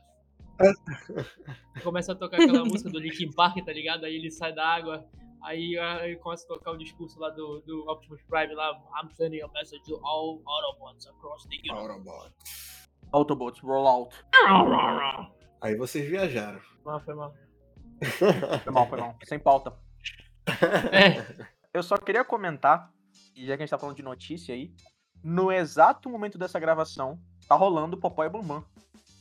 Começa 1.83 2.13
a 2.13 2.15
tocar 2.15 2.37
aquela 2.41 2.65
música 2.65 2.91
do 2.91 2.99
Linkin 2.99 3.31
Park, 3.33 3.65
tá 3.65 3.73
ligado? 3.73 4.05
Aí 4.05 4.15
ele 4.15 4.31
sai 4.31 4.55
da 4.55 4.67
água, 4.67 5.05
aí, 5.43 5.79
aí 5.79 6.17
começa 6.17 6.45
a 6.45 6.49
tocar 6.49 6.73
o 6.73 6.79
discurso 6.79 7.19
lá 7.21 7.31
do, 7.31 7.61
do 7.67 7.91
Optimus 7.91 8.23
Prime 8.23 8.55
lá. 8.55 8.71
I'm 9.01 9.11
sending 9.15 9.43
a 9.43 9.49
message 9.49 9.83
to 9.85 10.01
all 10.03 10.43
Autobots 10.47 11.07
across 11.07 11.47
the 11.47 11.57
universe. 11.57 11.91
Autobot. 11.91 12.33
Autobots 13.13 13.61
Rollout. 13.61 14.15
Aí 15.61 15.77
vocês 15.77 16.09
viajaram. 16.09 16.61
Não, 16.85 16.99
foi 16.99 17.15
mal. 17.15 17.35
Foi 18.65 18.73
mal, 18.73 18.89
foi 18.89 18.99
mal. 18.99 19.17
Sem 19.25 19.39
pauta. 19.39 19.73
É, 20.91 21.47
Eu 21.73 21.83
só 21.83 21.97
queria 21.97 22.23
comentar, 22.23 22.92
e 23.35 23.47
já 23.47 23.57
que 23.57 23.63
a 23.63 23.67
gente 23.67 23.71
tá 23.71 23.79
falando 23.79 23.97
de 23.97 24.03
notícia 24.03 24.55
aí, 24.55 24.73
no 25.23 25.53
exato 25.53 26.09
momento 26.11 26.37
dessa 26.39 26.59
gravação, 26.59 27.19
tá 27.49 27.55
rolando 27.55 27.97
Popó 27.99 28.25
e 28.25 28.29
Bluman. 28.29 28.65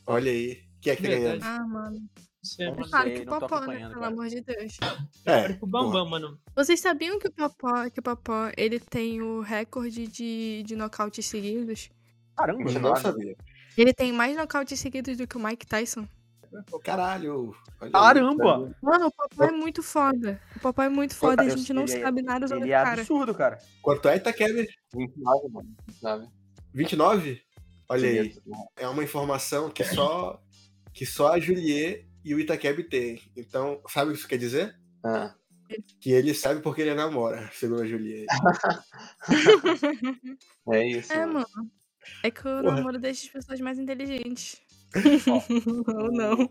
Olha 0.07 0.31
aí. 0.31 0.63
Quem 0.81 0.93
é 0.93 0.95
que 0.95 1.03
tá 1.03 1.09
ganhando? 1.09 1.43
Ah, 1.43 1.67
mano. 1.67 1.99
não 1.99 2.09
sei, 2.43 2.65
Não. 2.67 2.75
Claro 2.75 3.07
sei, 3.09 3.19
que 3.19 3.25
não 3.25 3.39
Popó, 3.39 3.59
né? 3.61 3.79
Pelo 3.79 3.93
cara. 3.93 4.07
amor 4.07 4.27
de 4.27 4.41
Deus. 4.41 4.77
É, 5.25 5.57
O 5.61 5.67
Bambam, 5.67 6.09
mano. 6.09 6.39
Vocês 6.55 6.79
sabiam 6.79 7.19
que 7.19 7.27
o 7.27 7.31
Popó, 7.31 7.89
que 7.89 7.99
o 7.99 8.03
Popó, 8.03 8.51
ele 8.57 8.79
tem 8.79 9.21
o 9.21 9.41
recorde 9.41 10.07
de, 10.07 10.63
de 10.65 10.75
nocautes 10.75 11.25
seguidos? 11.25 11.89
Caramba, 12.35 12.71
eu 12.71 12.79
não 12.79 12.95
sabia. 12.95 13.35
Ele 13.77 13.93
tem 13.93 14.11
mais 14.11 14.35
nocautes 14.35 14.79
seguidos 14.79 15.17
do 15.17 15.27
que 15.27 15.37
o 15.37 15.43
Mike 15.43 15.65
Tyson. 15.67 16.07
Caralho. 16.83 17.55
aí. 17.79 17.91
Caramba! 17.91 18.75
Mano, 18.81 19.07
o 19.07 19.11
papai 19.11 19.49
é 19.49 19.51
muito 19.51 19.81
foda. 19.83 20.41
O 20.55 20.59
papai 20.59 20.87
é 20.87 20.89
muito 20.89 21.15
foda 21.15 21.43
e 21.43 21.47
a 21.47 21.49
Eu- 21.51 21.57
gente 21.57 21.73
não 21.73 21.83
ele 21.83 21.93
é- 21.93 22.01
sabe 22.01 22.21
nada 22.21 22.47
sobre 22.47 22.63
Ele 22.65 22.71
o 22.71 22.75
é 22.75 22.83
cara. 22.83 23.01
absurdo, 23.01 23.33
cara. 23.35 23.59
Quanto 23.81 24.07
é, 24.09 24.17
Itaqueber? 24.17 24.67
29, 24.93 25.49
mano. 25.49 25.75
29. 25.87 26.27
29? 26.73 27.41
Olha 27.89 28.09
aí. 28.09 28.33
Sim, 28.33 28.41
É 28.77 28.87
uma 28.87 29.03
informação 29.03 29.69
que 29.69 29.83
só, 29.83 30.41
que 30.93 31.05
só 31.05 31.33
a 31.33 31.39
Juliet 31.39 32.07
e 32.23 32.33
o 32.35 32.39
Itaqueb 32.39 32.83
têm. 32.85 33.21
Então, 33.35 33.81
sabe 33.89 34.11
o 34.11 34.13
que 34.13 34.19
isso 34.19 34.27
quer 34.27 34.37
dizer? 34.37 34.75
Ah, 35.03 35.33
Que 36.01 36.11
ele 36.11 36.33
sabe 36.33 36.59
porque 36.61 36.81
ele 36.81 36.93
namora, 36.93 37.49
segundo 37.53 37.81
a 37.81 37.87
Juliet. 37.87 38.25
é 40.71 40.87
isso. 40.87 41.13
É, 41.13 41.25
mano. 41.25 41.45
mano. 41.55 41.71
É 42.23 42.31
que 42.31 42.39
o 42.41 42.43
Porra. 42.43 42.61
namoro 42.63 42.99
deixa 42.99 43.25
as 43.27 43.31
pessoas 43.31 43.59
mais 43.61 43.79
inteligentes. 43.79 44.59
Ou 45.87 46.11
não. 46.11 46.49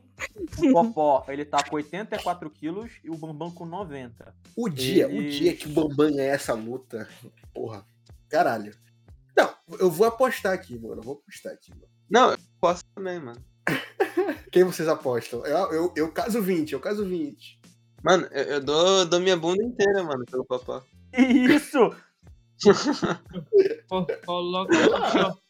O 0.58 0.72
Popó, 0.72 1.24
ele 1.28 1.44
tá 1.44 1.62
com 1.62 1.76
84 1.76 2.50
quilos 2.50 2.90
e 3.04 3.10
o 3.10 3.16
Bambam 3.16 3.50
com 3.50 3.66
90. 3.66 4.34
O 4.56 4.68
dia, 4.68 5.08
o 5.08 5.28
dia 5.28 5.54
que 5.54 5.66
o 5.66 5.70
Bambam 5.70 6.10
ganhar 6.10 6.34
essa 6.34 6.54
luta, 6.54 7.08
porra, 7.52 7.84
caralho. 8.28 8.74
Não, 9.36 9.54
eu 9.78 9.90
vou 9.90 10.06
apostar 10.06 10.52
aqui, 10.52 10.78
mano. 10.78 11.00
Eu 11.00 11.02
vou 11.02 11.14
apostar 11.14 11.52
aqui, 11.52 11.70
mano. 11.70 11.88
Não, 12.10 12.30
eu 12.30 12.38
posso 12.60 12.84
também, 12.94 13.20
mano. 13.20 13.40
Quem 14.50 14.64
vocês 14.64 14.88
apostam? 14.88 15.44
Eu, 15.46 15.72
eu, 15.72 15.92
eu 15.96 16.12
caso 16.12 16.42
20, 16.42 16.72
eu 16.72 16.80
caso 16.80 17.04
20. 17.04 17.60
Mano, 18.02 18.26
eu, 18.32 18.44
eu 18.44 18.60
dou, 18.60 19.04
dou 19.04 19.20
minha 19.20 19.36
bunda 19.36 19.62
inteira, 19.62 20.02
mano, 20.02 20.24
pelo. 20.24 20.46
Que 21.12 21.22
isso? 21.22 21.94
Pô, 23.88 24.06
Coloca 24.24 24.74
aqui, 24.74 25.18
ó. 25.18 25.49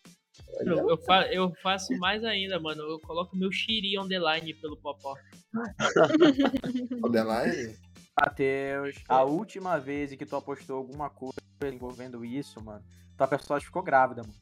Eu, 0.60 0.90
eu 0.90 0.98
fa- 0.98 1.26
eu 1.32 1.52
faço 1.62 1.96
mais 1.98 2.24
ainda, 2.24 2.58
mano. 2.58 2.82
Eu 2.82 2.98
coloco 3.00 3.36
meu 3.36 3.50
on 3.98 4.08
the 4.08 4.18
line 4.18 4.54
pelo 4.54 4.76
Popó. 4.76 5.14
Underline? 7.04 7.76
Matheus, 8.18 8.96
a 9.08 9.22
última 9.22 9.78
vez 9.78 10.14
que 10.14 10.26
tu 10.26 10.36
apostou 10.36 10.76
alguma 10.76 11.08
coisa 11.08 11.34
envolvendo 11.64 12.24
isso, 12.24 12.62
mano, 12.62 12.84
tua 13.16 13.26
pessoa 13.26 13.60
ficou 13.60 13.82
grávida, 13.82 14.22
mano. 14.22 14.34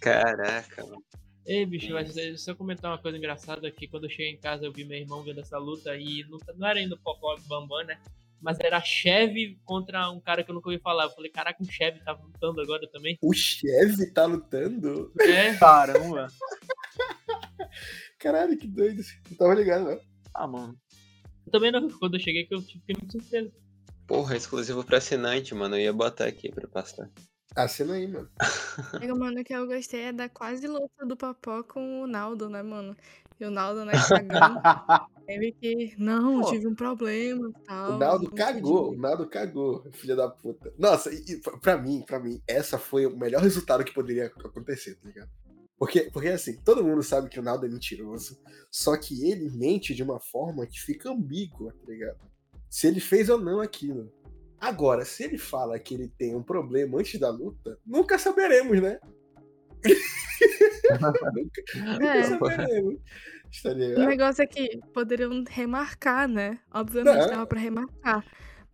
Caraca, 0.00 0.84
mano. 0.84 1.02
Ei, 1.44 1.66
bicho, 1.66 1.92
mas 1.92 2.12
se 2.12 2.50
eu 2.50 2.56
comentar 2.56 2.90
uma 2.90 2.98
coisa 2.98 3.18
engraçada 3.18 3.66
aqui, 3.66 3.88
quando 3.88 4.04
eu 4.04 4.10
cheguei 4.10 4.30
em 4.30 4.38
casa 4.38 4.64
eu 4.64 4.72
vi 4.72 4.84
meu 4.84 4.96
irmão 4.96 5.22
vendo 5.24 5.40
essa 5.40 5.58
luta 5.58 5.96
e 5.96 6.24
não, 6.30 6.38
não 6.56 6.68
era 6.68 6.78
ainda 6.78 6.94
o 6.94 6.98
Popó 6.98 7.34
e 7.36 7.40
o 7.40 7.48
Bambam, 7.48 7.84
né? 7.84 7.98
Mas 8.42 8.58
era 8.58 8.80
Chevy 8.80 9.60
contra 9.64 10.10
um 10.10 10.20
cara 10.20 10.42
que 10.42 10.50
eu 10.50 10.54
nunca 10.54 10.68
ouvi 10.68 10.82
falar. 10.82 11.04
Eu 11.04 11.10
falei, 11.10 11.30
caraca, 11.30 11.62
o 11.62 11.70
Chevy 11.70 12.02
tá 12.04 12.12
lutando 12.12 12.60
agora 12.60 12.88
também. 12.90 13.16
O 13.22 13.32
Chevy 13.32 14.12
tá 14.12 14.26
lutando? 14.26 15.12
É, 15.20 15.54
Caramba. 15.56 16.26
Caralho, 18.18 18.58
que 18.58 18.66
doido. 18.66 19.00
Não 19.30 19.36
tava 19.36 19.54
ligado, 19.54 19.84
não. 19.84 20.00
Ah, 20.34 20.46
mano. 20.48 20.76
eu 21.46 21.52
também 21.52 21.70
não. 21.70 21.88
Quando 21.88 22.16
eu 22.16 22.20
cheguei 22.20 22.44
que 22.44 22.54
eu 22.54 22.60
fiquei 22.60 22.96
muito 22.98 23.12
surpreso. 23.12 23.52
Porra, 24.06 24.36
exclusivo 24.36 24.84
pra 24.84 24.98
assinante, 24.98 25.54
mano. 25.54 25.76
Eu 25.76 25.80
ia 25.80 25.92
botar 25.92 26.26
aqui 26.26 26.50
pra 26.50 26.66
passar. 26.66 27.08
Assina 27.54 27.94
aí, 27.94 28.08
mano. 28.08 28.28
Amigo, 28.94 29.18
mano, 29.18 29.40
o 29.40 29.44
que 29.44 29.52
eu 29.52 29.66
gostei 29.66 30.04
é 30.04 30.12
da 30.12 30.28
quase 30.28 30.66
luta 30.66 31.06
do 31.06 31.16
Papó 31.16 31.62
com 31.62 32.02
o 32.02 32.06
Naldo, 32.06 32.48
né, 32.48 32.62
mano? 32.62 32.96
E 33.42 33.44
o 33.44 33.50
Naldo 33.50 33.84
na 33.84 33.92
Instagram, 33.92 34.60
teve 35.26 35.50
que, 35.50 35.96
não, 35.98 36.42
Pô. 36.42 36.50
tive 36.50 36.68
um 36.68 36.76
problema 36.76 37.50
tal. 37.66 37.94
O 37.94 37.98
Naldo 37.98 38.30
cagou, 38.30 38.84
podia. 38.84 38.98
o 38.98 39.02
Naldo 39.02 39.28
cagou, 39.28 39.84
filha 39.90 40.14
da 40.14 40.28
puta. 40.28 40.72
Nossa, 40.78 41.12
e, 41.12 41.24
e 41.28 41.40
pra 41.60 41.76
mim, 41.76 42.04
pra 42.06 42.20
mim, 42.20 42.40
essa 42.46 42.78
foi 42.78 43.04
o 43.04 43.16
melhor 43.16 43.42
resultado 43.42 43.82
que 43.82 43.92
poderia 43.92 44.26
acontecer, 44.26 44.94
tá 44.94 45.08
ligado? 45.08 45.28
Porque, 45.76 46.02
porque 46.12 46.28
assim, 46.28 46.56
todo 46.62 46.84
mundo 46.84 47.02
sabe 47.02 47.28
que 47.28 47.40
o 47.40 47.42
Naldo 47.42 47.66
é 47.66 47.68
mentiroso, 47.68 48.38
só 48.70 48.96
que 48.96 49.28
ele 49.28 49.50
mente 49.50 49.92
de 49.92 50.04
uma 50.04 50.20
forma 50.20 50.64
que 50.64 50.80
fica 50.80 51.10
ambígua, 51.10 51.72
tá 51.72 51.90
ligado? 51.90 52.20
Se 52.70 52.86
ele 52.86 53.00
fez 53.00 53.28
ou 53.28 53.40
não 53.40 53.60
aquilo. 53.60 54.08
Agora, 54.60 55.04
se 55.04 55.24
ele 55.24 55.36
fala 55.36 55.76
que 55.80 55.94
ele 55.94 56.06
tem 56.06 56.36
um 56.36 56.44
problema 56.44 57.00
antes 57.00 57.18
da 57.18 57.28
luta, 57.28 57.76
nunca 57.84 58.20
saberemos, 58.20 58.80
né? 58.80 59.00
Nunca, 61.00 61.32
nunca 61.72 62.06
É. 62.06 62.22
saberemos. 62.24 63.00
O 63.96 64.06
negócio 64.06 64.42
é 64.42 64.46
que 64.46 64.78
poderiam 64.94 65.44
remarcar, 65.48 66.26
né? 66.28 66.58
Obviamente 66.72 67.18
Não. 67.18 67.28
dava 67.28 67.46
pra 67.46 67.60
remarcar. 67.60 68.24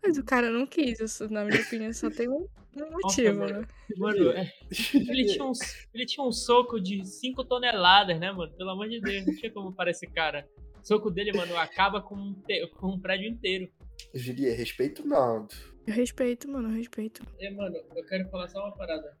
Mas 0.01 0.17
o 0.17 0.23
cara 0.23 0.49
não 0.49 0.65
quis, 0.65 0.99
isso, 1.01 1.29
na 1.31 1.43
minha 1.43 1.59
opinião, 1.61 1.91
só 1.91 2.09
tem 2.09 2.29
um, 2.29 2.47
um 2.77 2.91
motivo, 2.91 3.39
mano. 3.39 3.59
né? 3.61 3.67
Mano, 3.97 4.29
é, 4.31 4.49
ele, 4.93 5.25
tinha 5.25 5.43
um, 5.45 5.51
ele 5.93 6.05
tinha 6.05 6.25
um 6.25 6.31
soco 6.31 6.79
de 6.79 7.05
5 7.05 7.43
toneladas, 7.43 8.17
né, 8.17 8.31
mano? 8.31 8.49
Pelo 8.55 8.69
amor 8.69 8.87
de 8.87 9.01
Deus, 9.01 9.25
não 9.27 9.35
tinha 9.35 9.51
como 9.51 9.73
parar 9.73 9.91
esse 9.91 10.07
cara. 10.07 10.47
O 10.81 10.87
soco 10.87 11.11
dele, 11.11 11.33
mano, 11.35 11.57
acaba 11.57 12.01
com 12.01 12.15
um, 12.15 12.33
te- 12.47 12.65
com 12.77 12.87
um 12.93 12.99
prédio 12.99 13.27
inteiro. 13.29 13.69
Julia, 14.15 14.55
respeita 14.55 15.01
o 15.01 15.05
Naldo. 15.05 15.53
Eu 15.85 15.93
respeito, 15.93 16.49
mano, 16.49 16.69
eu 16.69 16.75
respeito. 16.77 17.21
É, 17.37 17.51
mano, 17.51 17.75
eu 17.93 18.05
quero 18.05 18.29
falar 18.29 18.47
só 18.47 18.59
uma 18.65 18.71
parada. 18.77 19.17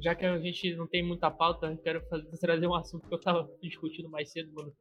Já 0.00 0.14
que 0.14 0.24
a 0.24 0.38
gente 0.38 0.74
não 0.76 0.86
tem 0.86 1.02
muita 1.02 1.30
pauta, 1.30 1.66
eu 1.66 1.76
quero 1.78 2.00
fazer- 2.08 2.28
trazer 2.38 2.66
um 2.66 2.74
assunto 2.74 3.06
que 3.08 3.14
eu 3.14 3.20
tava 3.20 3.48
discutindo 3.62 4.08
mais 4.08 4.30
cedo, 4.30 4.52
mano. 4.54 4.72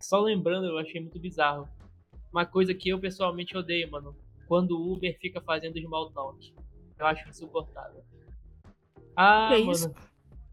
Só 0.00 0.20
lembrando, 0.20 0.66
eu 0.66 0.78
achei 0.78 1.00
muito 1.00 1.18
bizarro. 1.18 1.68
Uma 2.32 2.44
coisa 2.44 2.74
que 2.74 2.88
eu 2.90 2.98
pessoalmente 3.00 3.56
odeio, 3.56 3.90
mano. 3.90 4.14
Quando 4.46 4.72
o 4.78 4.92
Uber 4.92 5.16
fica 5.18 5.40
fazendo 5.40 5.80
small 5.80 6.10
talk. 6.12 6.54
Eu 6.98 7.06
acho 7.06 7.28
insuportável. 7.28 8.02
Ah, 9.16 9.48
Que 9.52 9.60
mano. 9.60 9.72
isso? 9.72 9.94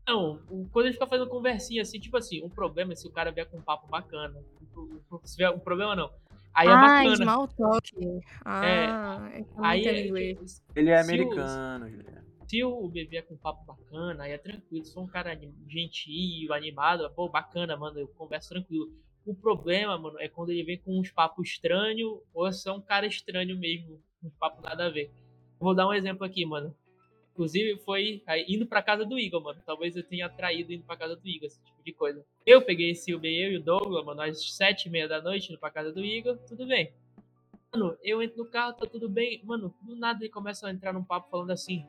Não, 0.08 0.38
quando 0.72 0.86
ele 0.86 0.94
fica 0.94 1.08
fazendo 1.08 1.28
conversinha 1.28 1.82
assim, 1.82 2.00
tipo 2.00 2.16
assim, 2.16 2.44
o 2.44 2.50
problema 2.50 2.94
é 2.94 2.96
se 2.96 3.08
o 3.08 3.12
cara 3.12 3.32
vier 3.32 3.50
com 3.50 3.58
um 3.58 3.62
papo 3.62 3.88
bacana. 3.88 4.40
Se 5.24 5.36
vier, 5.38 5.50
o 5.50 5.60
problema 5.60 5.96
não. 5.96 6.12
Aí 6.54 6.68
é 6.68 6.72
ah, 6.72 6.82
bacana. 6.82 7.16
small 7.16 7.48
talk. 7.50 7.92
Ah, 8.46 8.66
é, 9.34 9.46
Aí 9.58 9.82
entendo 9.82 9.96
é, 9.98 10.08
inglês. 10.08 10.64
Ele 10.76 10.90
é 10.90 11.02
americano, 11.02 11.90
Juliano. 11.90 12.25
Se 12.48 12.64
o 12.64 12.88
bebê 12.88 13.18
é 13.18 13.22
com 13.22 13.36
papo 13.36 13.66
bacana, 13.66 14.24
aí 14.24 14.32
é 14.32 14.38
tranquilo. 14.38 14.86
For 14.86 15.04
um 15.04 15.08
cara 15.08 15.38
gentil, 15.68 16.54
animado, 16.54 17.10
pô, 17.12 17.28
bacana, 17.28 17.76
mano, 17.76 18.00
eu 18.00 18.08
converso 18.08 18.50
tranquilo. 18.50 18.92
O 19.26 19.34
problema, 19.34 19.98
mano, 19.98 20.20
é 20.20 20.28
quando 20.28 20.52
ele 20.52 20.64
vem 20.64 20.78
com 20.78 21.00
uns 21.00 21.12
papos 21.12 21.50
estranhos 21.50 22.20
ou 22.34 22.52
se 22.52 22.70
é 22.70 22.72
um 22.72 22.82
cara 22.82 23.08
estranho 23.08 23.58
mesmo, 23.58 24.00
uns 24.24 24.36
papos 24.36 24.64
nada 24.64 24.86
a 24.86 24.90
ver. 24.90 25.12
Vou 25.60 25.74
dar 25.74 25.88
um 25.88 25.94
exemplo 25.94 26.24
aqui, 26.24 26.46
mano. 26.46 26.76
Inclusive, 27.32 27.78
foi 27.80 28.24
indo 28.48 28.66
pra 28.66 28.82
casa 28.82 29.04
do 29.04 29.20
Igor, 29.20 29.42
mano. 29.42 29.62
Talvez 29.66 29.96
eu 29.96 30.04
tenha 30.04 30.28
atraído 30.28 30.72
indo 30.72 30.84
pra 30.86 30.96
casa 30.96 31.16
do 31.16 31.28
Igor, 31.28 31.48
esse 31.48 31.62
tipo 31.64 31.84
de 31.84 31.92
coisa. 31.92 32.26
Eu 32.46 32.62
peguei 32.62 32.92
esse 32.92 33.14
Uber, 33.14 33.30
eu 33.30 33.52
e 33.52 33.58
o 33.58 33.64
Douglas, 33.64 34.06
mano, 34.06 34.22
às 34.22 34.56
sete 34.56 34.88
e 34.88 34.90
meia 34.92 35.08
da 35.08 35.22
noite, 35.22 35.50
indo 35.50 35.60
pra 35.60 35.72
casa 35.72 35.92
do 35.92 36.06
Igor, 36.06 36.38
tudo 36.48 36.66
bem. 36.66 36.94
Mano, 37.74 37.98
eu 38.02 38.22
entro 38.22 38.38
no 38.38 38.50
carro, 38.50 38.74
tá 38.74 38.86
tudo 38.86 39.10
bem. 39.10 39.44
Mano, 39.44 39.76
do 39.82 39.96
nada 39.98 40.24
ele 40.24 40.32
começa 40.32 40.68
a 40.68 40.72
entrar 40.72 40.94
num 40.94 41.04
papo 41.04 41.30
falando 41.30 41.52
assim, 41.52 41.86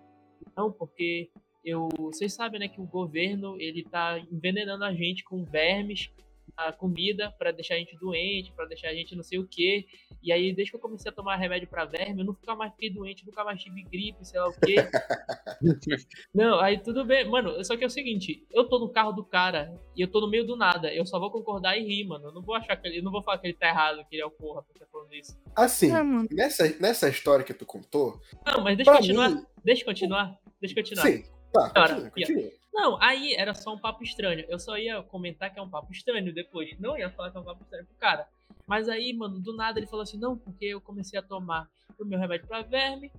não, 0.54 0.70
porque 0.70 1.30
eu, 1.64 1.88
vocês 1.98 2.32
sabem, 2.32 2.60
né, 2.60 2.68
que 2.68 2.80
o 2.80 2.86
governo 2.86 3.60
ele 3.60 3.82
tá 3.82 4.18
envenenando 4.30 4.84
a 4.84 4.92
gente 4.92 5.24
com 5.24 5.44
vermes, 5.44 6.10
a 6.56 6.72
comida 6.72 7.32
para 7.38 7.50
deixar 7.50 7.74
a 7.74 7.78
gente 7.78 7.96
doente, 7.98 8.52
para 8.52 8.66
deixar 8.66 8.88
a 8.88 8.94
gente 8.94 9.14
não 9.14 9.22
sei 9.22 9.38
o 9.38 9.46
quê. 9.46 9.86
E 10.22 10.32
aí, 10.32 10.52
desde 10.52 10.70
que 10.72 10.76
eu 10.76 10.80
comecei 10.80 11.10
a 11.10 11.14
tomar 11.14 11.36
remédio 11.36 11.68
para 11.68 11.84
verme, 11.84 12.22
eu 12.22 12.26
nunca 12.26 12.54
mais 12.54 12.72
fiquei 12.72 12.90
doente, 12.90 13.24
nunca 13.26 13.44
mais 13.44 13.62
tive 13.62 13.82
gripe, 13.82 14.24
sei 14.24 14.40
lá 14.40 14.48
o 14.48 14.52
quê. 14.60 14.76
não, 16.34 16.58
aí 16.60 16.78
tudo 16.78 17.04
bem, 17.04 17.28
mano. 17.28 17.62
Só 17.64 17.76
que 17.76 17.84
é 17.84 17.86
o 17.86 17.90
seguinte, 17.90 18.46
eu 18.52 18.68
tô 18.68 18.78
no 18.78 18.88
carro 18.90 19.12
do 19.12 19.24
cara 19.24 19.72
e 19.94 20.00
eu 20.02 20.08
tô 20.08 20.20
no 20.20 20.28
meio 20.28 20.46
do 20.46 20.56
nada. 20.56 20.92
Eu 20.92 21.06
só 21.06 21.18
vou 21.18 21.30
concordar 21.30 21.76
e 21.76 21.84
rir, 21.86 22.04
mano. 22.06 22.26
Eu 22.26 22.32
não 22.32 22.42
vou 22.42 22.54
achar 22.54 22.76
que 22.76 22.86
ele, 22.88 22.98
eu 22.98 23.02
não 23.02 23.12
vou 23.12 23.22
falar 23.22 23.38
que 23.38 23.46
ele 23.46 23.54
tá 23.54 23.68
errado, 23.68 24.04
que 24.08 24.16
ele 24.16 24.22
é 24.22 24.26
o 24.26 24.30
porra 24.30 24.62
por 24.62 24.74
estar 24.74 24.86
falando 24.86 25.14
isso. 25.14 25.38
Assim, 25.54 25.92
É, 25.94 26.02
nessa, 26.34 26.68
nessa 26.80 27.08
história 27.08 27.44
que 27.44 27.54
tu 27.54 27.66
contou, 27.66 28.20
Não, 28.46 28.62
mas 28.62 28.76
deixa 28.76 28.90
eu 28.90 28.96
continuar. 28.96 29.30
mim, 29.30 29.46
Deixa 29.64 29.82
eu 29.82 29.86
continuar. 29.86 30.38
Deixa 30.60 30.78
eu 30.78 30.82
continuar. 30.82 31.06
sim, 31.06 31.24
tá, 31.52 31.70
Cara, 31.70 31.94
continua, 31.94 32.10
continua. 32.10 32.50
Não, 32.76 33.02
aí 33.02 33.34
era 33.34 33.54
só 33.54 33.72
um 33.72 33.78
papo 33.78 34.04
estranho. 34.04 34.44
Eu 34.50 34.58
só 34.58 34.76
ia 34.76 35.02
comentar 35.02 35.50
que 35.50 35.58
é 35.58 35.62
um 35.62 35.68
papo 35.68 35.90
estranho 35.90 36.32
depois. 36.32 36.78
Não 36.78 36.96
ia 36.96 37.10
falar 37.10 37.30
que 37.30 37.38
é 37.38 37.40
um 37.40 37.44
papo 37.44 37.62
estranho 37.62 37.86
pro 37.86 37.96
cara. 37.96 38.28
Mas 38.66 38.86
aí, 38.86 39.14
mano, 39.14 39.40
do 39.40 39.56
nada 39.56 39.78
ele 39.78 39.86
falou 39.86 40.02
assim: 40.02 40.18
não, 40.18 40.36
porque 40.36 40.66
eu 40.66 40.80
comecei 40.80 41.18
a 41.18 41.22
tomar 41.22 41.70
o 41.98 42.04
meu 42.04 42.18
remédio 42.18 42.46
pra 42.46 42.60
verme, 42.60 43.10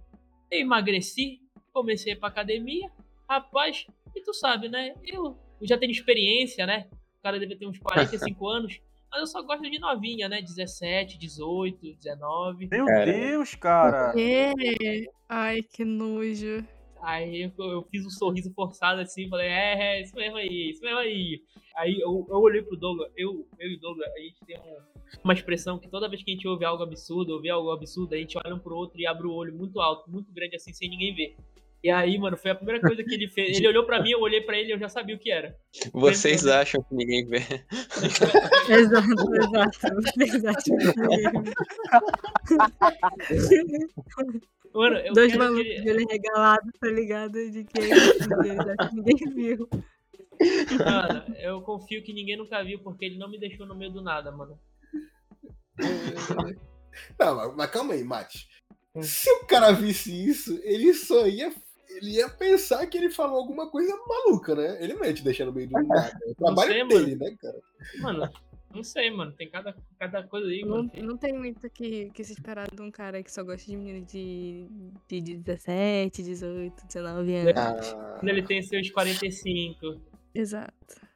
eu 0.51 0.59
emagreci, 0.59 1.41
comecei 1.73 2.13
a 2.13 2.15
ir 2.15 2.19
pra 2.19 2.29
academia. 2.29 2.87
Rapaz, 3.27 3.87
e 4.15 4.21
tu 4.21 4.31
sabe, 4.31 4.69
né? 4.69 4.93
Eu, 5.03 5.35
eu 5.59 5.67
já 5.67 5.75
tenho 5.75 5.91
experiência, 5.91 6.63
né? 6.67 6.87
O 7.19 7.23
cara 7.23 7.39
deve 7.39 7.55
ter 7.55 7.65
uns 7.65 7.79
45 7.79 8.45
anos. 8.47 8.79
Mas 9.09 9.21
eu 9.21 9.27
só 9.27 9.41
gosto 9.41 9.63
de 9.63 9.79
novinha, 9.79 10.29
né? 10.29 10.39
17, 10.39 11.17
18, 11.17 11.95
19. 11.95 12.67
Meu 12.69 12.85
Cara. 12.85 13.05
Deus, 13.05 13.55
cara. 13.55 14.13
É. 14.21 14.53
Ai, 15.27 15.63
que 15.63 15.83
nojo. 15.83 16.63
Aí 17.07 17.43
eu, 17.57 17.71
eu 17.71 17.83
fiz 17.89 18.05
um 18.05 18.09
sorriso 18.09 18.53
forçado 18.53 18.99
assim, 18.99 19.29
falei, 19.29 19.47
é, 19.47 19.99
é, 19.99 20.01
isso 20.01 20.13
mesmo 20.13 20.35
aí, 20.35 20.71
isso 20.71 20.81
mesmo 20.81 20.97
aí. 20.97 21.41
Aí 21.77 21.97
eu, 22.01 22.27
eu 22.29 22.35
olhei 22.35 22.61
pro 22.61 22.75
Douglas, 22.75 23.09
eu, 23.15 23.47
eu 23.57 23.69
e 23.71 23.75
o 23.75 23.79
Douglas, 23.79 24.11
a 24.13 24.19
gente 24.19 24.35
tem 24.45 24.59
um- 24.59 24.97
uma 25.23 25.33
expressão 25.33 25.79
que 25.79 25.87
toda 25.87 26.09
vez 26.09 26.21
que 26.21 26.29
a 26.29 26.33
gente 26.33 26.45
ouve 26.45 26.65
algo 26.65 26.83
absurdo, 26.83 27.29
ouve 27.31 27.49
algo 27.49 27.71
absurdo, 27.71 28.13
a 28.13 28.17
gente 28.17 28.37
olha 28.37 28.53
um 28.53 28.59
pro 28.59 28.75
outro 28.75 28.99
e 28.99 29.07
abre 29.07 29.25
o 29.25 29.31
olho 29.31 29.55
muito 29.55 29.79
alto, 29.79 30.11
muito 30.11 30.33
grande 30.33 30.57
assim, 30.57 30.73
sem 30.73 30.89
ninguém 30.89 31.15
ver. 31.15 31.37
E 31.83 31.91
aí, 31.91 32.17
mano, 32.17 32.35
foi 32.35 32.51
a 32.51 32.55
primeira 32.55 32.81
coisa 32.81 33.03
que 33.03 33.13
ele 33.13 33.27
fez. 33.29 33.57
Ele 33.57 33.67
olhou 33.67 33.85
pra 33.85 34.01
mim, 34.01 34.11
eu 34.11 34.19
olhei 34.19 34.41
pra 34.41 34.57
ele 34.57 34.69
e 34.69 34.71
eu 34.71 34.79
já 34.79 34.89
sabia 34.89 35.15
o 35.15 35.19
que 35.19 35.31
era. 35.31 35.55
Vocês 35.93 36.45
acham 36.47 36.81
que 36.83 36.95
ninguém 36.95 37.25
vê. 37.27 37.37
Exato, 38.69 39.07
exato. 39.35 39.79
exato. 40.19 40.71
Mano, 44.73 44.97
eu 44.97 45.13
Dois 45.13 45.31
quero 45.31 45.31
que 45.31 45.37
malucos 45.37 45.65
ele... 45.65 45.81
de 45.81 45.89
olho 45.89 46.07
regalado, 46.09 46.71
tá 46.79 46.87
ligado? 46.87 47.51
De 47.51 47.63
que 47.63 47.79
acham 47.79 48.89
que 48.89 48.95
ninguém 48.95 49.33
viu. 49.33 49.69
Mano, 50.85 51.35
eu 51.39 51.61
confio 51.61 52.03
que 52.03 52.13
ninguém 52.13 52.37
nunca 52.37 52.63
viu, 52.63 52.79
porque 52.79 53.05
ele 53.05 53.17
não 53.17 53.29
me 53.29 53.39
deixou 53.39 53.65
no 53.65 53.75
meio 53.75 53.91
do 53.91 54.01
nada, 54.01 54.31
mano. 54.31 54.59
Não, 57.19 57.35
mas, 57.35 57.55
mas 57.55 57.71
calma 57.71 57.93
aí, 57.93 58.03
Mate. 58.03 58.47
Se 59.01 59.29
o 59.31 59.45
cara 59.45 59.71
visse 59.71 60.11
isso, 60.11 60.59
ele 60.63 60.93
só 60.93 61.27
ia. 61.27 61.53
Ele 61.89 62.11
ia 62.17 62.29
pensar 62.29 62.85
que 62.87 62.97
ele 62.97 63.09
falou 63.09 63.37
alguma 63.37 63.69
coisa 63.69 63.93
maluca, 64.07 64.55
né? 64.55 64.83
Ele 64.83 64.93
não 64.93 65.05
ia 65.05 65.13
te 65.13 65.23
deixar 65.23 65.45
no 65.45 65.53
meio 65.53 65.67
do 65.67 65.73
nada. 65.87 66.17
É 66.25 66.31
o 66.31 66.35
trabalho 66.35 66.71
sei, 66.73 66.87
dele, 66.87 67.15
né, 67.15 67.35
cara? 67.39 67.59
Mano, 67.99 68.29
não 68.73 68.83
sei, 68.83 69.09
mano. 69.09 69.31
Tem 69.31 69.49
cada, 69.49 69.75
cada 69.97 70.23
coisa 70.23 70.47
aí, 70.47 70.61
Não, 70.61 70.77
mano. 70.77 70.91
não 71.01 71.17
tem 71.17 71.33
muito 71.33 71.69
que, 71.69 72.09
que 72.11 72.23
se 72.23 72.33
esperar 72.33 72.69
de 72.69 72.81
um 72.81 72.91
cara 72.91 73.23
que 73.23 73.31
só 73.31 73.43
gosta 73.43 73.65
de 73.65 73.77
menino 73.77 74.05
de, 74.05 74.67
de 75.07 75.21
17, 75.37 76.21
18, 76.23 76.87
19 76.87 77.35
anos. 77.35 77.53
Ah, 77.93 78.17
Quando 78.19 78.29
ele 78.29 78.43
tem 78.43 78.61
seus 78.61 78.89
45. 78.91 80.01
Exato. 80.35 81.07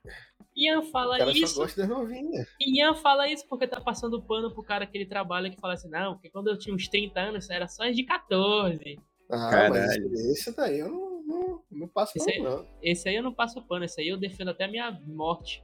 Ian 0.56 0.80
o 0.80 0.84
fala 0.84 1.18
cara 1.18 1.32
isso. 1.32 1.48
só 1.56 1.62
gosta 1.62 1.82
das 1.82 1.90
novinhas. 1.90 2.48
Ian 2.60 2.94
fala 2.96 3.30
isso 3.30 3.46
porque 3.48 3.68
tá 3.68 3.80
passando 3.80 4.22
pano 4.22 4.52
pro 4.54 4.64
cara 4.64 4.86
que 4.86 4.98
ele 4.98 5.06
trabalha 5.06 5.50
que 5.50 5.60
fala 5.60 5.74
assim, 5.74 5.90
não, 5.90 6.14
porque 6.14 6.30
quando 6.30 6.50
eu 6.50 6.58
tinha 6.58 6.76
uns 6.76 6.88
30 6.88 7.20
anos 7.20 7.50
era 7.50 7.68
só 7.68 7.84
as 7.84 7.96
de 7.96 8.04
14. 8.04 9.00
Ah, 9.32 9.50
Caralho. 9.50 10.10
mas 10.10 10.20
esse 10.26 10.56
daí 10.56 10.80
eu 10.80 10.90
não, 10.90 11.24
não, 11.24 11.64
não 11.72 11.88
passo 11.88 12.14
Esse 12.18 12.32
aí- 12.32 12.42
não. 12.42 12.66
Esse 12.82 13.10
aí 13.10 13.16
eu 13.16 13.24
não 13.24 13.34
passo 13.34 13.62
pano, 13.62 13.86
esse 13.86 14.02
aí 14.02 14.10
eu 14.10 14.18
defendo 14.18 14.50
até 14.50 14.66
a 14.66 14.68
minha 14.68 14.92
morte. 15.08 15.64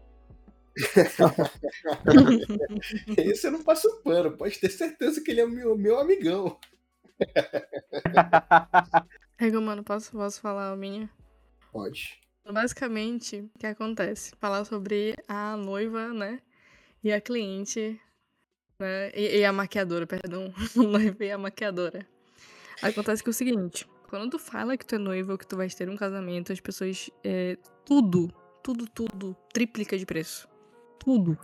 Esse 3.17 3.47
eu 3.47 3.51
não 3.51 3.63
passo 3.63 4.01
pano. 4.03 4.35
Pode 4.37 4.59
ter 4.59 4.69
certeza 4.69 5.21
que 5.23 5.31
ele 5.31 5.41
é 5.41 5.45
meu, 5.45 5.77
meu 5.77 5.99
amigão. 5.99 6.57
Rego, 9.39 9.61
mano, 9.61 9.83
posso, 9.83 10.11
posso 10.11 10.39
falar 10.41 10.71
a 10.71 10.75
minha? 10.75 11.09
Pode. 11.71 12.19
Basicamente, 12.51 13.41
o 13.55 13.59
que 13.59 13.67
acontece? 13.67 14.31
Falar 14.39 14.63
sobre 14.65 15.15
a 15.27 15.57
noiva, 15.57 16.13
né? 16.13 16.39
E 17.03 17.11
a 17.11 17.19
cliente, 17.19 17.99
né? 18.79 19.11
E, 19.15 19.39
e 19.39 19.45
a 19.45 19.51
maquiadora, 19.51 20.07
perdão. 20.07 20.53
A 20.77 20.81
noiva 20.83 21.25
e 21.25 21.31
a 21.31 21.37
maquiadora. 21.37 22.07
Acontece 22.81 23.23
que 23.23 23.29
é 23.29 23.31
o 23.31 23.33
seguinte: 23.33 23.87
quando 24.09 24.31
tu 24.31 24.39
fala 24.39 24.77
que 24.77 24.85
tu 24.85 24.95
é 24.95 24.97
noiva 24.97 25.33
ou 25.33 25.37
que 25.37 25.47
tu 25.47 25.57
vais 25.57 25.73
ter 25.75 25.89
um 25.89 25.95
casamento, 25.95 26.51
as 26.51 26.59
pessoas. 26.59 27.09
É, 27.23 27.57
tudo, 27.85 28.31
tudo, 28.63 28.87
tudo, 28.87 29.35
triplica 29.53 29.97
de 29.97 30.05
preço. 30.05 30.47
Tudo. 30.99 31.37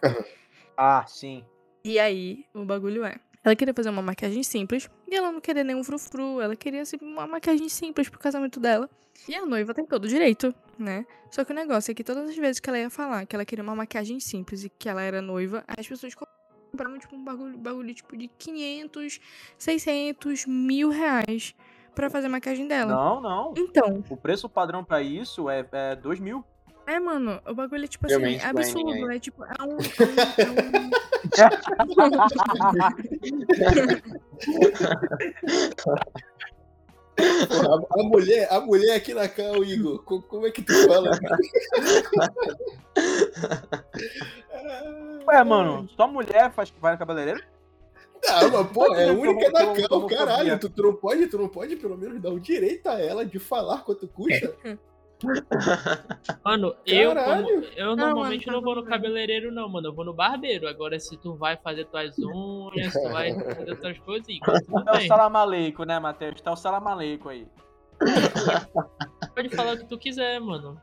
Ah, 0.75 1.05
sim. 1.07 1.45
E 1.85 1.99
aí, 1.99 2.45
o 2.53 2.65
bagulho 2.65 3.03
é. 3.05 3.19
Ela 3.43 3.55
queria 3.55 3.73
fazer 3.73 3.89
uma 3.89 4.01
maquiagem 4.01 4.41
simples 4.41 4.89
e 5.07 5.15
ela 5.15 5.31
não 5.31 5.41
queria 5.41 5.63
nenhum 5.63 5.83
frufru. 5.83 6.41
Ela 6.41 6.55
queria 6.55 6.81
assim, 6.81 6.97
uma 7.01 7.27
maquiagem 7.27 7.69
simples 7.69 8.09
pro 8.09 8.19
casamento 8.19 8.59
dela. 8.59 8.89
E 9.27 9.35
a 9.35 9.45
noiva 9.45 9.73
tem 9.73 9.85
todo 9.85 10.05
o 10.05 10.07
direito, 10.07 10.53
né? 10.79 11.05
Só 11.29 11.43
que 11.43 11.51
o 11.51 11.55
negócio 11.55 11.91
é 11.91 11.93
que 11.93 12.03
todas 12.03 12.29
as 12.29 12.35
vezes 12.35 12.59
que 12.59 12.69
ela 12.69 12.79
ia 12.79 12.89
falar 12.89 13.25
que 13.25 13.35
ela 13.35 13.45
queria 13.45 13.63
uma 13.63 13.75
maquiagem 13.75 14.19
simples 14.19 14.63
e 14.63 14.69
que 14.69 14.89
ela 14.89 15.01
era 15.01 15.21
noiva, 15.21 15.63
as 15.67 15.87
pessoas 15.87 16.15
compravam 16.73 16.97
tipo 16.97 17.15
um 17.15 17.23
bagulho, 17.23 17.55
bagulho 17.55 17.93
tipo 17.93 18.17
de 18.17 18.27
500, 18.27 19.19
600, 19.59 20.47
mil 20.47 20.89
reais 20.89 21.53
pra 21.93 22.09
fazer 22.09 22.25
a 22.25 22.29
maquiagem 22.29 22.67
dela. 22.67 22.91
Não, 22.91 23.21
não. 23.21 23.53
Então, 23.55 24.03
O 24.09 24.17
preço 24.17 24.49
padrão 24.49 24.83
pra 24.83 24.99
isso 25.01 25.47
é, 25.49 25.63
é 25.71 25.95
2 25.95 26.19
mil. 26.19 26.43
é, 26.87 26.99
mano, 26.99 27.39
o 27.45 27.53
bagulho 27.53 27.85
é 27.85 27.87
tipo 27.87 28.07
assim, 28.07 28.17
Realmente, 28.17 28.43
é 28.43 28.47
absurdo, 28.49 28.89
planning 28.89 29.15
é 29.15 29.19
tipo, 29.19 29.43
é 29.43 29.53
um. 29.61 29.77
É 31.37 31.45
um, 31.83 31.93
A, 37.19 37.99
a 37.99 38.03
mulher, 38.03 38.47
a 38.51 38.59
mulher 38.59 38.95
aqui 38.95 39.13
na 39.13 39.27
cal, 39.27 39.63
Igor, 39.63 40.03
co- 40.03 40.21
como 40.23 40.47
é 40.47 40.51
que 40.51 40.61
tu 40.61 40.73
fala? 40.87 41.11
Ué, 45.27 45.43
mano, 45.43 45.87
só 45.95 46.07
mulher 46.07 46.51
faz, 46.53 46.73
vai 46.81 46.93
no 46.93 46.99
cabeleireiro? 46.99 47.41
Não, 48.25 48.49
mas 48.51 48.71
pô, 48.71 48.95
é 48.95 49.09
a 49.09 49.13
única 49.13 49.45
que 49.45 49.51
da 49.51 49.73
que 49.73 49.87
cal, 49.87 50.07
que 50.07 50.13
eu- 50.13 50.17
caralho. 50.17 50.59
Tu, 50.59 50.69
tu 50.69 50.81
não 50.83 50.93
pode, 50.95 51.27
tu 51.27 51.37
não 51.37 51.47
pode 51.49 51.75
pelo 51.75 51.97
menos 51.97 52.21
dar 52.21 52.29
o 52.31 52.39
direito 52.39 52.87
a 52.87 52.99
ela 52.99 53.25
de 53.25 53.37
falar 53.39 53.83
quanto 53.83 54.07
custa. 54.07 54.55
Mano, 56.43 56.75
eu, 56.85 57.13
como, 57.15 57.49
eu 57.75 57.87
Não, 57.95 57.95
normalmente 58.07 58.45
mano, 58.47 58.57
não 58.59 58.63
vou 58.65 58.75
no 58.75 58.83
tá 58.83 58.89
cabeleireiro, 58.89 59.51
não, 59.51 59.69
mano. 59.69 59.87
Eu 59.87 59.93
vou 59.93 60.03
no 60.05 60.13
barbeiro. 60.13 60.67
Agora, 60.67 60.99
se 60.99 61.17
tu 61.17 61.35
vai 61.35 61.57
fazer 61.57 61.85
tuas 61.85 62.15
unhas, 62.19 62.93
tu 62.93 63.09
vai 63.09 63.33
fazer 63.33 63.69
outras 63.71 63.99
coisas, 63.99 64.27
É 64.29 64.91
o 64.91 64.97
bem. 64.97 65.07
salamaleico, 65.07 65.83
né, 65.83 65.99
Matheus? 65.99 66.41
Tá 66.41 66.51
o 66.51 66.55
salamaleico 66.55 67.29
aí. 67.29 67.47
Pode 69.35 69.49
falar 69.49 69.73
o 69.73 69.77
que 69.77 69.85
tu 69.85 69.97
quiser, 69.97 70.39
mano. 70.39 70.79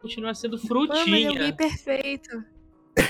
Continua 0.00 0.34
sendo 0.34 0.56
Mano, 0.68 0.86
ele 1.06 1.24
é 1.24 1.28
frutinha. 1.28 1.56
perfeito. 1.56 2.44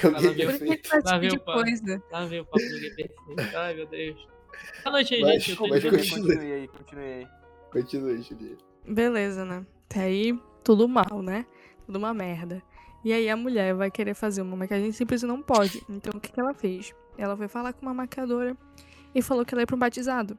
Lá 0.03 0.19
tipo 0.19 0.29
o 0.29 1.29
de 1.29 1.39
papo. 1.39 1.62
coisa? 1.62 2.03
Lá 2.11 2.25
veio 2.25 2.43
o 2.43 2.47
papo 2.47 2.59
do 2.59 2.81
gay 2.81 2.91
perfeito. 2.91 3.57
Ai, 3.57 3.75
meu 3.75 3.87
Deus. 3.87 4.27
Boa 4.83 4.93
noite 4.93 5.14
aí, 5.14 5.21
Mas- 5.23 5.33
gente. 5.45 5.51
Eu 5.51 5.57
tô 5.57 5.69
mas 5.69 5.85
continua. 5.85 6.27
dormir. 6.35 6.69
Continue 6.69 7.05
aí, 7.05 7.29
continue 7.69 8.11
aí. 8.12 8.23
Julieta. 8.23 8.64
Beleza, 8.89 9.45
né? 9.45 9.67
Até 9.91 10.01
aí, 10.01 10.39
tudo 10.67 10.89
mal, 10.89 11.23
né? 11.23 11.47
Tudo 11.87 11.97
uma 11.97 12.12
merda. 12.12 12.61
E 13.05 13.12
aí 13.12 13.31
a 13.31 13.37
mulher 13.37 13.73
vai 13.73 13.89
querer 13.89 14.14
fazer 14.14 14.43
uma 14.43 14.57
maquiagem 14.57 14.91
simples 14.91 15.23
e 15.23 15.27
não 15.27 15.41
pode. 15.41 15.81
Então 15.89 16.12
o 16.17 16.21
que, 16.21 16.33
que 16.33 16.41
ela 16.41 16.53
fez? 16.53 16.93
Ela 17.17 17.37
foi 17.37 17.47
falar 17.47 17.73
com 17.73 17.87
uma 17.87 17.95
maquiadora 17.95 18.57
e 19.14 19.23
falou 19.23 19.45
que 19.45 19.55
ela 19.55 19.62
ia 19.62 19.67
pra 19.67 19.77
um 19.77 19.79
batizado. 19.79 20.37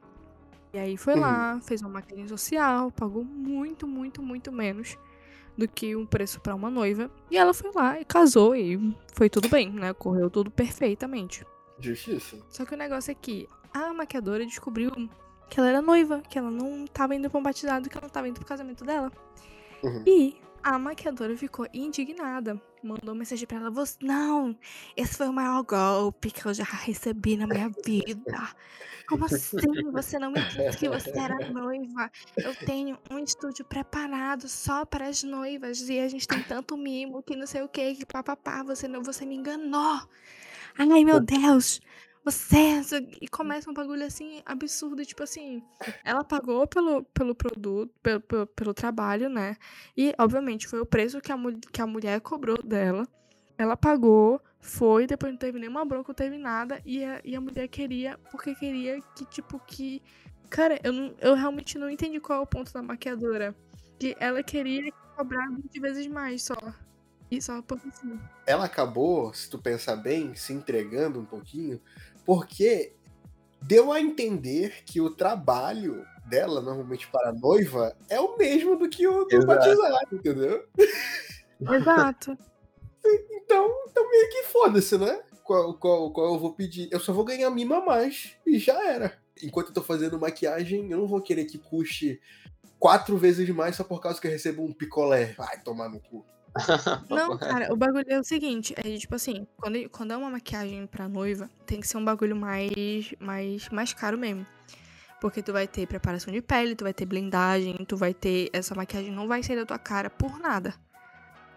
E 0.74 0.78
aí 0.78 0.98
foi 0.98 1.14
lá, 1.14 1.58
fez 1.62 1.80
uma 1.80 1.88
maquiagem 1.88 2.28
social, 2.28 2.90
pagou 2.90 3.24
muito, 3.24 3.86
muito, 3.86 4.22
muito 4.22 4.52
menos 4.52 4.98
do 5.56 5.66
que 5.66 5.96
um 5.96 6.04
preço 6.04 6.42
pra 6.42 6.54
uma 6.54 6.70
noiva. 6.70 7.10
E 7.30 7.38
ela 7.38 7.54
foi 7.54 7.72
lá 7.74 7.98
e 7.98 8.04
casou 8.04 8.54
e 8.54 8.94
foi 9.14 9.30
tudo 9.30 9.48
bem, 9.48 9.70
né? 9.70 9.94
Correu 9.94 10.28
tudo 10.28 10.50
perfeitamente. 10.50 11.42
Justiça. 11.80 12.36
Só 12.50 12.66
que 12.66 12.74
o 12.74 12.76
negócio 12.76 13.10
é 13.10 13.14
que 13.14 13.48
a 13.72 13.94
maquiadora 13.94 14.44
descobriu 14.44 14.90
que 15.48 15.58
ela 15.58 15.70
era 15.70 15.80
noiva, 15.80 16.20
que 16.20 16.38
ela 16.38 16.50
não 16.50 16.86
tava 16.86 17.14
indo 17.14 17.30
pra 17.30 17.40
um 17.40 17.42
batizado, 17.42 17.88
que 17.88 17.96
ela 17.96 18.04
não 18.04 18.10
tava 18.10 18.28
indo 18.28 18.34
pro 18.34 18.46
casamento 18.46 18.84
dela. 18.84 19.10
Uhum. 19.82 20.02
E 20.06 20.36
a 20.62 20.78
maquiadora 20.78 21.36
ficou 21.36 21.66
indignada. 21.72 22.60
Mandou 22.82 23.14
mensagem 23.14 23.46
pra 23.46 23.58
ela: 23.58 23.70
"Você- 23.70 23.96
Não, 24.02 24.56
esse 24.96 25.16
foi 25.16 25.28
o 25.28 25.32
maior 25.32 25.62
golpe 25.62 26.30
que 26.30 26.44
eu 26.46 26.54
já 26.54 26.64
recebi 26.64 27.36
na 27.36 27.46
minha 27.46 27.70
vida. 27.84 28.48
Como 29.08 29.24
assim? 29.24 29.56
Você 29.92 30.18
não 30.18 30.30
me 30.30 30.40
disse 30.42 30.76
que 30.78 30.88
você 30.88 31.10
era 31.18 31.50
noiva? 31.50 32.10
Eu 32.36 32.54
tenho 32.54 32.98
um 33.10 33.18
estúdio 33.18 33.64
preparado 33.64 34.48
só 34.48 34.84
para 34.84 35.08
as 35.08 35.22
noivas 35.22 35.80
e 35.88 35.98
a 35.98 36.08
gente 36.08 36.28
tem 36.28 36.42
tanto 36.42 36.76
mimo 36.76 37.22
que 37.22 37.34
não 37.34 37.46
sei 37.46 37.62
o 37.62 37.68
que, 37.68 37.94
que 37.94 38.06
papapá. 38.06 38.62
Você, 38.64 38.86
não, 38.86 39.02
você 39.02 39.24
me 39.24 39.34
enganou. 39.34 40.00
Ai, 40.78 41.04
meu 41.04 41.20
Deus. 41.20 41.80
Você. 42.30 42.82
E 43.22 43.26
começa 43.26 43.70
um 43.70 43.72
bagulho 43.72 44.04
assim 44.04 44.42
absurdo. 44.44 45.04
Tipo 45.04 45.22
assim, 45.22 45.62
ela 46.04 46.22
pagou 46.22 46.66
pelo, 46.66 47.02
pelo 47.04 47.34
produto, 47.34 47.90
pelo, 48.02 48.20
pelo, 48.20 48.46
pelo 48.46 48.74
trabalho, 48.74 49.30
né? 49.30 49.56
E, 49.96 50.14
obviamente, 50.18 50.68
foi 50.68 50.78
o 50.78 50.86
preço 50.86 51.22
que 51.22 51.32
a, 51.32 51.36
que 51.72 51.80
a 51.80 51.86
mulher 51.86 52.20
cobrou 52.20 52.62
dela. 52.62 53.08
Ela 53.56 53.76
pagou, 53.76 54.40
foi, 54.60 55.06
depois 55.06 55.32
não 55.32 55.38
teve 55.38 55.58
nenhuma 55.58 55.84
bronca, 55.86 56.08
não 56.08 56.14
teve 56.14 56.36
nada. 56.36 56.82
E 56.84 57.02
a, 57.02 57.20
e 57.24 57.34
a 57.34 57.40
mulher 57.40 57.66
queria, 57.68 58.18
porque 58.30 58.54
queria 58.54 59.00
que, 59.16 59.24
tipo, 59.24 59.58
que. 59.60 60.02
Cara, 60.50 60.78
eu, 60.84 60.92
não, 60.92 61.14
eu 61.20 61.34
realmente 61.34 61.78
não 61.78 61.88
entendi 61.88 62.20
qual 62.20 62.40
é 62.40 62.42
o 62.42 62.46
ponto 62.46 62.72
da 62.74 62.82
maquiadora. 62.82 63.56
Que 63.98 64.14
ela 64.20 64.42
queria 64.42 64.92
cobrar 65.16 65.48
20 65.48 65.80
vezes 65.80 66.06
mais 66.06 66.42
só. 66.42 66.56
E 67.30 67.42
só 67.42 67.60
porque 67.60 67.90
sim. 67.90 68.18
Ela 68.46 68.64
acabou, 68.64 69.32
se 69.34 69.50
tu 69.50 69.58
pensar 69.58 69.96
bem, 69.96 70.34
se 70.34 70.52
entregando 70.52 71.20
um 71.20 71.24
pouquinho, 71.24 71.80
porque 72.28 72.92
deu 73.62 73.90
a 73.90 73.98
entender 73.98 74.84
que 74.84 75.00
o 75.00 75.08
trabalho 75.08 76.04
dela, 76.26 76.60
normalmente 76.60 77.08
para 77.08 77.30
a 77.30 77.32
noiva, 77.32 77.96
é 78.06 78.20
o 78.20 78.36
mesmo 78.36 78.76
do 78.76 78.86
que 78.86 79.08
o 79.08 79.24
do 79.24 79.34
Exato. 79.34 79.46
batizado, 79.46 80.08
entendeu? 80.12 80.68
Exato. 81.58 82.36
Então, 83.02 83.66
então 83.90 84.10
meio 84.10 84.28
que 84.28 84.42
foda-se, 84.42 84.98
né? 84.98 85.22
Qual, 85.42 85.72
qual, 85.78 86.12
qual 86.12 86.34
eu 86.34 86.38
vou 86.38 86.52
pedir? 86.52 86.90
Eu 86.92 87.00
só 87.00 87.14
vou 87.14 87.24
ganhar 87.24 87.48
mima 87.48 87.78
a 87.78 87.84
mais 87.86 88.36
e 88.46 88.58
já 88.58 88.78
era. 88.86 89.18
Enquanto 89.42 89.68
eu 89.68 89.74
tô 89.74 89.82
fazendo 89.82 90.20
maquiagem, 90.20 90.90
eu 90.90 90.98
não 90.98 91.06
vou 91.06 91.22
querer 91.22 91.46
que 91.46 91.56
custe 91.56 92.20
quatro 92.78 93.16
vezes 93.16 93.48
mais 93.48 93.74
só 93.74 93.84
por 93.84 94.02
causa 94.02 94.20
que 94.20 94.26
eu 94.26 94.30
recebo 94.30 94.62
um 94.62 94.72
picolé. 94.74 95.32
Vai 95.32 95.62
tomar 95.62 95.88
no 95.88 95.98
cu. 95.98 96.26
Não, 97.08 97.38
cara, 97.38 97.72
o 97.72 97.76
bagulho 97.76 98.04
é 98.08 98.18
o 98.18 98.24
seguinte, 98.24 98.74
é 98.76 98.96
tipo 98.98 99.14
assim, 99.14 99.46
quando, 99.56 99.88
quando 99.90 100.12
é 100.12 100.16
uma 100.16 100.30
maquiagem 100.30 100.86
pra 100.86 101.08
noiva, 101.08 101.50
tem 101.66 101.80
que 101.80 101.86
ser 101.88 101.96
um 101.96 102.04
bagulho 102.04 102.36
mais, 102.36 103.14
mais, 103.18 103.68
mais 103.70 103.92
caro 103.94 104.18
mesmo. 104.18 104.46
Porque 105.20 105.42
tu 105.42 105.52
vai 105.52 105.68
ter 105.68 105.86
preparação 105.86 106.32
de 106.32 106.42
pele, 106.42 106.76
tu 106.76 106.84
vai 106.84 106.94
ter 106.94 107.06
blindagem, 107.06 107.76
tu 107.88 107.96
vai 107.96 108.14
ter. 108.14 108.50
Essa 108.52 108.74
maquiagem 108.74 109.12
não 109.12 109.28
vai 109.28 109.42
sair 109.42 109.56
da 109.56 109.66
tua 109.66 109.78
cara 109.78 110.10
por 110.10 110.38
nada. 110.40 110.74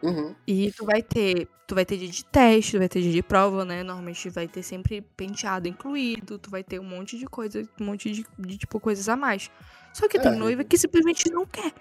Uhum. 0.03 0.35
E 0.47 0.71
tu 0.73 0.85
vai 0.85 1.01
ter. 1.03 1.47
Tu 1.67 1.75
vai 1.75 1.85
ter 1.85 1.97
dia 1.97 2.09
de 2.09 2.25
teste, 2.25 2.73
tu 2.73 2.79
vai 2.79 2.89
ter 2.89 3.01
dia 3.01 3.11
de 3.13 3.23
prova, 3.23 3.63
né? 3.65 3.83
Normalmente 3.83 4.29
vai 4.29 4.47
ter 4.47 4.63
sempre 4.63 5.01
penteado 5.01 5.67
incluído, 5.69 6.37
tu 6.39 6.49
vai 6.49 6.63
ter 6.63 6.79
um 6.79 6.83
monte 6.83 7.17
de 7.17 7.25
coisa, 7.27 7.61
um 7.79 7.85
monte 7.85 8.11
de, 8.11 8.25
de, 8.39 8.57
tipo, 8.57 8.79
coisas 8.79 9.07
a 9.09 9.15
mais. 9.15 9.49
Só 9.93 10.07
que 10.07 10.19
tem 10.19 10.33
É. 10.33 10.35
noiva 10.35 10.63
que 10.65 10.77
simplesmente 10.77 11.29
não 11.31 11.45
quer. 11.45 11.73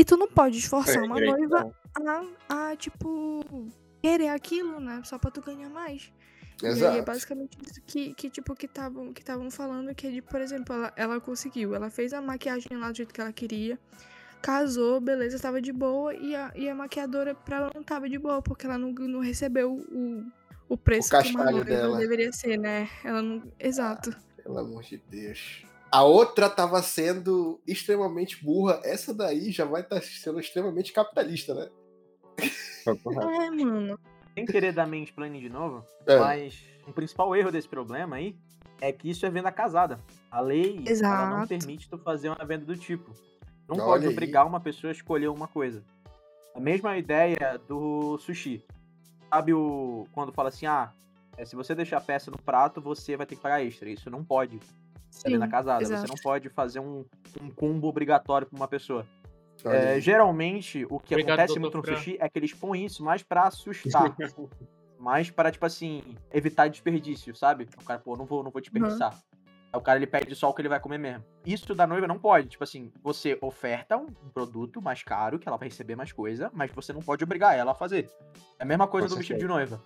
E 0.00 0.04
tu 0.04 0.16
não 0.16 0.26
pode 0.26 0.56
esforçar 0.56 0.96
É, 0.96 1.06
uma 1.06 1.14
direito, 1.16 1.36
noiva 1.36 1.70
a, 2.48 2.70
a, 2.70 2.76
tipo, 2.76 3.44
querer 4.00 4.28
aquilo, 4.28 4.80
né? 4.80 5.02
Só 5.04 5.18
pra 5.18 5.30
tu 5.30 5.42
ganhar 5.42 5.68
mais. 5.68 6.10
E 6.62 6.66
aí 6.66 6.72
é 6.72 6.74
Exato. 6.74 7.02
basicamente 7.02 7.58
isso 7.62 7.82
que, 7.86 8.14
que 8.14 8.30
tipo, 8.30 8.54
que 8.54 8.64
estavam 8.64 9.12
que 9.12 9.20
estavam 9.20 9.50
falando, 9.50 9.94
que 9.94 10.06
é 10.06 10.22
por 10.22 10.40
exemplo, 10.40 10.74
ela, 10.74 10.92
ela 10.96 11.20
conseguiu, 11.20 11.74
ela 11.74 11.90
fez 11.90 12.14
a 12.14 12.22
maquiagem 12.22 12.78
lá 12.78 12.90
do 12.90 12.96
jeito 12.96 13.12
que 13.12 13.20
ela 13.20 13.30
queria, 13.30 13.78
casou, 14.40 15.02
beleza, 15.02 15.38
tava 15.38 15.60
de 15.60 15.70
boa, 15.70 16.14
e 16.14 16.34
a, 16.34 16.50
e 16.54 16.66
a 16.66 16.74
maquiadora 16.74 17.34
pra 17.34 17.56
ela 17.58 17.70
não 17.74 17.82
tava 17.82 18.08
de 18.08 18.18
boa, 18.18 18.40
porque 18.40 18.64
ela 18.64 18.78
não, 18.78 18.92
não 18.92 19.20
recebeu 19.20 19.70
o, 19.70 20.24
o 20.66 20.78
preço 20.78 21.10
que 21.20 21.28
uma 21.28 21.50
noiva 21.50 21.98
deveria 21.98 22.32
ser, 22.32 22.58
né? 22.58 22.88
Ela 23.04 23.20
não. 23.20 23.42
Exato. 23.58 24.16
Pelo 24.42 24.60
amor 24.60 24.82
de 24.82 24.96
Deus. 25.10 25.66
A 25.92 26.04
outra 26.04 26.48
tava 26.48 26.80
sendo 26.82 27.60
extremamente 27.66 28.42
burra. 28.44 28.80
Essa 28.84 29.12
daí 29.12 29.50
já 29.50 29.64
vai 29.64 29.82
estar 29.82 30.00
sendo 30.02 30.38
extremamente 30.38 30.92
capitalista, 30.92 31.54
né? 31.54 31.68
É, 32.86 33.50
mano. 33.50 33.98
Sem 34.34 34.46
querer 34.46 34.72
dar 34.72 34.86
mansplaining 34.86 35.40
de 35.40 35.48
novo, 35.48 35.84
É. 36.06 36.16
mas 36.18 36.64
o 36.86 36.92
principal 36.92 37.34
erro 37.34 37.50
desse 37.50 37.68
problema 37.68 38.16
aí 38.16 38.36
é 38.80 38.92
que 38.92 39.10
isso 39.10 39.26
é 39.26 39.30
venda 39.30 39.50
casada. 39.50 39.98
A 40.30 40.40
lei 40.40 40.84
ela 40.86 41.38
não 41.40 41.46
permite 41.46 41.88
tu 41.90 41.98
fazer 41.98 42.28
uma 42.28 42.44
venda 42.44 42.64
do 42.64 42.76
tipo. 42.76 43.12
Não 43.68 43.76
Olha 43.76 43.84
pode 43.84 44.06
aí. 44.06 44.12
obrigar 44.12 44.46
uma 44.46 44.60
pessoa 44.60 44.90
a 44.90 44.92
escolher 44.92 45.28
uma 45.28 45.48
coisa. 45.48 45.82
A 46.54 46.60
mesma 46.60 46.96
ideia 46.96 47.60
do 47.68 48.16
sushi. 48.18 48.64
Sabe 49.28 49.52
o 49.52 50.06
quando 50.12 50.32
fala 50.32 50.48
assim, 50.48 50.66
ah, 50.66 50.92
é, 51.36 51.44
se 51.44 51.54
você 51.54 51.74
deixar 51.74 51.98
a 51.98 52.00
peça 52.00 52.30
no 52.30 52.38
prato, 52.38 52.80
você 52.80 53.16
vai 53.16 53.26
ter 53.26 53.36
que 53.36 53.42
pagar 53.42 53.62
extra. 53.64 53.90
Isso 53.90 54.08
não 54.10 54.24
pode. 54.24 54.58
É 55.24 55.28
Sim, 55.28 55.32
venda 55.32 55.48
casada. 55.48 55.82
exato. 55.82 56.00
Você 56.00 56.06
não 56.06 56.16
pode 56.22 56.48
fazer 56.48 56.80
um, 56.80 57.04
um 57.40 57.50
combo 57.50 57.88
obrigatório 57.88 58.46
pra 58.46 58.56
uma 58.56 58.68
pessoa. 58.68 59.06
É, 59.64 60.00
geralmente, 60.00 60.86
o 60.88 60.98
que 60.98 61.14
Obrigado, 61.14 61.38
acontece 61.40 61.58
muito 61.58 61.76
no 61.76 61.84
Fran. 61.84 61.96
sushi 61.96 62.16
é 62.18 62.28
que 62.28 62.38
eles 62.38 62.54
põem 62.54 62.86
isso 62.86 63.04
mais 63.04 63.22
pra 63.22 63.42
assustar. 63.42 64.14
mais 64.98 65.30
para, 65.30 65.50
tipo 65.50 65.64
assim, 65.64 66.02
evitar 66.32 66.68
desperdício, 66.68 67.34
sabe? 67.34 67.68
O 67.80 67.84
cara, 67.84 67.98
pô, 67.98 68.16
não 68.16 68.24
vou, 68.24 68.42
não 68.42 68.50
vou 68.50 68.60
desperdiçar. 68.60 69.18
Aí 69.72 69.78
o 69.78 69.80
cara, 69.80 69.98
ele 69.98 70.06
pede 70.06 70.34
só 70.34 70.50
o 70.50 70.54
que 70.54 70.60
ele 70.60 70.68
vai 70.68 70.80
comer 70.80 70.98
mesmo. 70.98 71.24
Isso 71.46 71.74
da 71.74 71.86
noiva 71.86 72.06
não 72.06 72.18
pode. 72.18 72.48
Tipo 72.48 72.64
assim, 72.64 72.92
você 73.02 73.38
oferta 73.40 73.96
um 73.96 74.06
produto 74.32 74.82
mais 74.82 75.02
caro, 75.02 75.38
que 75.38 75.48
ela 75.48 75.56
vai 75.56 75.68
receber 75.68 75.94
mais 75.96 76.12
coisa, 76.12 76.50
mas 76.52 76.70
você 76.72 76.92
não 76.92 77.00
pode 77.00 77.22
obrigar 77.22 77.56
ela 77.56 77.72
a 77.72 77.74
fazer. 77.74 78.10
É 78.58 78.62
a 78.62 78.66
mesma 78.66 78.86
coisa 78.86 79.08
Com 79.08 79.14
do 79.14 79.18
vestido 79.18 79.38
de 79.38 79.46
certeza. 79.46 79.76
noiva. 79.76 79.82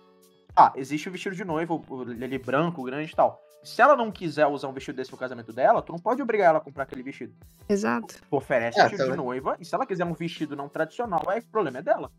Ah, 0.55 0.73
existe 0.75 1.07
o 1.07 1.11
vestido 1.11 1.35
de 1.35 1.45
noiva, 1.45 1.79
ele 2.19 2.37
branco, 2.37 2.83
grande 2.83 3.11
e 3.11 3.15
tal. 3.15 3.41
Se 3.65 3.81
ela 3.81 3.95
não 3.95 4.11
quiser 4.11 4.45
usar 4.47 4.67
um 4.67 4.73
vestido 4.73 4.95
desse 4.95 5.09
pro 5.09 5.17
casamento 5.19 5.51
dela, 5.51 5.81
tu 5.81 5.91
não 5.91 5.99
pode 5.99 6.21
obrigar 6.21 6.49
ela 6.49 6.57
a 6.59 6.61
comprar 6.61 6.83
aquele 6.83 7.01
vestido. 7.03 7.33
Exato. 7.67 8.15
Tu 8.29 8.35
oferece 8.35 8.79
É, 8.79 8.83
vestido 8.83 9.03
de 9.03 9.09
também. 9.09 9.25
noiva, 9.25 9.57
e 9.59 9.65
se 9.65 9.73
ela 9.73 9.85
quiser 9.85 10.05
um 10.05 10.13
vestido 10.13 10.55
não 10.55 10.69
tradicional, 10.69 11.23
aí 11.27 11.39
o 11.39 11.45
problema 11.45 11.79
é 11.79 11.81
dela. 11.81 12.11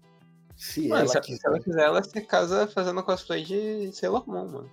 Se 0.56 0.88
Mano, 0.88 1.02
ela 1.02 1.08
se, 1.08 1.20
quiser. 1.20 1.38
se 1.38 1.46
ela 1.46 1.60
quiser, 1.60 1.82
ela 1.84 2.02
se 2.02 2.20
casa 2.22 2.66
fazendo 2.66 3.02
cosplay 3.02 3.44
de 3.44 3.92
Sailor 3.92 4.28
Moon, 4.28 4.48
mano. 4.48 4.70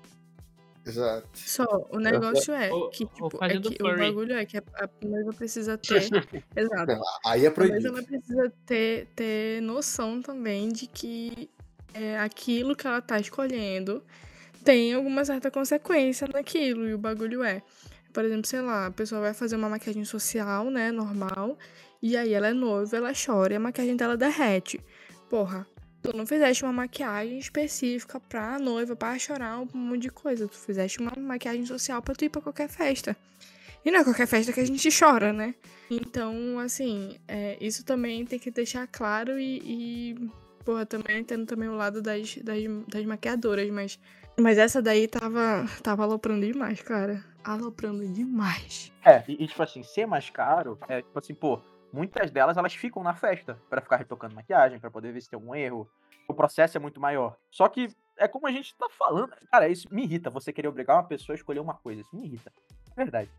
Exato. 0.86 1.28
Só, 1.34 1.66
o 1.92 1.98
negócio 2.00 2.54
é 2.54 2.70
que, 2.92 3.06
tipo, 3.06 3.28
é 3.28 3.38
fazendo 3.38 3.70
que 3.72 3.82
o 3.82 3.88
furry. 3.88 4.00
bagulho 4.00 4.34
é 4.36 4.46
que 4.46 4.58
a, 4.58 4.64
a 4.76 4.90
noiva 5.06 5.32
precisa 5.32 5.78
ter. 5.80 6.12
Exato. 6.56 7.02
Aí 7.26 7.42
é 7.46 7.50
Mas 7.50 7.54
proibido. 7.54 7.88
ela 7.88 8.04
precisa 8.04 8.54
ter, 8.66 9.08
ter 9.16 9.62
noção 9.62 10.22
também 10.22 10.70
de 10.70 10.88
que 10.88 11.50
é, 11.94 12.18
aquilo 12.20 12.76
que 12.76 12.86
ela 12.88 13.02
tá 13.02 13.18
escolhendo 13.20 14.04
tem 14.64 14.94
alguma 14.94 15.26
certa 15.26 15.52
consequência 15.52 16.28
naquilo. 16.32 16.88
E 16.88 16.94
o 16.94 16.98
bagulho 16.98 17.44
é, 17.44 17.62
por 18.12 18.24
exemplo, 18.24 18.48
sei 18.48 18.62
lá, 18.62 18.88
a 18.88 18.92
pessoa 18.92 19.22
vai 19.22 19.34
fazer 19.34 19.56
uma 19.56 19.70
maquiagem 19.70 20.06
social, 20.06 20.70
né, 20.70 20.92
normal, 20.92 21.58
e 22.02 22.18
aí 22.18 22.34
ela 22.34 22.48
é 22.48 22.54
noiva, 22.54 22.98
ela 22.98 23.12
chora 23.14 23.54
e 23.54 23.56
a 23.56 23.60
maquiagem 23.60 23.96
dela 23.96 24.18
derrete. 24.18 24.80
Porra, 25.30 25.66
tu 26.02 26.16
não 26.16 26.26
fizeste 26.26 26.64
uma 26.64 26.74
maquiagem 26.74 27.40
específica 27.40 28.20
pra 28.20 28.60
noiva, 28.60 28.96
pra 28.96 29.18
chorar, 29.18 29.60
um 29.60 29.68
monte 29.74 30.02
de 30.02 30.10
coisa. 30.10 30.48
Tu 30.48 30.58
fizeste 30.58 31.00
uma 31.00 31.14
maquiagem 31.18 31.66
social 31.66 32.02
pra 32.02 32.14
tu 32.14 32.26
ir 32.26 32.30
pra 32.30 32.42
qualquer 32.42 32.70
festa. 32.70 33.16
E 33.86 33.92
não 33.92 34.00
é 34.00 34.04
qualquer 34.04 34.28
festa 34.28 34.54
que 34.54 34.60
a 34.60 34.66
gente 34.66 34.90
chora, 34.98 35.34
né? 35.34 35.56
Então, 35.90 36.58
assim, 36.60 37.18
é, 37.28 37.58
isso 37.60 37.84
também 37.84 38.26
tem 38.26 38.40
que 38.40 38.50
deixar 38.50 38.88
claro 38.88 39.40
e, 39.40 39.62
e 39.66 40.30
porra, 40.64 40.86
também 40.86 41.20
entendo 41.20 41.46
também 41.46 41.68
o 41.68 41.76
lado 41.76 42.02
das, 42.02 42.38
das, 42.38 42.60
das 42.88 43.06
maquiadoras, 43.06 43.70
mas, 43.70 44.00
mas 44.40 44.58
essa 44.58 44.82
daí 44.82 45.08
tava, 45.08 45.66
tava 45.82 46.04
aloprando 46.04 46.46
demais, 46.46 46.82
cara. 46.82 47.24
Aloprando 47.44 48.08
demais. 48.08 48.92
É, 49.06 49.24
e, 49.28 49.44
e, 49.44 49.48
tipo 49.48 49.62
assim, 49.62 49.84
ser 49.84 50.06
mais 50.06 50.30
caro 50.30 50.78
é 50.88 51.02
tipo 51.02 51.18
assim, 51.20 51.34
pô, 51.34 51.62
muitas 51.92 52.32
delas 52.32 52.58
elas 52.58 52.74
ficam 52.74 53.04
na 53.04 53.14
festa 53.14 53.60
pra 53.70 53.82
ficar 53.82 53.98
retocando 53.98 54.36
maquiagem, 54.36 54.80
pra 54.80 54.90
poder 54.90 55.12
ver 55.12 55.22
se 55.22 55.30
tem 55.30 55.38
algum 55.38 55.54
erro. 55.54 55.88
O 56.28 56.34
processo 56.34 56.78
é 56.78 56.80
muito 56.80 57.00
maior. 57.00 57.36
Só 57.52 57.68
que 57.68 57.90
é 58.18 58.28
como 58.28 58.48
a 58.48 58.52
gente 58.52 58.76
tá 58.76 58.88
falando. 58.90 59.34
Cara, 59.52 59.68
isso 59.68 59.88
me 59.94 60.04
irrita. 60.04 60.30
Você 60.30 60.54
querer 60.54 60.70
obrigar 60.70 60.96
uma 60.96 61.04
pessoa 61.04 61.34
a 61.34 61.38
escolher 61.38 61.60
uma 61.60 61.74
coisa. 61.74 62.02
Isso 62.02 62.16
me 62.16 62.26
irrita. 62.26 62.52
Verdade. 62.96 63.30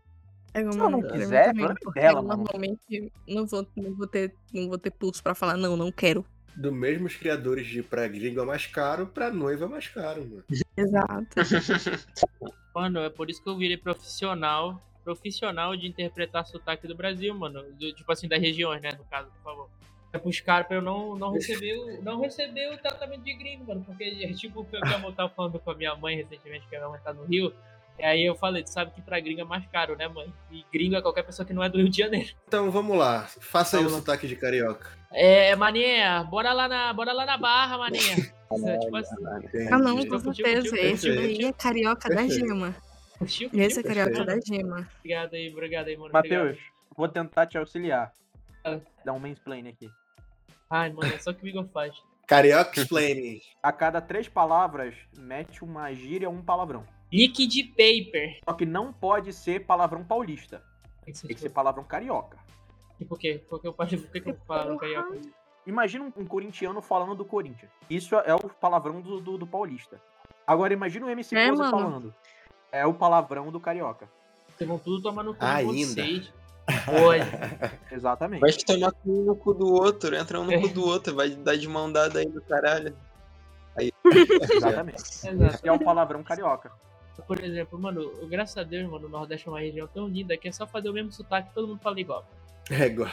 É 0.53 0.61
como 0.61 0.73
Se 0.73 0.79
ela 0.79 0.89
não 0.89 1.01
eu 1.01 1.11
quiser, 1.11 1.45
problema 1.45 1.71
é 1.73 1.83
porque 1.83 1.99
dela, 1.99 2.19
eu 2.19 2.23
mano. 2.23 2.43
Normalmente 2.43 3.11
não 3.27 3.45
vou, 3.45 3.67
não, 3.75 3.93
vou 3.95 4.07
ter, 4.07 4.33
não 4.53 4.69
vou 4.69 4.77
ter 4.77 4.91
pulso 4.91 5.21
pra 5.21 5.35
falar, 5.35 5.57
não, 5.57 5.75
não 5.75 5.91
quero. 5.91 6.23
Do 6.57 6.71
mesmo 6.71 7.07
os 7.07 7.15
criadores 7.15 7.67
de 7.67 7.83
pra 7.83 8.07
gringo 8.07 8.39
é 8.41 8.45
mais 8.45 8.65
caro, 8.65 9.07
pra 9.07 9.29
noiva 9.31 9.65
é 9.65 9.67
mais 9.67 9.87
caro, 9.87 10.25
mano. 10.25 10.43
Exato. 10.77 11.25
Mano, 12.73 12.99
é 12.99 13.09
por 13.09 13.29
isso 13.29 13.41
que 13.41 13.49
eu 13.49 13.55
virei 13.57 13.77
profissional. 13.77 14.81
Profissional 15.03 15.75
de 15.77 15.87
interpretar 15.87 16.45
sotaque 16.45 16.87
do 16.87 16.95
Brasil, 16.95 17.33
mano. 17.33 17.63
Do- 17.73 17.93
tipo 17.93 18.11
assim, 18.11 18.27
das 18.27 18.41
regiões, 18.41 18.81
né? 18.81 18.89
No 18.97 19.05
caso, 19.05 19.29
por 19.29 19.43
favor. 19.43 19.69
É 20.11 20.17
pros 20.17 20.39
caras 20.41 20.67
pra 20.67 20.77
eu 20.77 20.81
não, 20.81 21.15
não, 21.15 21.31
receber 21.33 21.77
o, 21.77 22.01
não 22.01 22.19
receber 22.21 22.73
o 22.73 22.77
tratamento 22.77 23.21
de 23.23 23.33
gringo, 23.33 23.65
mano. 23.65 23.83
Porque 23.85 24.03
é 24.03 24.33
tipo 24.33 24.61
o 24.61 24.65
que 24.65 24.75
eu 24.75 24.81
tava 25.13 25.29
falando 25.29 25.59
com 25.59 25.71
a 25.71 25.75
minha 25.75 25.95
mãe 25.95 26.15
recentemente, 26.17 26.67
que 26.67 26.75
a 26.75 26.79
minha 26.79 26.89
mãe 26.89 26.99
tá 27.03 27.13
no 27.13 27.23
Rio. 27.25 27.53
E 27.97 28.03
aí 28.03 28.25
eu 28.25 28.35
falei, 28.35 28.61
tu 28.63 28.71
sabe 28.71 28.91
que 28.91 29.01
pra 29.01 29.19
gringo 29.21 29.39
é 29.39 29.45
mais 29.45 29.65
caro, 29.67 29.95
né, 29.95 30.07
mãe? 30.09 30.33
E 30.51 30.65
gringo 30.73 30.95
é 30.97 31.01
qualquer 31.01 31.23
pessoa 31.23 31.45
que 31.45 31.53
não 31.53 31.63
é 31.63 31.69
do 31.69 31.77
Rio 31.77 31.87
de 31.89 31.97
Janeiro. 31.97 32.33
Então 32.47 32.69
vamos 32.71 32.97
lá. 32.97 33.23
Faça 33.39 33.77
aí 33.77 33.83
o 33.83 33.87
Vamos 33.87 33.99
lá. 33.99 34.05
sotaque 34.05 34.27
de 34.27 34.35
carioca. 34.35 34.89
É, 35.17 35.55
maninha, 35.55 36.25
bora 36.25 36.51
lá 36.51 36.67
na, 36.67 36.91
bora 36.91 37.13
lá 37.13 37.25
na 37.25 37.37
barra, 37.37 37.77
maninha. 37.77 38.15
tipo 38.81 38.97
assim, 38.97 39.15
Ah, 39.71 39.77
não, 39.77 40.05
com 40.05 40.19
certeza. 40.19 40.77
Esse 40.77 41.15
daí 41.15 41.45
é 41.45 41.53
carioca 41.53 42.09
da 42.09 42.27
gema. 42.27 42.75
Esse 43.21 43.79
é 43.79 43.83
carioca 43.83 44.25
da 44.25 44.37
gema. 44.41 44.89
Obrigado 44.99 45.33
aí, 45.33 45.49
obrigado 45.49 45.87
aí, 45.87 45.95
mano. 45.95 46.11
Matheus, 46.11 46.57
vou 46.97 47.07
tentar 47.07 47.47
te 47.47 47.57
auxiliar. 47.57 48.11
Ah. 48.65 48.77
Dar 49.05 49.13
um 49.13 49.19
mansplaining 49.19 49.69
aqui. 49.69 49.89
Ai, 50.69 50.91
mano, 50.91 51.13
é 51.13 51.17
só 51.17 51.31
que 51.31 51.45
o 51.45 51.47
Igor 51.47 51.65
faz. 51.69 51.95
Carioca 52.27 52.81
explaining. 52.81 53.39
A 53.63 53.71
cada 53.71 54.01
três 54.01 54.27
palavras, 54.27 54.95
mete 55.17 55.63
uma 55.63 55.93
gíria 55.93 56.27
ou 56.27 56.35
um 56.35 56.41
palavrão. 56.41 56.85
Liquid 57.13 57.69
paper. 57.69 58.39
Só 58.43 58.53
que 58.53 58.65
não 58.65 58.91
pode 58.91 59.31
ser 59.31 59.65
palavrão 59.65 60.03
paulista. 60.03 60.61
Tem 61.05 61.13
que 61.13 61.19
ser 61.19 61.27
Tem 61.27 61.35
que 61.35 61.41
tipo, 61.41 61.49
ser 61.49 61.53
palavrão 61.53 61.85
carioca. 61.85 62.37
Tipo 62.97 63.15
o 63.15 63.17
quê? 63.17 63.43
Porque 63.49 63.67
eu 63.67 63.73
por 63.73 63.87
que, 63.87 64.21
que 64.21 64.29
eu 64.29 64.37
falo 64.47 64.73
no 64.73 64.79
carioca? 64.79 65.19
Imagina 65.65 66.05
um, 66.05 66.21
um 66.21 66.25
corintiano 66.25 66.81
falando 66.81 67.15
do 67.15 67.25
Corinthians. 67.25 67.71
Isso 67.89 68.15
é 68.15 68.35
o 68.35 68.39
palavrão 68.39 69.01
do, 69.01 69.19
do, 69.19 69.37
do 69.37 69.47
paulista. 69.47 69.99
Agora 70.45 70.73
imagina 70.73 71.07
o 71.07 71.09
MC 71.09 71.35
É, 71.35 71.55
falando. 71.55 72.13
É 72.71 72.85
o 72.85 72.93
palavrão 72.93 73.51
do 73.51 73.59
carioca. 73.59 74.07
Vocês 74.55 74.67
vão 74.67 74.77
tudo 74.77 75.01
tomar 75.01 75.23
no 75.23 75.33
cu 75.33 75.39
de 75.39 75.45
Ainda. 75.45 75.71
vocês. 75.71 76.33
Olha, 77.03 77.79
Exatamente. 77.91 78.41
Vai 78.41 78.51
te 78.51 78.65
tomar 78.65 78.91
um 79.05 79.23
no 79.23 79.35
cu 79.35 79.53
do 79.53 79.71
outro, 79.73 80.15
entra 80.15 80.39
um 80.39 80.45
no 80.45 80.61
cu 80.61 80.67
do 80.69 80.85
outro, 80.85 81.15
vai 81.15 81.29
dar 81.29 81.55
de 81.55 81.67
mão 81.67 81.91
dada 81.91 82.19
aí 82.19 82.25
do 82.27 82.41
caralho. 82.41 82.95
Exatamente. 84.55 84.97
exato. 84.97 85.43
Esse 85.43 85.67
é 85.67 85.71
o 85.71 85.79
palavrão 85.79 86.23
carioca. 86.23 86.71
Por 87.27 87.43
exemplo, 87.43 87.79
mano, 87.79 88.27
graças 88.27 88.57
a 88.57 88.63
Deus, 88.63 88.89
mano, 88.89 89.07
o 89.07 89.09
Nordeste 89.09 89.47
é 89.47 89.51
uma 89.51 89.59
região 89.59 89.87
tão 89.87 90.07
linda 90.07 90.37
que 90.37 90.47
é 90.47 90.51
só 90.51 90.67
fazer 90.67 90.89
o 90.89 90.93
mesmo 90.93 91.11
sotaque 91.11 91.53
todo 91.53 91.67
mundo 91.67 91.79
fala 91.81 91.99
igual. 91.99 92.25
É 92.69 92.85
igual. 92.85 93.11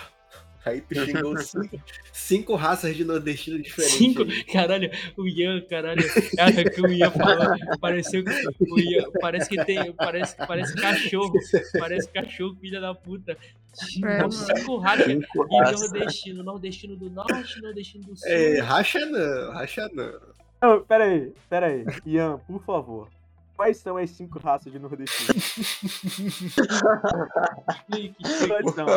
Aí 0.65 0.81
tu 0.81 0.95
xingou 0.95 1.37
cinco, 1.43 1.81
cinco 2.13 2.55
raças 2.55 2.97
de 2.97 3.05
nordestino 3.05 3.61
diferentes. 3.61 3.97
Cinco, 3.99 4.23
aí. 4.23 4.45
caralho, 4.45 4.91
o 5.17 5.27
Ian, 5.27 5.61
caralho, 5.63 6.03
cara, 6.37 6.71
que 6.71 6.81
o 6.81 6.89
Ian 6.89 7.11
falou, 7.11 7.79
pareceu 7.81 8.23
que 8.25 8.31
o 8.71 8.79
Ian, 8.79 9.11
parece 9.21 9.49
que 9.49 9.65
tem, 9.65 9.93
parece, 9.93 10.37
parece 10.37 10.75
cachorro, 10.77 11.33
parece 11.79 12.09
cachorro, 12.09 12.57
filha 12.61 12.81
da 12.81 12.95
puta. 12.95 13.33
É, 14.05 14.31
cinco 14.31 14.77
raças, 14.79 15.07
Cinco 15.07 15.47
e 15.51 15.59
raças. 15.59 15.81
nordestino, 15.81 16.43
nordestino 16.45 16.97
do 16.97 17.11
norte, 17.11 17.61
nordestino 17.61 18.05
do 18.05 18.17
sul. 18.17 18.29
É, 18.29 18.61
racha 18.61 19.05
não, 19.07 19.53
racha 19.53 19.91
não. 19.93 20.21
Não, 20.63 20.81
pera 20.85 21.05
aí, 21.05 21.33
pera 21.51 21.67
aí. 21.67 21.85
Ian, 22.07 22.39
por 22.47 22.63
favor. 22.63 23.09
Quais 23.63 23.77
são 23.77 23.97
as 23.97 24.11
cinco 24.11 24.41
raças 24.41 24.73
de 24.73 24.79
nordestino? 24.81 25.29
Explique, 27.71 28.17
Então, 28.67 28.89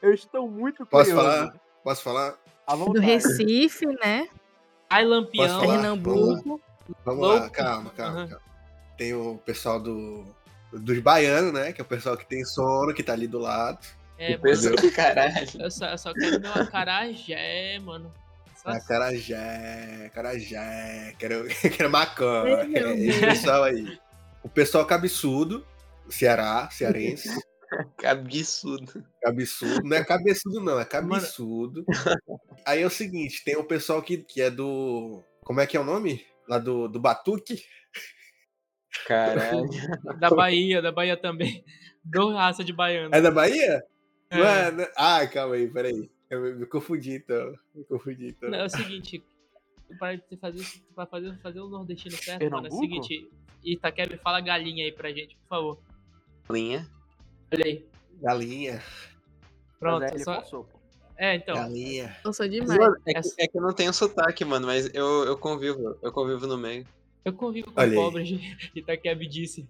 eu 0.00 0.14
estou 0.14 0.48
muito 0.48 0.86
Posso 0.86 1.10
curioso. 1.10 1.28
falar? 1.28 1.52
Posso 1.82 2.02
falar? 2.04 2.34
À 2.64 2.76
Do 2.76 2.84
vontade. 2.84 3.04
Recife, 3.04 3.84
né? 4.00 4.28
Ai, 4.88 5.04
Lampião. 5.04 5.44
Posso 5.48 5.58
falar? 5.60 5.72
Pernambuco. 5.80 6.60
Vamos 7.04 7.20
Louco. 7.20 7.40
lá, 7.42 7.50
calma, 7.50 7.90
calma, 7.90 8.18
Aham. 8.20 8.28
calma. 8.28 8.42
Tem 8.96 9.12
o 9.12 9.38
pessoal 9.38 9.80
do, 9.80 10.24
dos 10.72 11.00
baianos, 11.00 11.52
né? 11.52 11.72
Que 11.72 11.80
é 11.80 11.84
o 11.84 11.88
pessoal 11.88 12.16
que 12.16 12.26
tem 12.28 12.44
sono, 12.44 12.94
que 12.94 13.02
tá 13.02 13.12
ali 13.12 13.26
do 13.26 13.40
lado. 13.40 13.84
É, 14.16 14.30
mano, 14.30 14.42
Pessoa 14.42 14.76
do 14.76 14.92
caralho. 14.92 15.48
eu 15.58 15.68
só, 15.70 15.86
eu 15.86 15.98
só 15.98 16.14
quero 16.14 16.40
meu 16.40 16.52
acarajé, 16.54 17.80
mano. 17.80 18.14
Assim. 18.66 18.78
Acarajé, 18.78 20.10
Carajé, 20.12 21.14
quero, 21.18 21.46
quero 21.76 21.90
maconha. 21.90 22.66
Esse 22.98 23.20
pessoal 23.20 23.64
aí. 23.64 23.98
O 24.42 24.48
pessoal 24.48 24.84
cabeçudo, 24.86 25.64
Ceará, 26.08 26.68
cearense. 26.70 27.28
Absurdo. 28.04 29.04
Cabeçudo. 29.20 29.82
Não 29.82 29.96
é 29.96 30.04
cabeçudo, 30.04 30.60
não, 30.60 30.78
é 30.78 30.84
cabeçudo. 30.84 31.84
Aí 32.64 32.82
é 32.82 32.86
o 32.86 32.90
seguinte: 32.90 33.42
tem 33.44 33.56
o 33.56 33.64
pessoal 33.64 34.00
que, 34.02 34.18
que 34.18 34.40
é 34.40 34.50
do. 34.50 35.22
Como 35.42 35.60
é 35.60 35.66
que 35.66 35.76
é 35.76 35.80
o 35.80 35.84
nome? 35.84 36.24
Lá 36.48 36.58
do, 36.58 36.88
do 36.88 37.00
Batuque. 37.00 37.62
Caralho. 39.06 39.68
Da 40.18 40.30
Bahia, 40.30 40.80
da 40.80 40.92
Bahia 40.92 41.16
também. 41.16 41.64
Do 42.04 42.32
raça 42.32 42.62
de 42.62 42.72
baiano. 42.72 43.14
É 43.14 43.20
da 43.20 43.30
Bahia? 43.30 43.82
É. 44.30 44.38
Não 44.38 44.46
é, 44.46 44.70
né? 44.70 44.88
Ah, 44.96 45.26
calma 45.26 45.56
aí, 45.56 45.68
peraí. 45.68 46.08
Eu 46.30 46.40
me, 46.40 46.54
me 46.54 46.66
confundi 46.66 47.14
então. 47.14 47.54
Me 47.74 47.84
confundi 47.84 48.28
então. 48.28 48.50
Não, 48.50 48.58
é 48.58 48.64
o 48.64 48.70
seguinte, 48.70 49.24
para 49.98 50.20
fazer 50.40 50.60
isso, 50.60 50.82
pra 50.94 51.06
fazer, 51.06 51.38
fazer 51.38 51.60
o 51.60 51.68
nordestino 51.68 52.16
certo, 52.16 52.50
mano, 52.50 52.66
é 52.66 52.70
o 52.70 52.72
seguinte, 52.72 53.30
Itaquebe, 53.62 54.16
fala 54.18 54.40
galinha 54.40 54.84
aí 54.84 54.92
pra 54.92 55.12
gente, 55.12 55.36
por 55.36 55.48
favor. 55.48 55.78
Linha. 56.50 56.88
Olha 57.52 57.64
aí. 57.64 57.86
Galinha, 58.20 58.82
Pronto, 59.78 60.04
é, 60.04 60.18
só... 60.18 60.40
pô. 60.40 60.66
É, 61.18 61.36
então, 61.36 61.54
galinha. 61.54 62.16
Eu 62.24 62.32
sou 62.32 62.48
demais. 62.48 62.78
Mano, 62.78 62.96
é, 63.06 63.14
que, 63.14 63.28
é 63.38 63.48
que 63.48 63.58
eu 63.58 63.62
não 63.62 63.72
tenho 63.72 63.92
sotaque, 63.92 64.44
mano, 64.44 64.66
mas 64.66 64.92
eu, 64.94 65.24
eu 65.24 65.36
convivo. 65.36 65.96
Eu 66.02 66.12
convivo 66.12 66.46
no 66.46 66.58
meio. 66.58 66.86
eu 67.24 67.32
convivo 67.32 67.72
com 67.72 67.80
Olha 67.80 67.90
aí. 67.90 67.94
pobres, 67.94 68.30
Itaquebe 68.74 69.26
disse. 69.26 69.66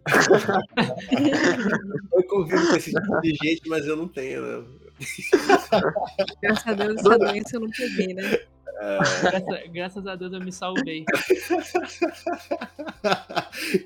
Eu 2.13 2.23
convivo 2.25 2.69
com 2.69 2.77
esse 2.77 2.93
tipo 2.93 3.21
de 3.21 3.35
gente, 3.35 3.69
mas 3.69 3.87
eu 3.87 3.97
não 3.97 4.09
tenho, 4.09 4.43
né? 4.43 4.67
Graças 6.43 6.67
a 6.67 6.75
Deus 6.75 7.01
essa 7.01 7.19
doença 7.19 7.57
eu 7.57 7.61
não 7.61 7.71
peguei, 7.71 8.15
né? 8.15 8.39
Graças, 8.77 9.71
graças 9.73 10.07
a 10.07 10.15
Deus 10.17 10.33
eu 10.33 10.41
me 10.41 10.53
salvei. 10.53 11.05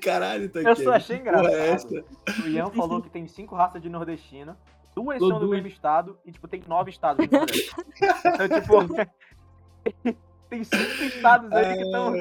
Caralho, 0.01 0.49
tá 0.49 0.59
Eu 0.59 0.71
aqui. 0.71 0.83
só 0.83 0.93
achei 0.93 1.19
Porra, 1.19 1.49
é 1.49 1.71
engraçado. 1.71 2.05
O 2.43 2.47
Ian 2.47 2.69
falou 2.71 3.01
que 3.01 3.09
tem 3.09 3.27
cinco 3.27 3.55
raças 3.55 3.81
de 3.81 3.89
nordestino, 3.89 4.55
duas 4.95 5.19
são 5.19 5.39
do 5.39 5.47
mesmo 5.47 5.67
estado 5.67 6.17
e, 6.25 6.31
tipo, 6.31 6.47
tem 6.47 6.61
nove 6.67 6.91
estados 6.91 7.25
no 7.25 7.31
Nordeste. 7.37 7.71
Então, 8.25 8.49
tipo, 8.59 8.87
tem 10.49 10.63
cinco 10.63 11.03
estados 11.03 11.51
aí 11.51 11.77
que, 11.77 11.91
tão, 11.91 12.13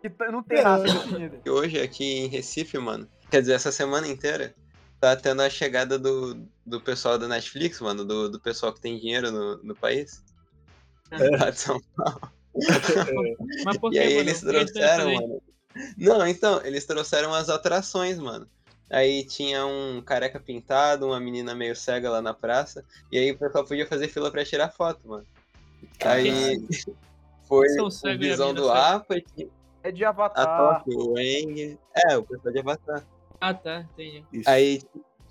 que 0.00 0.08
não 0.32 0.42
tem 0.42 0.62
raça 0.62 0.84
definida. 0.84 1.40
E 1.44 1.50
hoje, 1.50 1.80
aqui 1.80 2.04
em 2.04 2.28
Recife, 2.28 2.78
mano, 2.78 3.08
quer 3.30 3.40
dizer, 3.40 3.52
essa 3.54 3.70
semana 3.70 4.08
inteira, 4.08 4.54
tá 5.14 5.16
tendo 5.16 5.42
a 5.42 5.50
chegada 5.50 5.98
do, 5.98 6.34
do 6.64 6.80
pessoal 6.80 7.18
da 7.18 7.28
Netflix, 7.28 7.80
mano, 7.80 8.04
do, 8.04 8.28
do 8.28 8.40
pessoal 8.40 8.72
que 8.72 8.80
tem 8.80 8.98
dinheiro 8.98 9.30
no, 9.30 9.56
no 9.62 9.74
país. 9.74 10.24
Lá 11.38 11.50
de 11.50 11.60
São 11.60 11.80
Mas 13.64 13.76
por 13.78 13.92
E 13.92 13.96
que, 13.96 13.98
aí 13.98 14.16
mano? 14.16 14.20
eles 14.20 14.40
trouxeram, 14.40 15.14
mano. 15.14 15.42
Não, 15.96 16.26
então, 16.26 16.64
eles 16.64 16.86
trouxeram 16.86 17.34
as 17.34 17.48
atrações, 17.48 18.18
mano. 18.18 18.48
Aí 18.90 19.26
tinha 19.26 19.66
um 19.66 20.00
careca 20.00 20.40
pintado, 20.40 21.06
uma 21.06 21.20
menina 21.20 21.54
meio 21.54 21.76
cega 21.76 22.10
lá 22.10 22.22
na 22.22 22.32
praça. 22.32 22.84
E 23.10 23.18
aí 23.18 23.32
o 23.32 23.38
pessoal 23.38 23.64
podia 23.64 23.86
fazer 23.86 24.08
fila 24.08 24.30
pra 24.30 24.44
tirar 24.44 24.70
foto, 24.70 25.06
mano. 25.06 25.26
Aí 26.04 26.56
foi 27.46 27.66
o 27.80 27.86
a 27.86 28.16
Visão 28.16 28.54
do. 28.54 28.70
Apa, 28.70 29.16
É 29.82 29.92
de 29.92 30.04
a 30.04 30.10
Avatar. 30.10 30.82
Top, 30.84 30.94
o 30.94 31.14
Wang. 31.14 31.78
É, 32.08 32.16
o 32.16 32.22
pessoal 32.22 32.52
de 32.52 32.60
Avatar. 32.60 33.04
Ah, 33.40 33.54
tá, 33.54 33.84
entendi. 33.94 34.24
Isso. 34.32 34.48
Aí 34.48 34.80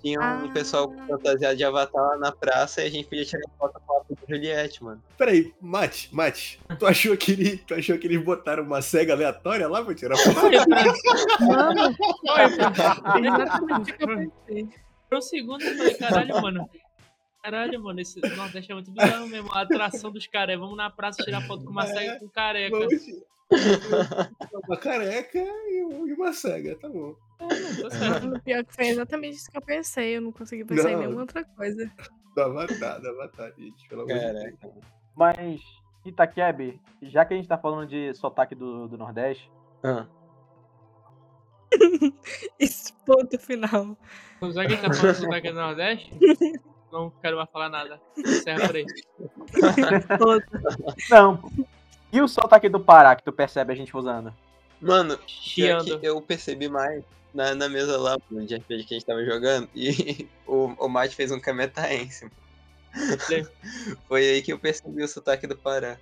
tinha 0.02 0.20
um 0.20 0.22
Ah. 0.22 0.50
pessoal 0.52 0.92
fantasiado 1.08 1.56
de 1.56 1.64
Avatar 1.64 2.02
lá 2.02 2.16
na 2.18 2.30
praça 2.32 2.82
e 2.82 2.86
a 2.86 2.90
gente 2.90 3.08
podia 3.08 3.24
tirar 3.24 3.42
foto 3.58 3.80
com 3.86 3.94
a 3.96 4.02
Juliette, 4.28 4.84
mano. 4.84 5.02
Peraí, 5.18 5.52
Mate, 5.60 6.08
Mate, 6.14 6.60
tu 6.78 6.86
achou, 6.86 7.16
que 7.16 7.32
ele, 7.32 7.56
tu 7.58 7.74
achou 7.74 7.98
que 7.98 8.06
eles 8.06 8.22
botaram 8.22 8.62
uma 8.62 8.80
cega 8.82 9.14
aleatória 9.14 9.66
lá 9.68 9.82
pra 9.84 9.94
tirar 9.94 10.16
foto? 10.16 10.34
Foi 10.34 10.50
Mano, 11.46 11.96
foi 11.96 12.14
pensei. 14.06 14.68
por 15.08 15.18
um 15.18 15.22
segundo 15.22 15.62
eu 15.62 15.76
falei, 15.76 15.94
caralho, 15.94 16.42
mano. 16.42 16.68
Caralho, 17.50 17.80
mano, 17.80 18.00
esse 18.00 18.20
Nordeste 18.36 18.72
é 18.72 18.74
muito 18.74 18.90
bizarro 18.90 19.28
mesmo. 19.28 19.52
A 19.52 19.60
atração 19.60 20.10
dos 20.10 20.26
caras 20.26 20.54
é 20.56 20.58
vamos 20.58 20.76
na 20.76 20.90
praça 20.90 21.22
tirar 21.22 21.40
foto 21.42 21.64
com 21.64 21.70
uma 21.70 21.86
cega 21.86 22.16
e 22.16 22.18
com 22.18 22.28
careca. 22.28 22.76
Uma 24.66 24.76
careca 24.76 25.38
e 25.38 25.84
um- 25.84 26.08
e 26.08 26.12
uma 26.12 26.32
cega, 26.32 26.74
tá 26.76 26.88
bom. 26.88 27.14
Tá 27.38 27.90
certo. 27.90 28.26
No 28.26 28.40
pior 28.40 28.64
que 28.64 28.74
foi 28.74 28.88
exatamente 28.88 29.36
isso 29.36 29.48
que 29.48 29.56
eu 29.56 29.62
pensei. 29.62 30.16
Eu 30.16 30.22
não 30.22 30.32
consegui 30.32 30.64
pensar 30.64 30.90
em 30.90 30.94
Não. 30.94 31.00
nenhuma 31.02 31.20
outra 31.20 31.44
coisa. 31.44 31.88
Do 32.34 32.42
Avatar, 32.42 33.00
do 33.00 33.08
Avatar, 33.10 33.52
gente, 33.56 33.88
pelo 33.88 34.02
amor 34.02 34.18
de 34.18 34.32
Deus. 34.58 34.74
Mas, 35.14 35.60
Itaquebe, 36.04 36.80
já 37.00 37.24
que 37.24 37.32
a 37.32 37.36
gente 37.36 37.48
tá 37.48 37.56
falando 37.56 37.88
de 37.88 38.12
sotaque 38.14 38.56
do, 38.56 38.88
do 38.88 38.98
Nordeste, 38.98 39.48
Ah. 39.84 40.06
Esse 42.58 42.92
ponto 43.04 43.38
final. 43.38 43.96
Já 44.52 44.66
que 44.66 44.72
a 44.72 44.76
gente 44.76 44.82
tá 44.82 44.92
falando 44.92 45.14
do 45.14 45.20
sotaque 45.20 45.48
do 45.50 45.54
Nordeste, 45.54 46.10
não 46.92 47.10
quero 47.22 47.36
mais 47.36 47.50
falar 47.50 47.68
nada. 47.68 48.00
Encerra 48.16 48.66
por 48.66 48.76
aí. 48.76 48.86
Não. 51.10 51.42
E 52.12 52.20
o 52.20 52.28
sotaque 52.28 52.68
do 52.68 52.80
Pará 52.80 53.14
que 53.16 53.22
tu 53.24 53.32
percebe 53.32 53.72
a 53.72 53.76
gente 53.76 53.96
usando? 53.96 54.32
Mano, 54.80 55.18
Chiando. 55.26 55.98
que 55.98 56.06
eu 56.06 56.20
percebi 56.20 56.68
mais 56.68 57.02
na, 57.34 57.54
na 57.54 57.68
mesa 57.68 57.98
lá, 57.98 58.16
no 58.30 58.44
de 58.46 58.56
RPG 58.56 58.84
que 58.84 58.94
a 58.94 58.98
gente 58.98 59.06
tava 59.06 59.24
jogando, 59.24 59.68
e 59.74 60.28
o, 60.46 60.66
o 60.78 60.88
Mate 60.88 61.14
fez 61.14 61.30
um 61.30 61.40
cametaense. 61.40 62.24
mano. 62.24 62.36
Foi 64.08 64.26
aí 64.26 64.42
que 64.42 64.52
eu 64.52 64.58
percebi 64.58 65.02
o 65.02 65.08
sotaque 65.08 65.46
do 65.46 65.56
Pará. 65.56 65.98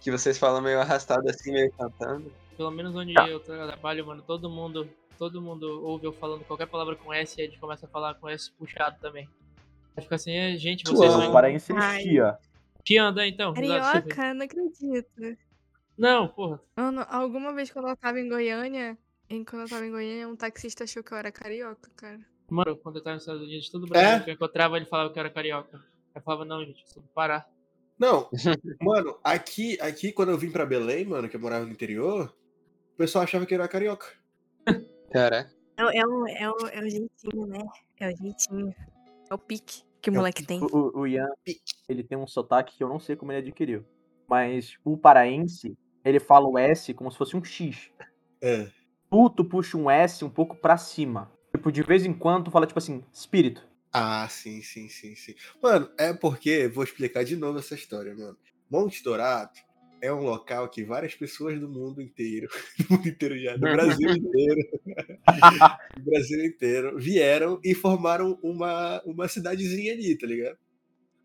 Que 0.00 0.10
vocês 0.10 0.38
falam 0.38 0.60
meio 0.62 0.80
arrastado 0.80 1.28
assim, 1.28 1.52
meio 1.52 1.70
cantando. 1.72 2.32
Pelo 2.56 2.70
menos 2.70 2.94
onde 2.96 3.12
Tá. 3.12 3.28
eu 3.28 3.38
trabalho, 3.38 4.06
mano, 4.06 4.22
todo 4.26 4.48
mundo, 4.48 4.88
todo 5.18 5.42
mundo 5.42 5.84
ouve 5.84 6.06
eu 6.06 6.12
falando 6.12 6.42
qualquer 6.44 6.66
palavra 6.66 6.96
com 6.96 7.12
S 7.12 7.38
e 7.38 7.42
a 7.42 7.46
gente 7.46 7.58
começa 7.58 7.86
a 7.86 7.88
falar 7.88 8.14
com 8.14 8.28
S 8.28 8.50
puxado 8.52 8.96
também. 9.00 9.28
Aí 10.00 10.02
fica 10.04 10.14
assim, 10.16 10.32
"É, 10.32 10.56
gente, 10.56 10.84
vocês 10.84 10.98
Uau. 11.10 11.18
O 11.20 11.22
são 11.24 11.32
paraense 11.32 11.72
Ai. 11.74 12.02
chia. 12.02 12.38
chiando, 12.86 13.20
então. 13.22 13.52
Carioca, 13.54 14.34
não 14.34 14.44
acredito. 14.44 15.36
Não, 15.96 16.26
porra. 16.28 16.60
Mano, 16.76 17.06
alguma 17.08 17.52
vez 17.54 17.70
quando 17.70 17.88
eu 17.88 17.96
tava 17.96 18.18
em 18.18 18.28
Goiânia, 18.28 18.96
em- 19.28 19.44
quando 19.44 19.62
eu 19.62 19.68
tava 19.68 19.84
em 19.86 19.90
Goiânia, 19.90 20.26
um 20.28 20.34
taxista 20.36 20.84
achou 20.84 21.02
que 21.04 21.12
eu 21.12 21.18
era 21.18 21.30
carioca, 21.30 21.90
cara. 21.94 22.18
Mano, 22.48 22.76
quando 22.78 22.96
eu 22.96 23.02
tava 23.02 23.14
nos 23.14 23.22
Estados 23.24 23.42
Unidos, 23.42 23.68
todo 23.68 23.86
É? 23.86 23.88
brasileiro 23.90 24.24
que 24.24 24.30
eu 24.30 24.34
encontrava, 24.34 24.76
ele 24.76 24.86
falava 24.86 25.12
que 25.12 25.18
eu 25.18 25.20
era 25.20 25.30
carioca. 25.30 25.80
Eu 26.14 26.22
falava, 26.22 26.44
não, 26.44 26.64
gente, 26.64 26.80
eu 26.82 26.88
sou 26.88 27.02
do 27.02 27.08
Pará. 27.10 27.46
Não, 27.98 28.28
mano, 28.80 29.18
aqui, 29.22 29.78
aqui 29.80 30.10
quando 30.10 30.30
eu 30.30 30.38
vim 30.38 30.50
pra 30.50 30.64
Belém, 30.64 31.04
mano, 31.04 31.28
que 31.28 31.36
eu 31.36 31.40
morava 31.40 31.66
no 31.66 31.70
interior, 31.72 32.34
o 32.94 32.96
pessoal 32.96 33.24
achava 33.24 33.44
que 33.44 33.52
eu 33.54 33.58
era 33.58 33.68
carioca. 33.68 34.06
Caraca. 35.12 35.52
É, 35.76 35.84
o- 35.84 35.90
é, 35.90 36.06
o, 36.06 36.26
é, 36.28 36.50
o, 36.50 36.66
é 36.68 36.80
o 36.80 36.90
jeitinho, 36.90 37.46
né? 37.46 37.58
É 38.00 38.08
o 38.12 38.16
jeitinho. 38.16 38.74
É 39.30 39.34
o 39.34 39.38
pique 39.38 39.82
que 40.00 40.10
o 40.10 40.12
É 40.12 40.14
o 40.14 40.16
moleque 40.16 40.44
tem. 40.44 40.60
O, 40.62 40.66
o, 40.66 41.00
o 41.00 41.06
Ian, 41.06 41.28
ele 41.88 42.02
tem 42.02 42.16
um 42.16 42.26
sotaque 42.26 42.76
que 42.76 42.82
eu 42.84 42.88
não 42.88 42.98
sei 42.98 43.16
como 43.16 43.32
ele 43.32 43.48
adquiriu. 43.48 43.84
Mas 44.28 44.74
o 44.84 44.96
paraense, 44.96 45.76
ele 46.04 46.20
fala 46.20 46.48
o 46.48 46.58
S 46.58 46.94
como 46.94 47.10
se 47.10 47.18
fosse 47.18 47.36
um 47.36 47.44
X. 47.44 47.90
É. 48.40 48.68
Tu, 49.10 49.30
tu 49.30 49.44
puxa 49.44 49.76
um 49.76 49.90
S 49.90 50.24
um 50.24 50.30
pouco 50.30 50.56
pra 50.56 50.76
cima. 50.76 51.30
Tipo, 51.54 51.70
de 51.72 51.82
vez 51.82 52.06
em 52.06 52.12
quando 52.12 52.44
tu 52.44 52.50
fala, 52.50 52.66
tipo 52.66 52.78
assim, 52.78 53.04
espírito. 53.12 53.68
Ah, 53.92 54.26
sim, 54.28 54.62
sim, 54.62 54.88
sim, 54.88 55.16
sim. 55.16 55.34
Mano, 55.60 55.90
é 55.98 56.12
porque, 56.12 56.68
vou 56.68 56.84
explicar 56.84 57.24
de 57.24 57.36
novo 57.36 57.58
essa 57.58 57.74
história, 57.74 58.14
mano. 58.14 58.38
Monte 58.70 59.02
Dourado 59.02 59.50
é 60.02 60.12
um 60.12 60.22
local 60.22 60.68
que 60.68 60.84
várias 60.84 61.14
pessoas 61.14 61.58
do 61.58 61.68
mundo 61.68 62.00
inteiro, 62.00 62.48
do 62.78 62.94
mundo 62.94 63.08
inteiro 63.08 63.38
já, 63.38 63.54
do 63.54 63.60
Brasil 63.60 64.10
inteiro, 64.10 64.68
do 65.96 66.02
Brasil 66.02 66.44
inteiro, 66.44 66.98
vieram 66.98 67.60
e 67.64 67.74
formaram 67.74 68.38
uma, 68.42 69.02
uma 69.04 69.28
cidadezinha 69.28 69.92
ali, 69.92 70.16
tá 70.16 70.26
ligado? 70.26 70.58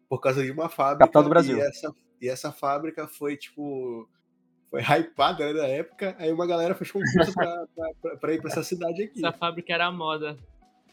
Por 0.07 0.19
causa 0.19 0.43
de 0.43 0.51
uma 0.51 0.69
fábrica. 0.69 1.05
Capital 1.05 1.23
do 1.23 1.29
Brasil. 1.29 1.57
E 1.57 1.61
essa, 1.61 1.95
e 2.21 2.29
essa 2.29 2.51
fábrica 2.51 3.07
foi, 3.07 3.35
tipo, 3.37 4.07
foi 4.69 4.81
hypada 4.81 5.51
né, 5.51 5.61
na 5.61 5.67
época, 5.67 6.15
aí 6.19 6.31
uma 6.31 6.45
galera 6.45 6.75
fez 6.75 6.91
concurso 6.91 7.33
pra, 7.33 7.65
pra, 7.75 7.89
pra, 8.01 8.17
pra 8.17 8.33
ir 8.33 8.41
pra 8.41 8.51
essa 8.51 8.63
cidade 8.63 9.03
aqui. 9.03 9.25
Essa 9.25 9.35
fábrica 9.35 9.73
era 9.73 9.87
a 9.87 9.91
moda. 9.91 10.37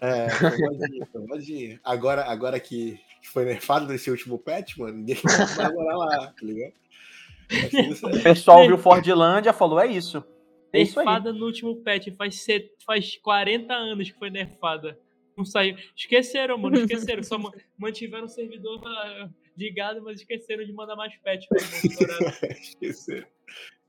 É, 0.01 0.31
foi 0.31 0.59
modinha, 0.59 1.07
foi 1.13 1.27
modinha. 1.27 1.81
Agora, 1.85 2.25
agora 2.25 2.59
que 2.59 2.99
que 3.23 3.29
foi 3.29 3.45
nerfado 3.45 3.87
nesse 3.87 4.11
último 4.11 4.37
patch, 4.37 4.77
mano, 4.77 4.99
ninguém 4.99 5.17
vai 5.57 5.73
morar 5.73 5.97
lá, 5.97 6.27
tá 6.27 6.35
ligado? 6.43 6.75
O 8.03 8.23
pessoal 8.23 8.67
viu 8.67 8.79
Fordlândia 8.79 9.53
falou, 9.53 9.81
é 9.81 9.87
isso. 9.87 10.25
É 10.73 10.81
isso 10.81 10.99
aí. 10.99 11.07
Nerfada 11.07 11.33
no 11.33 11.45
último 11.45 11.77
patch. 11.77 12.09
Faz, 12.17 12.43
set... 12.43 12.71
faz 12.85 13.17
40 13.17 13.73
anos 13.73 14.11
que 14.11 14.19
foi 14.19 14.31
nerfada. 14.31 14.99
Não 15.37 15.45
saiu. 15.45 15.77
Esqueceram, 15.95 16.59
mano. 16.59 16.77
Esqueceram. 16.77 17.23
Só 17.23 17.39
ma- 17.39 17.53
mantiveram 17.79 18.25
o 18.25 18.29
servidor 18.29 18.81
ah, 18.87 19.29
ligado, 19.57 20.03
mas 20.03 20.21
esqueceram 20.21 20.65
de 20.65 20.73
mandar 20.73 20.97
mais 20.97 21.15
patch 21.19 21.47
pra. 21.49 21.59
Esqueci. 21.59 23.27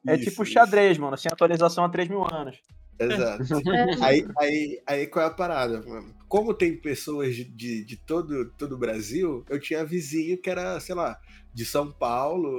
É 0.05 0.15
Isso, 0.15 0.29
tipo 0.29 0.43
isso. 0.43 0.51
xadrez, 0.51 0.97
mano. 0.97 1.17
Sem 1.17 1.31
atualização 1.31 1.85
há 1.85 1.89
3 1.89 2.09
mil 2.09 2.23
anos. 2.23 2.61
Exato. 2.99 3.43
Aí, 4.03 4.25
aí, 4.37 4.81
aí 4.85 5.07
qual 5.07 5.25
é 5.25 5.27
a 5.27 5.31
parada, 5.31 5.81
mano? 5.81 6.13
Como 6.27 6.53
tem 6.53 6.77
pessoas 6.77 7.35
de, 7.35 7.43
de, 7.43 7.83
de 7.83 7.97
todo, 7.97 8.51
todo 8.51 8.75
o 8.75 8.77
Brasil, 8.77 9.43
eu 9.49 9.59
tinha 9.59 9.83
vizinho 9.83 10.39
que 10.39 10.49
era, 10.49 10.79
sei 10.79 10.93
lá, 10.93 11.19
de 11.53 11.65
São 11.65 11.91
Paulo. 11.91 12.49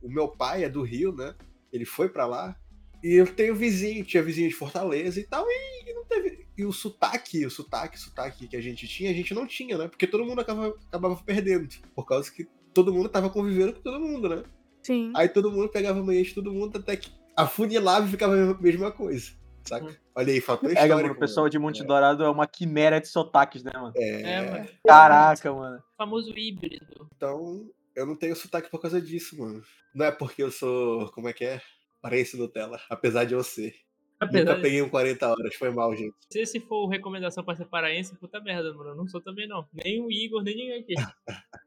O, 0.00 0.06
o 0.06 0.10
meu 0.10 0.28
pai 0.28 0.64
é 0.64 0.68
do 0.68 0.82
Rio, 0.82 1.12
né? 1.14 1.34
Ele 1.72 1.84
foi 1.84 2.08
pra 2.08 2.26
lá. 2.26 2.56
E 3.02 3.14
eu 3.14 3.26
tenho 3.26 3.54
vizinho, 3.54 4.04
tinha 4.04 4.22
vizinho 4.22 4.48
de 4.48 4.54
Fortaleza 4.54 5.20
e 5.20 5.24
tal, 5.24 5.44
e, 5.46 5.92
não 5.92 6.04
teve. 6.06 6.46
E 6.56 6.64
o 6.64 6.72
sotaque, 6.72 7.44
o 7.44 7.50
sotaque, 7.50 7.96
o 7.96 8.00
sotaque 8.00 8.48
que 8.48 8.56
a 8.56 8.60
gente 8.62 8.88
tinha, 8.88 9.10
a 9.10 9.14
gente 9.14 9.34
não 9.34 9.46
tinha, 9.46 9.76
né? 9.76 9.88
Porque 9.88 10.06
todo 10.06 10.24
mundo 10.24 10.40
acabava, 10.40 10.74
acabava 10.88 11.16
perdendo. 11.16 11.68
Por 11.94 12.06
causa 12.06 12.30
que 12.32 12.48
todo 12.72 12.92
mundo 12.94 13.08
tava 13.08 13.28
convivendo 13.28 13.74
com 13.74 13.80
todo 13.82 14.00
mundo, 14.00 14.28
né? 14.28 14.42
Sim. 14.82 15.12
Aí 15.16 15.28
todo 15.28 15.50
mundo 15.50 15.68
pegava 15.68 16.02
manhã 16.02 16.22
de 16.22 16.34
todo 16.34 16.52
mundo 16.52 16.78
até 16.78 16.96
que 16.96 17.10
afunilava 17.36 18.06
e 18.06 18.10
ficava 18.10 18.34
a 18.34 18.54
mesma 18.60 18.90
coisa. 18.90 19.32
Saca? 19.64 19.96
Olha 20.14 20.32
aí, 20.32 20.40
faltou 20.40 20.68
Pega, 20.68 20.82
história. 20.82 21.02
mano. 21.04 21.14
O 21.14 21.18
pessoal 21.18 21.48
de 21.48 21.58
Monte 21.58 21.82
Dourado 21.84 22.22
é 22.22 22.28
uma 22.30 22.46
quimera 22.46 23.00
de 23.00 23.08
sotaques, 23.08 23.62
né, 23.64 23.72
mano? 23.74 23.92
É, 23.96 24.20
É, 24.32 24.50
mano. 24.50 24.68
Caraca, 24.86 25.52
mano. 25.52 25.82
famoso 25.96 26.32
híbrido. 26.36 27.08
então 27.16 27.66
eu 27.94 28.06
não 28.06 28.16
tenho 28.16 28.34
sotaque 28.36 28.70
por 28.70 28.80
causa 28.80 29.00
disso, 29.00 29.38
mano. 29.38 29.62
Não 29.94 30.06
é 30.06 30.10
porque 30.12 30.42
eu 30.42 30.50
sou, 30.50 31.10
como 31.12 31.28
é 31.28 31.32
que 31.32 31.44
é? 31.44 31.60
Parece 32.02 32.36
Nutella, 32.36 32.80
apesar 32.90 33.24
de 33.24 33.34
eu 33.34 33.42
ser. 33.42 33.74
Apesar 34.20 34.40
Nunca 34.40 34.54
de 34.56 34.60
peguei 34.62 34.82
um 34.82 34.88
40 34.88 35.28
horas, 35.28 35.54
foi 35.54 35.70
mal, 35.70 35.94
gente. 35.96 36.14
se 36.30 36.38
esse 36.40 36.60
for 36.60 36.86
recomendação 36.88 37.44
pra 37.44 37.56
ser 37.56 37.66
paraense, 37.66 38.14
puta 38.16 38.40
merda, 38.40 38.72
mano. 38.74 38.90
Eu 38.90 38.94
não 38.96 39.08
sou 39.08 39.20
também, 39.20 39.48
não. 39.48 39.66
Nem 39.72 40.00
o 40.02 40.10
Igor, 40.10 40.42
nem 40.42 40.56
ninguém 40.56 40.80
aqui. 40.80 40.94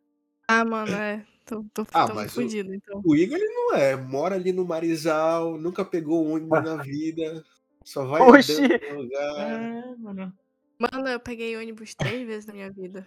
Ah, 0.50 0.64
mano, 0.64 0.94
é. 0.94 1.26
Tô, 1.46 1.62
tô, 1.74 1.86
Ah, 1.94 2.06
tô 2.08 2.14
mas 2.16 2.32
o- 2.32 2.42
fudido, 2.42 2.74
então. 2.74 3.02
O 3.04 3.16
Igor 3.18 3.38
ele 3.38 3.50
não 3.54 3.76
é, 3.76 3.98
mora 3.98 4.36
ali 4.36 4.54
no 4.54 4.64
Marizal, 4.64 5.58
nunca 5.58 5.84
pegou 5.84 6.26
um 6.26 6.36
ônibus 6.36 6.64
na 6.64 6.82
vida, 6.82 7.44
só 7.84 8.06
vai 8.06 8.22
Oxi! 8.22 8.54
no 8.62 9.02
lugar. 9.02 9.62
É, 9.62 9.96
mano. 9.98 10.34
Mano, 10.80 11.08
eu 11.10 11.20
peguei 11.20 11.58
ônibus 11.58 11.94
três 11.96 12.26
vezes 12.26 12.46
na 12.46 12.54
minha 12.54 12.72
vida. 12.72 13.06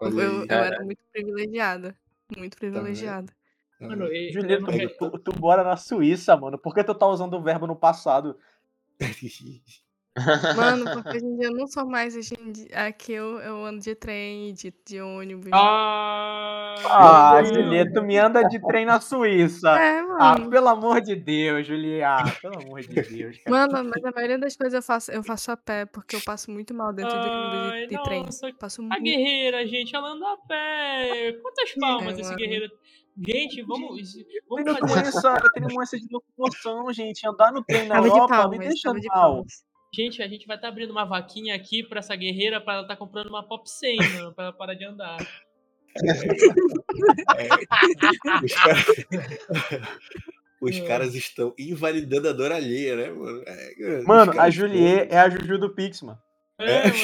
Eu, 0.00 0.06
Olha 0.08 0.22
eu, 0.22 0.40
aí. 0.40 0.46
eu 0.50 0.56
era 0.64 0.84
muito 0.84 1.00
privilegiada. 1.12 1.96
Muito 2.36 2.56
privilegiada. 2.56 3.32
Mano, 3.80 4.12
e- 4.12 4.30
não 4.60 4.68
quero- 4.68 4.96
tu, 4.98 5.18
tu 5.18 5.40
mora 5.40 5.64
na 5.64 5.76
Suíça, 5.76 6.36
mano. 6.36 6.58
Por 6.58 6.74
que 6.74 6.84
tu 6.84 6.94
tá 6.94 7.06
usando 7.06 7.34
o 7.34 7.42
verbo 7.42 7.66
no 7.66 7.74
passado? 7.76 8.38
Mano, 10.56 10.84
porque 11.04 11.16
hoje 11.16 11.24
em 11.26 11.36
dia 11.36 11.48
eu 11.48 11.52
não 11.54 11.66
sou 11.66 11.86
mais 11.86 12.16
hoje 12.16 12.34
em 12.40 12.50
dia. 12.52 12.66
Aqui 12.86 13.12
eu, 13.12 13.38
eu 13.40 13.64
ando 13.64 13.80
de 13.80 13.94
trem, 13.94 14.52
de, 14.52 14.74
de 14.86 15.00
ônibus. 15.00 15.50
Ah, 15.52 16.74
Ah, 16.88 17.42
não. 17.42 17.44
Julieta, 17.54 17.92
tu 17.94 18.02
me 18.02 18.18
anda 18.18 18.42
de 18.42 18.60
trem 18.66 18.84
na 18.84 19.00
Suíça. 19.00 19.70
É, 19.78 20.00
Ah, 20.00 20.36
mano. 20.36 20.50
pelo 20.50 20.68
amor 20.68 21.00
de 21.00 21.14
Deus, 21.14 21.66
Julieta. 21.66 22.36
Pelo 22.42 22.58
amor 22.60 22.80
de 22.80 22.88
Deus, 23.02 23.38
cara. 23.38 23.50
Mano, 23.68 23.90
mas 23.90 24.04
a 24.04 24.10
maioria 24.10 24.38
das 24.38 24.56
coisas 24.56 24.74
eu 24.74 24.82
faço, 24.82 25.10
eu 25.12 25.22
faço 25.22 25.52
a 25.52 25.56
pé, 25.56 25.86
porque 25.86 26.16
eu 26.16 26.20
passo 26.20 26.50
muito 26.50 26.74
mal 26.74 26.92
dentro 26.92 27.18
de 27.18 27.26
ônibus 27.28 27.72
Ai, 27.72 27.82
de, 27.86 27.96
de 27.96 28.02
trem. 28.02 28.22
nossa, 28.24 28.52
Passo 28.58 28.82
A 28.82 28.84
muito. 28.84 29.02
guerreira, 29.02 29.66
gente, 29.66 29.94
ela 29.94 30.10
anda 30.10 30.26
a 30.32 30.36
pé. 30.48 31.32
Quantas 31.40 31.72
palmas 31.74 32.14
esse 32.18 32.24
mano. 32.24 32.36
guerreiro. 32.36 32.70
Gente, 33.16 33.62
vamos, 33.62 34.14
vamos 34.48 34.64
Tenho 34.64 34.78
fazer. 34.78 35.02
doença, 35.02 35.40
eu 35.44 35.52
tenho 35.52 35.68
doença 35.68 35.96
de 35.98 36.06
locomoção, 36.10 36.92
gente. 36.92 37.26
Andar 37.28 37.52
no 37.52 37.62
trem 37.62 37.86
na 37.86 37.96
Tava 37.96 38.08
de 38.08 38.12
Europa 38.14 38.34
me 38.34 38.40
palmas, 38.40 38.58
deixa 38.68 38.82
tava 38.88 39.00
de 39.00 39.08
mal. 39.08 39.44
Gente, 39.92 40.22
a 40.22 40.28
gente 40.28 40.46
vai 40.46 40.54
estar 40.56 40.68
abrindo 40.68 40.92
uma 40.92 41.04
vaquinha 41.04 41.52
aqui 41.54 41.82
pra 41.82 41.98
essa 41.98 42.14
guerreira 42.14 42.60
pra 42.60 42.74
ela 42.74 42.82
estar 42.82 42.94
comprando 42.96 43.26
uma 43.28 43.42
Pop 43.42 43.68
100, 43.68 43.96
mano, 44.14 44.32
pra 44.32 44.44
ela 44.44 44.52
parar 44.52 44.74
de 44.74 44.84
andar. 44.84 45.16
Os, 48.44 48.54
cara- 48.54 48.78
Os 50.60 50.78
caras 50.80 51.14
estão 51.16 51.52
invalidando 51.58 52.28
a 52.28 52.32
dor 52.32 52.52
alheia, 52.52 52.94
né, 52.94 53.10
mano? 53.10 53.42
É, 53.46 53.98
os 53.98 54.04
Mano, 54.04 54.40
a 54.40 54.48
Juliet 54.50 55.08
é 55.10 55.18
a 55.18 55.28
Juju 55.28 55.58
do 55.58 55.74
Pix, 55.74 56.02
mano. 56.02 56.18
É, 56.60 56.82
É. 56.82 56.84
mano. 56.84 56.94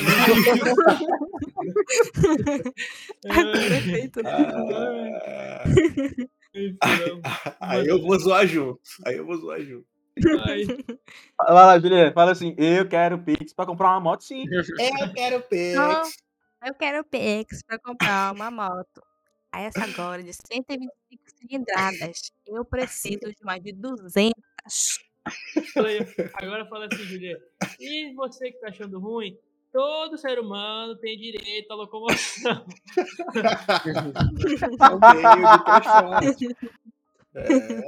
Perfeito, 3.69 4.23
né? 4.23 4.31
Ah, 4.31 5.65
Enfim, 6.55 6.79
aí 7.61 7.87
eu 7.89 8.01
vou 8.03 8.17
zoar 8.19 8.47
junto. 8.47 8.79
Aí 9.05 9.17
eu 9.17 9.27
vou 9.27 9.37
zoar 9.37 9.61
junto. 9.63 9.87
Ai. 10.47 10.65
Vai 11.39 11.53
lá, 11.53 11.79
Juliet, 11.79 12.15
fala 12.15 12.33
assim: 12.33 12.55
eu 12.59 12.89
quero 12.89 13.19
Pix 13.19 13.53
pra 13.53 13.67
comprar 13.67 13.91
uma 13.91 14.01
moto, 14.01 14.23
sim. 14.23 14.45
Eu 14.51 15.13
quero 15.13 15.37
Não. 15.37 15.43
Pix. 15.43 16.17
Eu 16.65 16.75
quero 16.75 17.05
Pix 17.05 17.63
pra 17.63 17.79
comprar 17.79 18.35
uma 18.35 18.51
moto. 18.51 19.03
A 19.53 19.61
essa 19.61 19.85
agora 19.85 20.23
de 20.23 20.33
125 20.33 20.91
cilindradas. 21.39 22.33
Eu 22.47 22.65
preciso 22.65 23.21
de 23.21 23.45
mais 23.45 23.63
de 23.63 23.73
200. 23.73 24.35
Falei, 25.73 26.01
Agora 26.35 26.67
fala 26.67 26.87
assim, 26.87 27.05
Julieta. 27.05 27.43
E 27.81 28.13
você 28.15 28.53
que 28.53 28.61
tá 28.61 28.69
achando 28.69 28.99
ruim, 28.99 29.39
todo 29.73 30.19
ser 30.19 30.39
humano 30.39 30.97
tem 30.97 31.19
direito 31.19 31.71
à 31.71 31.75
locomoção. 31.75 32.67
É 34.79 34.89
o 34.89 34.99
meio 35.01 35.59
de 35.59 35.65
transporte. 35.65 36.57
É. 37.39 37.83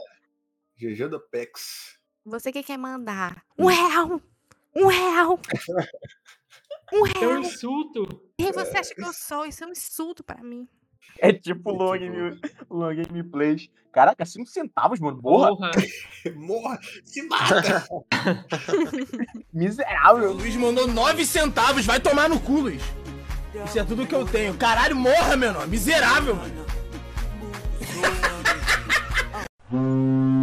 GG 0.76 1.08
do 1.08 1.18
Pex. 1.18 1.97
Você 2.28 2.52
que 2.52 2.62
quer 2.62 2.76
mandar 2.76 3.42
um 3.58 3.64
hum. 3.64 3.68
real, 3.68 4.20
um 4.76 4.86
real, 4.86 5.40
um 6.92 7.02
real. 7.02 7.22
É 7.22 7.28
um 7.28 7.38
insulto. 7.40 8.22
Quem 8.36 8.48
é. 8.48 8.52
você 8.52 8.76
acha 8.76 8.94
que 8.94 9.02
eu 9.02 9.12
sou? 9.14 9.46
Isso 9.46 9.64
é 9.64 9.66
um 9.66 9.70
insulto 9.70 10.22
para 10.22 10.42
mim. 10.42 10.68
É 11.18 11.32
tipo 11.32 11.70
é 11.70 11.72
long, 11.72 11.98
tipo 11.98 12.74
long 12.74 12.94
gameplays. 12.94 13.70
Caraca, 13.90 14.24
5 14.26 14.46
centavos, 14.46 15.00
mano. 15.00 15.18
Morra. 15.22 15.70
Morra. 16.36 16.78
Se 17.02 17.22
mata. 17.22 17.86
Miserável. 19.52 20.30
O 20.30 20.34
Luiz 20.34 20.54
mandou 20.54 20.86
9 20.86 21.24
centavos. 21.24 21.86
Vai 21.86 21.98
tomar 21.98 22.28
no 22.28 22.38
cu, 22.38 22.60
Luiz. 22.60 22.82
Isso 23.64 23.78
é 23.78 23.84
tudo 23.84 24.06
que 24.06 24.14
eu 24.14 24.26
tenho. 24.26 24.54
Caralho, 24.54 24.94
morra, 24.94 25.34
menor. 25.36 25.66
Miserável, 25.66 26.36
mano. 26.36 26.66